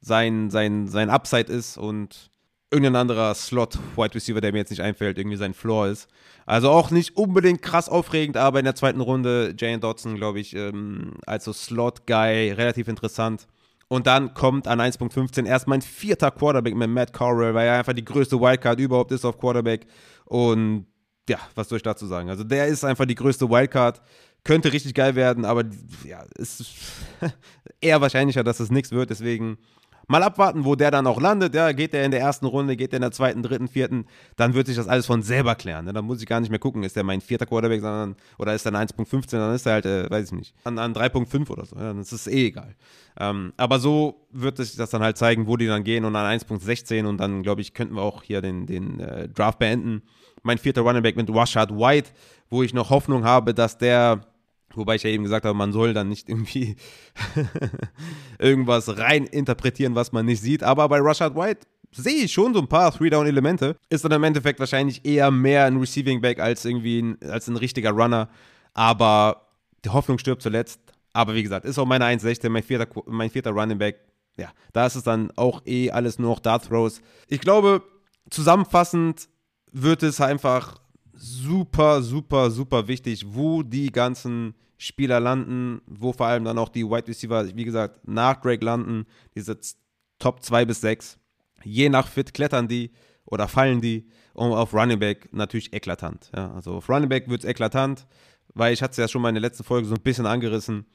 sein, 0.00 0.50
sein, 0.50 0.88
sein 0.88 1.10
Upside 1.10 1.52
ist 1.52 1.76
und 1.76 2.30
irgendein 2.70 2.96
anderer 2.96 3.34
Slot-Wide 3.34 4.14
Receiver, 4.14 4.40
der 4.40 4.52
mir 4.52 4.58
jetzt 4.58 4.70
nicht 4.70 4.80
einfällt, 4.80 5.18
irgendwie 5.18 5.36
sein 5.36 5.52
Floor 5.52 5.88
ist. 5.88 6.08
Also 6.46 6.70
auch 6.70 6.90
nicht 6.90 7.16
unbedingt 7.16 7.60
krass 7.60 7.88
aufregend, 7.88 8.36
aber 8.36 8.58
in 8.58 8.64
der 8.64 8.74
zweiten 8.74 9.00
Runde 9.00 9.54
Jane 9.56 9.78
Dodson, 9.78 10.16
glaube 10.16 10.40
ich, 10.40 10.56
ähm, 10.56 11.12
als 11.26 11.44
so 11.44 11.52
Slot-Guy 11.52 12.52
relativ 12.52 12.88
interessant. 12.88 13.46
Und 13.88 14.06
dann 14.06 14.32
kommt 14.32 14.66
an 14.66 14.80
1.15 14.80 15.44
erst 15.44 15.68
mein 15.68 15.82
vierter 15.82 16.30
Quarterback 16.30 16.74
mit 16.74 16.88
Matt 16.88 17.12
Corral, 17.12 17.52
weil 17.52 17.68
er 17.68 17.78
einfach 17.78 17.92
die 17.92 18.04
größte 18.04 18.40
Wildcard 18.40 18.80
überhaupt 18.80 19.12
ist 19.12 19.26
auf 19.26 19.38
Quarterback. 19.38 19.86
Und 20.24 20.86
ja, 21.28 21.38
was 21.54 21.68
soll 21.68 21.76
ich 21.76 21.82
dazu 21.82 22.06
sagen? 22.06 22.30
Also 22.30 22.44
der 22.44 22.66
ist 22.66 22.84
einfach 22.84 23.06
die 23.06 23.14
größte 23.14 23.48
Wildcard. 23.48 24.00
Könnte 24.44 24.72
richtig 24.72 24.94
geil 24.94 25.14
werden, 25.14 25.44
aber 25.44 25.64
ja, 26.04 26.24
es 26.36 26.60
ist 26.60 26.74
eher 27.80 28.00
wahrscheinlicher, 28.00 28.42
dass 28.42 28.58
es 28.58 28.70
nichts 28.70 28.90
wird. 28.90 29.10
Deswegen 29.10 29.58
Mal 30.08 30.22
abwarten, 30.22 30.64
wo 30.64 30.74
der 30.74 30.90
dann 30.90 31.06
auch 31.06 31.20
landet. 31.20 31.54
Ja, 31.54 31.72
geht 31.72 31.92
der 31.92 32.04
in 32.04 32.10
der 32.10 32.20
ersten 32.20 32.46
Runde, 32.46 32.76
geht 32.76 32.92
der 32.92 32.98
in 32.98 33.02
der 33.02 33.12
zweiten, 33.12 33.42
dritten, 33.42 33.68
vierten, 33.68 34.06
dann 34.36 34.54
wird 34.54 34.66
sich 34.66 34.76
das 34.76 34.88
alles 34.88 35.06
von 35.06 35.22
selber 35.22 35.54
klären. 35.54 35.84
Ne? 35.84 35.92
Dann 35.92 36.04
muss 36.04 36.20
ich 36.20 36.26
gar 36.26 36.40
nicht 36.40 36.50
mehr 36.50 36.58
gucken, 36.58 36.82
ist 36.82 36.96
der 36.96 37.04
mein 37.04 37.20
vierter 37.20 37.46
Quarterback, 37.46 37.80
sondern, 37.80 38.16
oder 38.38 38.54
ist 38.54 38.66
ein 38.66 38.76
1.15, 38.76 39.32
dann 39.32 39.54
ist 39.54 39.66
er 39.66 39.72
halt, 39.74 39.86
äh, 39.86 40.10
weiß 40.10 40.26
ich 40.26 40.32
nicht, 40.32 40.54
an, 40.64 40.78
an 40.78 40.94
3.5 40.94 41.50
oder 41.50 41.64
so. 41.64 41.76
Ja, 41.76 41.92
das 41.92 42.12
ist 42.12 42.26
eh 42.26 42.48
egal. 42.48 42.74
Ähm, 43.18 43.52
aber 43.56 43.78
so 43.78 44.26
wird 44.30 44.56
sich 44.56 44.76
das 44.76 44.90
dann 44.90 45.02
halt 45.02 45.18
zeigen, 45.18 45.46
wo 45.46 45.56
die 45.56 45.66
dann 45.66 45.84
gehen 45.84 46.04
und 46.04 46.16
an 46.16 46.38
1.16 46.38 47.06
und 47.06 47.18
dann, 47.18 47.42
glaube 47.42 47.60
ich, 47.60 47.74
könnten 47.74 47.94
wir 47.94 48.02
auch 48.02 48.22
hier 48.22 48.40
den, 48.40 48.66
den 48.66 49.00
äh, 49.00 49.28
Draft 49.28 49.58
beenden. 49.58 50.02
Mein 50.42 50.58
vierter 50.58 50.80
Running 50.80 51.02
Back 51.02 51.16
mit 51.16 51.32
Rashad 51.32 51.70
White, 51.70 52.10
wo 52.50 52.62
ich 52.62 52.74
noch 52.74 52.90
Hoffnung 52.90 53.24
habe, 53.24 53.54
dass 53.54 53.78
der 53.78 54.26
Wobei 54.74 54.96
ich 54.96 55.02
ja 55.02 55.10
eben 55.10 55.24
gesagt 55.24 55.44
habe, 55.44 55.56
man 55.56 55.72
soll 55.72 55.94
dann 55.94 56.08
nicht 56.08 56.28
irgendwie 56.28 56.76
irgendwas 58.38 58.98
rein 58.98 59.24
interpretieren, 59.24 59.94
was 59.94 60.12
man 60.12 60.26
nicht 60.26 60.40
sieht. 60.40 60.62
Aber 60.62 60.88
bei 60.88 60.98
Rashad 61.00 61.34
White 61.34 61.66
sehe 61.92 62.24
ich 62.24 62.32
schon 62.32 62.54
so 62.54 62.60
ein 62.60 62.68
paar 62.68 62.92
Three-Down-Elemente. 62.92 63.76
Ist 63.88 64.04
dann 64.04 64.12
im 64.12 64.24
Endeffekt 64.24 64.60
wahrscheinlich 64.60 65.04
eher 65.04 65.30
mehr 65.30 65.64
ein 65.64 65.78
Receiving 65.78 66.20
Back 66.20 66.40
als 66.40 66.64
irgendwie 66.64 67.00
ein, 67.02 67.18
als 67.22 67.48
ein 67.48 67.56
richtiger 67.56 67.90
Runner. 67.90 68.28
Aber 68.74 69.48
die 69.84 69.90
Hoffnung 69.90 70.18
stirbt 70.18 70.42
zuletzt. 70.42 70.80
Aber 71.12 71.34
wie 71.34 71.42
gesagt, 71.42 71.66
ist 71.66 71.78
auch 71.78 71.86
meine 71.86 72.06
1,16, 72.06 72.48
mein 72.48 72.62
vierter, 72.62 72.86
mein 73.06 73.30
vierter 73.30 73.50
Running 73.50 73.78
Back. 73.78 74.00
Ja, 74.38 74.50
da 74.72 74.86
ist 74.86 74.96
es 74.96 75.02
dann 75.02 75.30
auch 75.36 75.60
eh 75.66 75.90
alles 75.90 76.18
nur 76.18 76.30
noch 76.30 76.40
Dart 76.40 76.66
Throws. 76.68 77.02
Ich 77.28 77.40
glaube, 77.40 77.82
zusammenfassend 78.30 79.28
wird 79.72 80.02
es 80.02 80.20
einfach 80.20 80.80
super, 81.22 82.02
super, 82.02 82.50
super 82.50 82.88
wichtig, 82.88 83.24
wo 83.28 83.62
die 83.62 83.92
ganzen 83.92 84.54
Spieler 84.76 85.20
landen, 85.20 85.80
wo 85.86 86.12
vor 86.12 86.26
allem 86.26 86.44
dann 86.44 86.58
auch 86.58 86.68
die 86.68 86.84
Wide 86.84 87.06
Receiver, 87.06 87.54
wie 87.54 87.64
gesagt, 87.64 88.00
nach 88.08 88.40
Drake 88.40 88.64
landen, 88.64 89.06
diese 89.36 89.56
Top 90.18 90.42
2 90.42 90.64
bis 90.64 90.80
6. 90.80 91.18
Je 91.62 91.88
nach 91.88 92.08
Fit 92.08 92.34
klettern 92.34 92.66
die 92.66 92.90
oder 93.24 93.46
fallen 93.46 93.80
die 93.80 94.08
und 94.34 94.52
auf 94.52 94.74
Running 94.74 94.98
Back 94.98 95.28
natürlich 95.32 95.72
eklatant. 95.72 96.32
Ja, 96.34 96.52
also 96.54 96.72
auf 96.72 96.88
Running 96.88 97.08
Back 97.08 97.28
wird 97.28 97.44
es 97.44 97.48
eklatant, 97.48 98.08
weil 98.54 98.72
ich 98.72 98.82
hatte 98.82 98.92
es 98.92 98.96
ja 98.96 99.06
schon 99.06 99.22
mal 99.22 99.28
in 99.28 99.36
der 99.36 99.42
letzten 99.42 99.62
Folge 99.62 99.86
so 99.86 99.94
ein 99.94 100.02
bisschen 100.02 100.26
angerissen. 100.26 100.86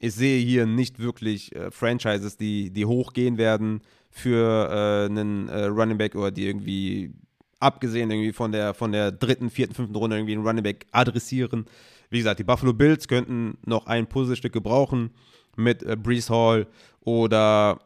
Ich 0.00 0.14
sehe 0.14 0.44
hier 0.44 0.66
nicht 0.66 0.98
wirklich 0.98 1.54
äh, 1.54 1.70
Franchises, 1.70 2.36
die, 2.36 2.70
die 2.70 2.84
hochgehen 2.84 3.38
werden 3.38 3.82
für 4.10 4.68
äh, 4.68 5.06
einen 5.06 5.48
äh, 5.48 5.66
Running 5.66 5.96
Back 5.96 6.16
oder 6.16 6.32
die 6.32 6.46
irgendwie 6.46 7.14
abgesehen 7.60 8.10
irgendwie 8.10 8.32
von 8.32 8.52
der, 8.52 8.74
von 8.74 8.92
der 8.92 9.12
dritten, 9.12 9.50
vierten, 9.50 9.74
fünften 9.74 9.96
Runde 9.96 10.16
irgendwie 10.16 10.34
einen 10.34 10.46
Running 10.46 10.62
Back 10.62 10.86
adressieren. 10.92 11.66
Wie 12.10 12.18
gesagt, 12.18 12.38
die 12.38 12.44
Buffalo 12.44 12.72
Bills 12.72 13.08
könnten 13.08 13.58
noch 13.64 13.86
ein 13.86 14.06
Puzzlestück 14.06 14.52
gebrauchen 14.52 15.10
mit 15.56 15.82
äh, 15.82 15.96
Brees 15.96 16.30
Hall 16.30 16.66
oder 17.00 17.80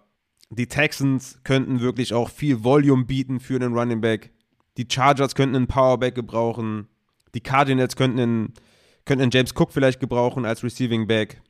die 0.51 0.67
Texans 0.67 1.41
könnten 1.45 1.81
wirklich 1.81 2.13
auch 2.13 2.29
viel 2.29 2.65
Volume 2.65 3.05
bieten 3.05 3.39
für 3.39 3.55
einen 3.55 3.73
Running 3.73 4.01
Back. 4.01 4.33
Die 4.77 4.87
Chargers 4.91 5.35
könnten 5.35 5.57
einen 5.57 5.67
Powerback 5.69 6.15
gebrauchen. 6.15 6.89
Die 7.35 7.41
Cardinals 7.41 7.95
könnten 7.95 8.19
einen, 8.19 8.55
könnten 9.05 9.23
einen 9.23 9.31
James 9.31 9.55
Cook 9.55 9.73
vielleicht 9.73 10.01
gebrauchen 10.01 10.45
als 10.45 10.65
Receiving 10.65 11.07
Back. 11.07 11.41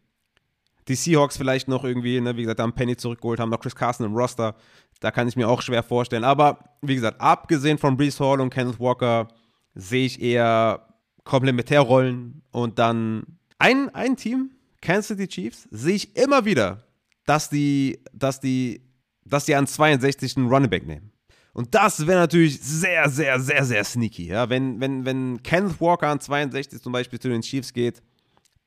Die 0.88 0.94
Seahawks 0.94 1.36
vielleicht 1.36 1.68
noch 1.68 1.84
irgendwie, 1.84 2.20
ne, 2.20 2.36
wie 2.36 2.42
gesagt, 2.42 2.60
haben 2.60 2.72
Penny 2.72 2.96
zurückgeholt, 2.96 3.40
haben 3.40 3.50
noch 3.50 3.60
Chris 3.60 3.74
Carson 3.74 4.06
im 4.06 4.14
Roster. 4.14 4.54
Da 5.00 5.10
kann 5.10 5.28
ich 5.28 5.36
mir 5.36 5.48
auch 5.48 5.62
schwer 5.62 5.82
vorstellen. 5.82 6.24
Aber 6.24 6.58
wie 6.82 6.94
gesagt, 6.94 7.20
abgesehen 7.20 7.78
von 7.78 7.96
Brees 7.96 8.18
Hall 8.20 8.40
und 8.40 8.50
Kenneth 8.50 8.80
Walker 8.80 9.28
sehe 9.74 10.06
ich 10.06 10.20
eher 10.20 10.86
Komplementärrollen 11.24 12.42
und 12.50 12.78
dann 12.78 13.38
ein, 13.58 13.94
ein 13.94 14.16
Team, 14.16 14.50
Kansas 14.80 15.08
City 15.08 15.28
Chiefs, 15.28 15.68
sehe 15.70 15.94
ich 15.94 16.16
immer 16.16 16.44
wieder, 16.44 16.84
dass 17.26 17.50
die, 17.50 18.02
dass 18.12 18.40
die, 18.40 18.82
dass 19.24 19.44
die 19.44 19.54
an 19.54 19.66
62 19.66 20.36
einen 20.36 20.48
Running 20.48 20.70
Back 20.70 20.86
nehmen. 20.86 21.12
Und 21.52 21.74
das 21.74 22.06
wäre 22.06 22.20
natürlich 22.20 22.60
sehr, 22.60 23.08
sehr, 23.08 23.40
sehr, 23.40 23.64
sehr 23.64 23.84
sneaky. 23.84 24.26
Ja? 24.26 24.48
Wenn, 24.48 24.80
wenn, 24.80 25.04
wenn 25.04 25.42
Kenneth 25.42 25.80
Walker 25.80 26.08
an 26.08 26.20
62 26.20 26.80
zum 26.80 26.92
Beispiel 26.92 27.18
zu 27.18 27.28
den 27.28 27.42
Chiefs 27.42 27.72
geht, 27.72 28.02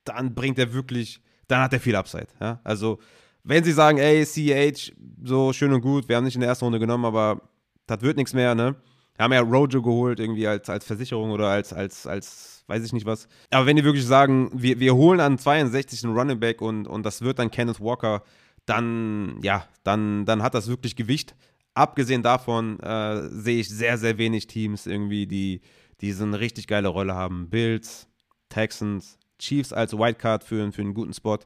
dann 0.03 0.35
bringt 0.35 0.59
er 0.59 0.73
wirklich, 0.73 1.21
dann 1.47 1.61
hat 1.61 1.73
er 1.73 1.79
viel 1.79 1.95
Upside. 1.95 2.27
Ja? 2.39 2.59
Also 2.63 2.99
wenn 3.43 3.63
sie 3.63 3.73
sagen, 3.73 3.97
ey, 3.97 4.25
CH, 4.25 4.93
so 5.23 5.51
schön 5.53 5.73
und 5.73 5.81
gut, 5.81 6.07
wir 6.07 6.15
haben 6.15 6.23
nicht 6.23 6.35
in 6.35 6.41
der 6.41 6.49
ersten 6.49 6.65
Runde 6.65 6.79
genommen, 6.79 7.05
aber 7.05 7.41
das 7.87 8.01
wird 8.01 8.17
nichts 8.17 8.33
mehr, 8.33 8.55
ne? 8.55 8.75
Wir 9.15 9.25
haben 9.25 9.33
ja 9.33 9.41
Rojo 9.41 9.81
geholt, 9.81 10.19
irgendwie 10.19 10.47
als, 10.47 10.69
als 10.69 10.85
Versicherung 10.85 11.31
oder 11.31 11.49
als, 11.49 11.71
als, 11.71 12.07
als, 12.07 12.63
weiß 12.67 12.83
ich 12.83 12.93
nicht 12.93 13.05
was. 13.05 13.27
Aber 13.51 13.67
wenn 13.67 13.75
die 13.75 13.83
wirklich 13.83 14.05
sagen, 14.05 14.49
wir, 14.53 14.79
wir 14.79 14.95
holen 14.95 15.19
an 15.19 15.37
62 15.37 16.03
einen 16.03 16.17
Running 16.17 16.39
Back 16.39 16.61
und, 16.61 16.87
und 16.87 17.05
das 17.05 17.21
wird 17.21 17.37
dann 17.37 17.51
Kenneth 17.51 17.79
Walker, 17.79 18.23
dann, 18.65 19.37
ja, 19.43 19.67
dann, 19.83 20.25
dann 20.25 20.41
hat 20.41 20.55
das 20.55 20.67
wirklich 20.67 20.95
Gewicht. 20.95 21.35
Abgesehen 21.75 22.23
davon 22.23 22.79
äh, 22.79 23.27
sehe 23.29 23.59
ich 23.59 23.69
sehr, 23.69 23.97
sehr 23.99 24.17
wenig 24.17 24.47
Teams 24.47 24.87
irgendwie, 24.87 25.27
die, 25.27 25.61
die 26.01 26.11
so 26.11 26.23
eine 26.23 26.39
richtig 26.39 26.65
geile 26.65 26.87
Rolle 26.87 27.13
haben. 27.13 27.49
Bills, 27.49 28.07
Texans, 28.49 29.19
Chiefs 29.43 29.73
als 29.73 29.97
Wildcard 29.97 30.43
für, 30.43 30.71
für 30.71 30.81
einen 30.81 30.93
guten 30.93 31.13
Spot. 31.13 31.39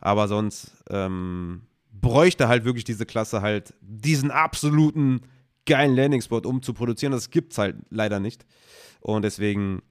Aber 0.00 0.28
sonst 0.28 0.72
ähm, 0.90 1.62
bräuchte 1.92 2.48
halt 2.48 2.64
wirklich 2.64 2.84
diese 2.84 3.06
Klasse 3.06 3.40
halt 3.40 3.74
diesen 3.80 4.30
absoluten 4.30 5.22
geilen 5.66 5.96
Landing-Spot, 5.96 6.40
um 6.44 6.62
zu 6.62 6.74
produzieren. 6.74 7.12
Das 7.12 7.30
gibt 7.30 7.52
es 7.52 7.58
halt 7.58 7.76
leider 7.90 8.20
nicht. 8.20 8.44
Und 9.00 9.22
deswegen 9.22 9.82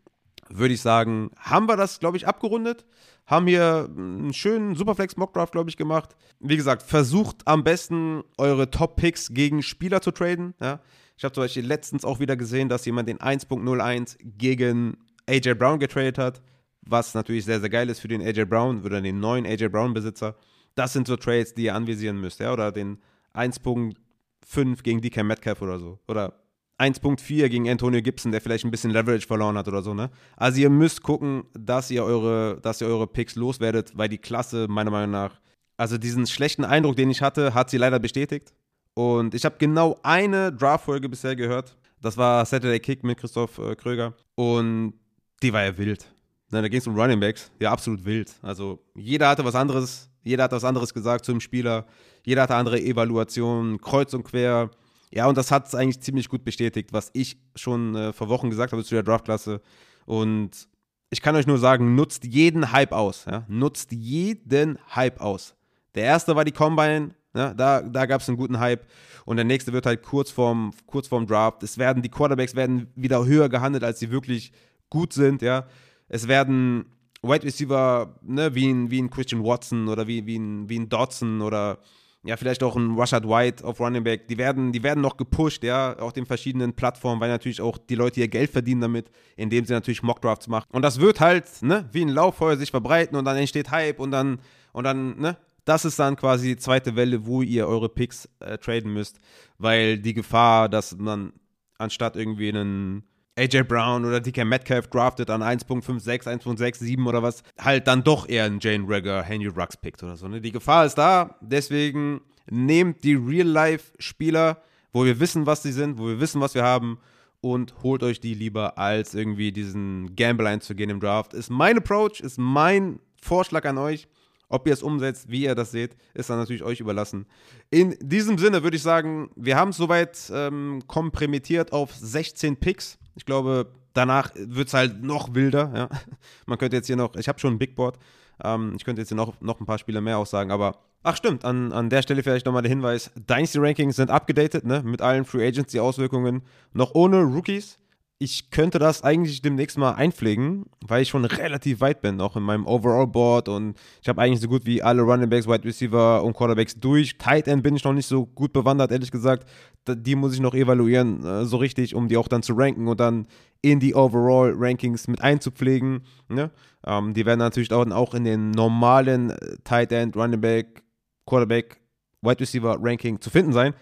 würde 0.49 0.73
ich 0.73 0.81
sagen, 0.81 1.31
haben 1.37 1.67
wir 1.67 1.77
das, 1.77 1.99
glaube 1.99 2.17
ich, 2.17 2.27
abgerundet. 2.27 2.85
Haben 3.25 3.47
hier 3.47 3.89
einen 3.89 4.33
schönen 4.33 4.75
Superflex 4.75 5.15
Mockdraft, 5.15 5.53
glaube 5.53 5.69
ich, 5.69 5.77
gemacht. 5.77 6.15
Wie 6.39 6.57
gesagt, 6.57 6.83
versucht 6.83 7.47
am 7.47 7.63
besten 7.63 8.23
eure 8.37 8.69
Top-Picks 8.69 9.33
gegen 9.33 9.63
Spieler 9.63 10.01
zu 10.01 10.11
traden. 10.11 10.53
Ja? 10.61 10.81
Ich 11.17 11.23
habe 11.23 11.33
zum 11.33 11.43
Beispiel 11.43 11.65
letztens 11.65 12.03
auch 12.03 12.19
wieder 12.19 12.35
gesehen, 12.35 12.67
dass 12.67 12.85
jemand 12.85 13.07
den 13.07 13.19
1.01 13.19 14.17
gegen 14.19 14.97
AJ 15.27 15.53
Brown 15.53 15.79
getradet 15.79 16.17
hat 16.17 16.41
was 16.85 17.13
natürlich 17.13 17.45
sehr, 17.45 17.59
sehr 17.59 17.69
geil 17.69 17.89
ist 17.89 17.99
für 17.99 18.07
den 18.07 18.21
AJ 18.21 18.45
Brown 18.45 18.83
oder 18.83 19.01
den 19.01 19.19
neuen 19.19 19.45
AJ 19.45 19.69
Brown-Besitzer. 19.69 20.35
Das 20.75 20.93
sind 20.93 21.07
so 21.07 21.15
Trades, 21.15 21.53
die 21.53 21.65
ihr 21.65 21.75
anvisieren 21.75 22.19
müsst, 22.19 22.39
ja, 22.39 22.51
oder 22.51 22.71
den 22.71 22.97
1.5 23.33 24.83
gegen 24.83 25.01
DK 25.01 25.23
Metcalf 25.23 25.61
oder 25.61 25.79
so. 25.79 25.99
Oder 26.07 26.43
1.4 26.79 27.49
gegen 27.49 27.69
Antonio 27.69 28.01
Gibson, 28.01 28.31
der 28.31 28.41
vielleicht 28.41 28.65
ein 28.65 28.71
bisschen 28.71 28.91
Leverage 28.91 29.27
verloren 29.27 29.57
hat 29.57 29.67
oder 29.67 29.81
so, 29.81 29.93
ne? 29.93 30.09
Also 30.35 30.59
ihr 30.59 30.69
müsst 30.69 31.03
gucken, 31.03 31.43
dass 31.53 31.91
ihr 31.91 32.03
eure, 32.03 32.59
dass 32.61 32.81
ihr 32.81 32.87
eure 32.87 33.07
Picks 33.07 33.35
loswerdet, 33.35 33.91
weil 33.95 34.09
die 34.09 34.17
Klasse 34.17 34.67
meiner 34.67 34.91
Meinung 34.91 35.11
nach, 35.11 35.39
also 35.77 35.97
diesen 35.97 36.25
schlechten 36.27 36.65
Eindruck, 36.65 36.95
den 36.95 37.09
ich 37.09 37.21
hatte, 37.21 37.53
hat 37.53 37.69
sie 37.69 37.77
leider 37.77 37.99
bestätigt. 37.99 38.53
Und 38.95 39.33
ich 39.33 39.45
habe 39.45 39.55
genau 39.57 39.99
eine 40.03 40.51
Draft-Folge 40.51 41.09
bisher 41.09 41.35
gehört. 41.35 41.77
Das 42.01 42.17
war 42.17 42.45
Saturday 42.45 42.79
Kick 42.79 43.03
mit 43.03 43.17
Christoph 43.17 43.57
äh, 43.59 43.75
Kröger. 43.75 44.13
Und 44.35 44.93
die 45.41 45.53
war 45.53 45.63
ja 45.63 45.77
wild. 45.77 46.13
Na, 46.53 46.61
da 46.61 46.67
ging 46.67 46.79
es 46.79 46.85
um 46.85 46.95
Running 46.95 47.19
Backs, 47.19 47.51
ja, 47.59 47.71
absolut 47.71 48.05
wild. 48.05 48.31
Also 48.43 48.79
jeder 48.93 49.27
hatte 49.27 49.43
was 49.43 49.55
anderes, 49.55 50.07
jeder 50.23 50.43
hat 50.43 50.51
was 50.51 50.63
anderes 50.63 50.93
gesagt 50.93 51.25
zum 51.25 51.39
Spieler, 51.39 51.87
jeder 52.23 52.43
hatte 52.43 52.53
andere 52.53 52.79
Evaluationen, 52.79 53.81
kreuz 53.81 54.13
und 54.13 54.23
quer. 54.23 54.69
Ja, 55.09 55.25
und 55.27 55.35
das 55.35 55.49
hat 55.49 55.67
es 55.67 55.73
eigentlich 55.73 55.99
ziemlich 56.01 56.29
gut 56.29 56.43
bestätigt, 56.43 56.93
was 56.93 57.09
ich 57.13 57.37
schon 57.55 57.95
äh, 57.95 58.13
vor 58.13 58.29
Wochen 58.29 58.51
gesagt 58.51 58.71
habe 58.71 58.83
zu 58.83 58.93
der 58.93 59.01
Draftklasse. 59.01 59.61
Und 60.05 60.67
ich 61.09 61.23
kann 61.23 61.35
euch 61.35 61.47
nur 61.47 61.57
sagen, 61.57 61.95
nutzt 61.95 62.23
jeden 62.23 62.71
Hype 62.71 62.91
aus. 62.91 63.25
Ja? 63.25 63.45
Nutzt 63.47 63.91
jeden 63.91 64.77
Hype 64.95 65.21
aus. 65.21 65.55
Der 65.95 66.03
erste 66.03 66.35
war 66.35 66.45
die 66.45 66.51
Combine, 66.51 67.15
ja? 67.35 67.53
da, 67.55 67.81
da 67.81 68.05
gab 68.05 68.21
es 68.21 68.29
einen 68.29 68.37
guten 68.37 68.59
Hype. 68.59 68.85
Und 69.25 69.37
der 69.37 69.45
nächste 69.45 69.73
wird 69.73 69.87
halt 69.87 70.03
kurz 70.03 70.29
vorm, 70.29 70.71
kurz 70.85 71.07
vorm 71.07 71.25
Draft. 71.25 71.63
Es 71.63 71.79
werden, 71.79 72.03
die 72.03 72.09
Quarterbacks 72.09 72.55
werden 72.55 72.91
wieder 72.95 73.25
höher 73.25 73.49
gehandelt, 73.49 73.83
als 73.83 73.99
sie 73.99 74.11
wirklich 74.11 74.51
gut 74.91 75.13
sind, 75.13 75.41
ja. 75.41 75.65
Es 76.07 76.27
werden 76.27 76.85
Wide 77.21 77.43
Receiver, 77.45 78.19
ne, 78.21 78.53
wie 78.53 78.69
ein, 78.69 78.91
wie 78.91 79.01
ein 79.01 79.09
Christian 79.09 79.43
Watson 79.43 79.87
oder 79.87 80.07
wie, 80.07 80.25
wie, 80.25 80.37
ein, 80.37 80.69
wie 80.69 80.79
ein 80.79 80.89
Dodson 80.89 81.41
oder 81.41 81.79
ja, 82.25 82.37
vielleicht 82.37 82.63
auch 82.63 82.77
ein 82.77 82.97
Rashad 82.97 83.27
White 83.27 83.65
auf 83.65 83.81
Running 83.81 84.03
Back, 84.03 84.27
die 84.29 84.37
werden, 84.37 84.71
die 84.71 84.81
werden 84.81 85.01
noch 85.01 85.17
gepusht, 85.17 85.63
ja, 85.63 85.97
auf 85.99 86.13
den 86.13 86.25
verschiedenen 86.25 86.73
Plattformen, 86.73 87.19
weil 87.19 87.29
natürlich 87.29 87.59
auch 87.59 87.77
die 87.77 87.95
Leute 87.95 88.21
ihr 88.21 88.29
Geld 88.29 88.49
verdienen 88.49 88.79
damit, 88.79 89.11
indem 89.35 89.65
sie 89.65 89.73
natürlich 89.73 90.03
Mockdrafts 90.03 90.47
machen. 90.47 90.67
Und 90.71 90.83
das 90.83 91.01
wird 91.01 91.19
halt, 91.19 91.45
ne, 91.61 91.89
wie 91.91 92.01
ein 92.01 92.09
Lauffeuer 92.09 92.55
sich 92.55 92.71
verbreiten 92.71 93.17
und 93.17 93.25
dann 93.25 93.35
entsteht 93.35 93.71
Hype 93.71 93.99
und 93.99 94.11
dann, 94.11 94.39
und 94.71 94.85
dann, 94.85 95.19
ne, 95.19 95.37
das 95.65 95.85
ist 95.85 95.99
dann 95.99 96.15
quasi 96.15 96.49
die 96.49 96.57
zweite 96.57 96.95
Welle, 96.95 97.25
wo 97.25 97.41
ihr 97.41 97.67
eure 97.67 97.89
Picks 97.89 98.29
äh, 98.39 98.57
traden 98.57 98.93
müsst, 98.93 99.19
weil 99.57 99.97
die 99.97 100.13
Gefahr, 100.13 100.69
dass 100.69 100.97
man 100.97 101.33
anstatt 101.77 102.15
irgendwie 102.15 102.49
einen 102.49 103.03
AJ 103.35 103.63
Brown 103.63 104.05
oder 104.05 104.19
DK 104.19 104.45
Metcalf 104.45 104.87
draftet 104.87 105.29
an 105.29 105.41
1.56, 105.41 106.27
1.67 106.27 107.05
oder 107.07 107.23
was, 107.23 107.43
halt 107.59 107.87
dann 107.87 108.03
doch 108.03 108.29
eher 108.29 108.45
einen 108.45 108.59
Jane 108.59 108.85
Rager, 108.87 109.23
Henry 109.23 109.47
Rux 109.47 109.75
pickt 109.77 110.03
oder 110.03 110.15
so. 110.15 110.27
Ne? 110.27 110.39
Die 110.39 110.51
Gefahr 110.51 110.85
ist 110.85 110.95
da, 110.95 111.35
deswegen 111.41 112.21
nehmt 112.49 113.03
die 113.03 113.15
Real-Life-Spieler, 113.15 114.61
wo 114.91 115.05
wir 115.05 115.19
wissen, 115.19 115.45
was 115.45 115.63
sie 115.63 115.71
sind, 115.71 115.97
wo 115.97 116.07
wir 116.07 116.19
wissen, 116.19 116.41
was 116.41 116.53
wir 116.53 116.63
haben 116.63 116.99
und 117.41 117.73
holt 117.83 118.03
euch 118.03 118.19
die 118.19 118.35
lieber, 118.35 118.77
als 118.77 119.13
irgendwie 119.13 119.51
diesen 119.51 120.15
Gamble 120.15 120.47
einzugehen 120.47 120.89
im 120.89 120.99
Draft. 120.99 121.33
Ist 121.33 121.49
mein 121.49 121.77
Approach, 121.77 122.19
ist 122.21 122.37
mein 122.37 122.99
Vorschlag 123.21 123.65
an 123.65 123.77
euch. 123.77 124.07
Ob 124.53 124.67
ihr 124.67 124.73
es 124.73 124.83
umsetzt, 124.83 125.31
wie 125.31 125.45
ihr 125.45 125.55
das 125.55 125.71
seht, 125.71 125.97
ist 126.13 126.29
dann 126.29 126.37
natürlich 126.37 126.61
euch 126.61 126.79
überlassen. 126.79 127.25
In 127.71 127.97
diesem 127.99 128.37
Sinne 128.37 128.61
würde 128.61 128.77
ich 128.77 128.83
sagen, 128.83 129.31
wir 129.35 129.57
haben 129.57 129.69
es 129.69 129.77
soweit 129.77 130.31
ähm, 130.31 130.83
komprimiert 130.85 131.73
auf 131.73 131.91
16 131.95 132.57
Picks. 132.57 132.99
Ich 133.15 133.25
glaube, 133.25 133.71
danach 133.93 134.29
wird 134.35 134.67
es 134.67 134.75
halt 134.75 135.01
noch 135.01 135.33
wilder. 135.33 135.71
Ja? 135.73 135.89
Man 136.45 136.59
könnte 136.59 136.75
jetzt 136.75 136.85
hier 136.85 136.95
noch, 136.95 137.15
ich 137.15 137.27
habe 137.27 137.39
schon 137.39 137.55
ein 137.55 137.57
Big 137.57 137.75
Board, 137.75 137.97
ähm, 138.43 138.73
ich 138.77 138.83
könnte 138.83 139.01
jetzt 139.01 139.07
hier 139.07 139.17
noch, 139.17 139.41
noch 139.41 139.59
ein 139.59 139.65
paar 139.65 139.79
Spiele 139.79 140.01
mehr 140.01 140.19
aussagen, 140.19 140.51
aber 140.51 140.77
ach 141.01 141.17
stimmt, 141.17 141.45
an, 141.45 141.71
an 141.71 141.89
der 141.89 142.03
Stelle 142.03 142.21
vielleicht 142.21 142.45
nochmal 142.45 142.61
der 142.61 142.69
Hinweis, 142.69 143.09
Dynasty 143.15 143.57
Rankings 143.57 143.95
sind 143.95 144.11
abgedatet, 144.11 144.65
ne? 144.65 144.83
mit 144.83 145.01
allen 145.01 145.25
Free 145.25 145.47
Agency 145.47 145.79
Auswirkungen, 145.79 146.43
noch 146.73 146.93
ohne 146.93 147.23
Rookies 147.23 147.79
ich 148.19 148.51
könnte 148.51 148.79
das 148.79 149.03
eigentlich 149.03 149.41
demnächst 149.41 149.77
mal 149.77 149.91
einpflegen, 149.91 150.65
weil 150.85 151.01
ich 151.01 151.09
schon 151.09 151.25
relativ 151.25 151.81
weit 151.81 152.01
bin, 152.01 152.21
auch 152.21 152.35
in 152.35 152.43
meinem 152.43 152.65
Overall-Board 152.65 153.49
und 153.49 153.75
ich 154.01 154.07
habe 154.07 154.21
eigentlich 154.21 154.39
so 154.39 154.47
gut 154.47 154.65
wie 154.65 154.81
alle 154.81 155.01
Running 155.01 155.29
Backs, 155.29 155.47
Wide 155.47 155.65
Receiver 155.65 156.23
und 156.23 156.33
Quarterbacks 156.33 156.79
durch. 156.79 157.17
Tight 157.17 157.47
End 157.47 157.63
bin 157.63 157.75
ich 157.75 157.83
noch 157.83 157.93
nicht 157.93 158.05
so 158.05 158.25
gut 158.25 158.53
bewandert, 158.53 158.91
ehrlich 158.91 159.11
gesagt. 159.11 159.49
Die 159.87 160.15
muss 160.15 160.33
ich 160.33 160.39
noch 160.39 160.53
evaluieren, 160.53 161.25
äh, 161.25 161.45
so 161.45 161.57
richtig, 161.57 161.95
um 161.95 162.07
die 162.07 162.15
auch 162.15 162.29
dann 162.29 162.43
zu 162.43 162.53
ranken 162.53 162.87
und 162.87 162.99
dann 162.99 163.27
in 163.61 163.79
die 163.79 163.93
Overall-Rankings 163.93 165.07
mit 165.07 165.21
einzupflegen. 165.21 166.03
Ne? 166.29 166.51
Ähm, 166.85 167.13
die 167.13 167.25
werden 167.25 167.39
natürlich 167.39 167.71
auch 167.73 168.13
in 168.13 168.23
den 168.23 168.51
normalen 168.51 169.31
äh, 169.31 169.57
Tight 169.65 169.91
End, 169.91 170.15
Running 170.15 170.39
Back, 170.39 170.83
Quarterback, 171.25 171.81
Wide 172.21 172.39
Receiver 172.39 172.77
Ranking 172.79 173.19
zu 173.19 173.29
finden 173.29 173.51
sein. 173.51 173.73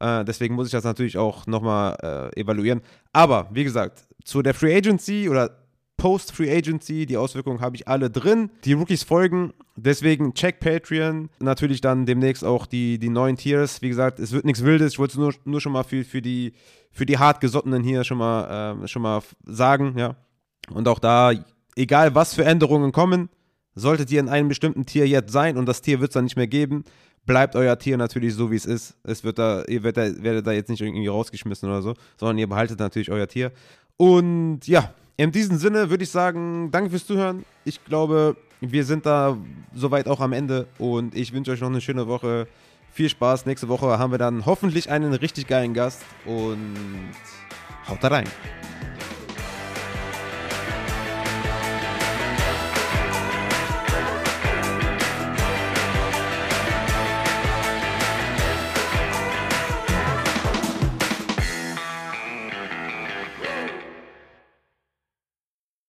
Äh, 0.00 0.24
deswegen 0.24 0.54
muss 0.54 0.66
ich 0.66 0.72
das 0.72 0.84
natürlich 0.84 1.18
auch 1.18 1.46
nochmal 1.46 2.30
äh, 2.34 2.40
evaluieren. 2.40 2.82
Aber 3.12 3.48
wie 3.52 3.64
gesagt, 3.64 4.06
zu 4.24 4.42
der 4.42 4.54
Free 4.54 4.76
Agency 4.76 5.28
oder 5.28 5.56
Post-Free 5.96 6.54
Agency, 6.54 7.06
die 7.06 7.16
Auswirkungen 7.16 7.60
habe 7.60 7.76
ich 7.76 7.88
alle 7.88 8.10
drin. 8.10 8.50
Die 8.64 8.74
Rookies 8.74 9.02
folgen, 9.02 9.54
deswegen 9.76 10.34
check 10.34 10.60
Patreon. 10.60 11.30
Natürlich 11.40 11.80
dann 11.80 12.04
demnächst 12.04 12.44
auch 12.44 12.66
die, 12.66 12.98
die 12.98 13.08
neuen 13.08 13.36
Tiers. 13.36 13.80
Wie 13.80 13.88
gesagt, 13.88 14.18
es 14.18 14.32
wird 14.32 14.44
nichts 14.44 14.62
Wildes. 14.62 14.92
Ich 14.92 14.98
wollte 14.98 15.12
es 15.12 15.18
nur, 15.18 15.32
nur 15.44 15.60
schon 15.60 15.72
mal 15.72 15.84
für, 15.84 16.04
für, 16.04 16.20
die, 16.20 16.52
für 16.90 17.06
die 17.06 17.18
Hartgesottenen 17.18 17.82
hier 17.82 18.04
schon 18.04 18.18
mal, 18.18 18.82
äh, 18.82 18.88
schon 18.88 19.02
mal 19.02 19.22
sagen. 19.44 19.94
Ja. 19.96 20.16
Und 20.70 20.86
auch 20.88 20.98
da, 20.98 21.32
egal 21.76 22.14
was 22.14 22.34
für 22.34 22.44
Änderungen 22.44 22.92
kommen, 22.92 23.30
solltet 23.74 24.10
ihr 24.10 24.20
in 24.20 24.28
einem 24.28 24.48
bestimmten 24.48 24.86
Tier 24.86 25.06
jetzt 25.06 25.32
sein 25.32 25.56
und 25.56 25.66
das 25.66 25.82
Tier 25.82 26.00
wird 26.00 26.10
es 26.10 26.14
dann 26.14 26.24
nicht 26.24 26.36
mehr 26.36 26.46
geben, 26.46 26.84
bleibt 27.26 27.56
euer 27.56 27.78
Tier 27.78 27.96
natürlich 27.96 28.34
so, 28.34 28.50
wie 28.50 28.56
es 28.56 28.64
ist. 28.64 28.94
Es 29.02 29.24
wird 29.24 29.38
da, 29.38 29.64
ihr 29.64 29.82
werdet 29.82 30.18
da, 30.18 30.22
werdet 30.22 30.46
da 30.46 30.52
jetzt 30.52 30.70
nicht 30.70 30.80
irgendwie 30.80 31.06
rausgeschmissen 31.08 31.68
oder 31.68 31.82
so, 31.82 31.94
sondern 32.16 32.38
ihr 32.38 32.48
behaltet 32.48 32.78
natürlich 32.78 33.10
euer 33.10 33.26
Tier. 33.26 33.52
Und 33.96 34.66
ja, 34.66 34.92
in 35.16 35.32
diesem 35.32 35.56
Sinne 35.58 35.90
würde 35.90 36.04
ich 36.04 36.10
sagen, 36.10 36.70
danke 36.70 36.90
fürs 36.90 37.06
Zuhören. 37.06 37.44
Ich 37.64 37.84
glaube, 37.84 38.36
wir 38.60 38.84
sind 38.84 39.06
da 39.06 39.36
soweit 39.74 40.08
auch 40.08 40.20
am 40.20 40.32
Ende 40.32 40.66
und 40.78 41.14
ich 41.14 41.32
wünsche 41.32 41.50
euch 41.50 41.60
noch 41.60 41.68
eine 41.68 41.80
schöne 41.80 42.06
Woche. 42.06 42.46
Viel 42.92 43.08
Spaß. 43.08 43.44
Nächste 43.44 43.68
Woche 43.68 43.98
haben 43.98 44.10
wir 44.10 44.18
dann 44.18 44.46
hoffentlich 44.46 44.90
einen 44.90 45.12
richtig 45.12 45.46
geilen 45.46 45.74
Gast 45.74 46.02
und 46.24 46.76
haut 47.88 48.02
da 48.02 48.08
rein. 48.08 48.26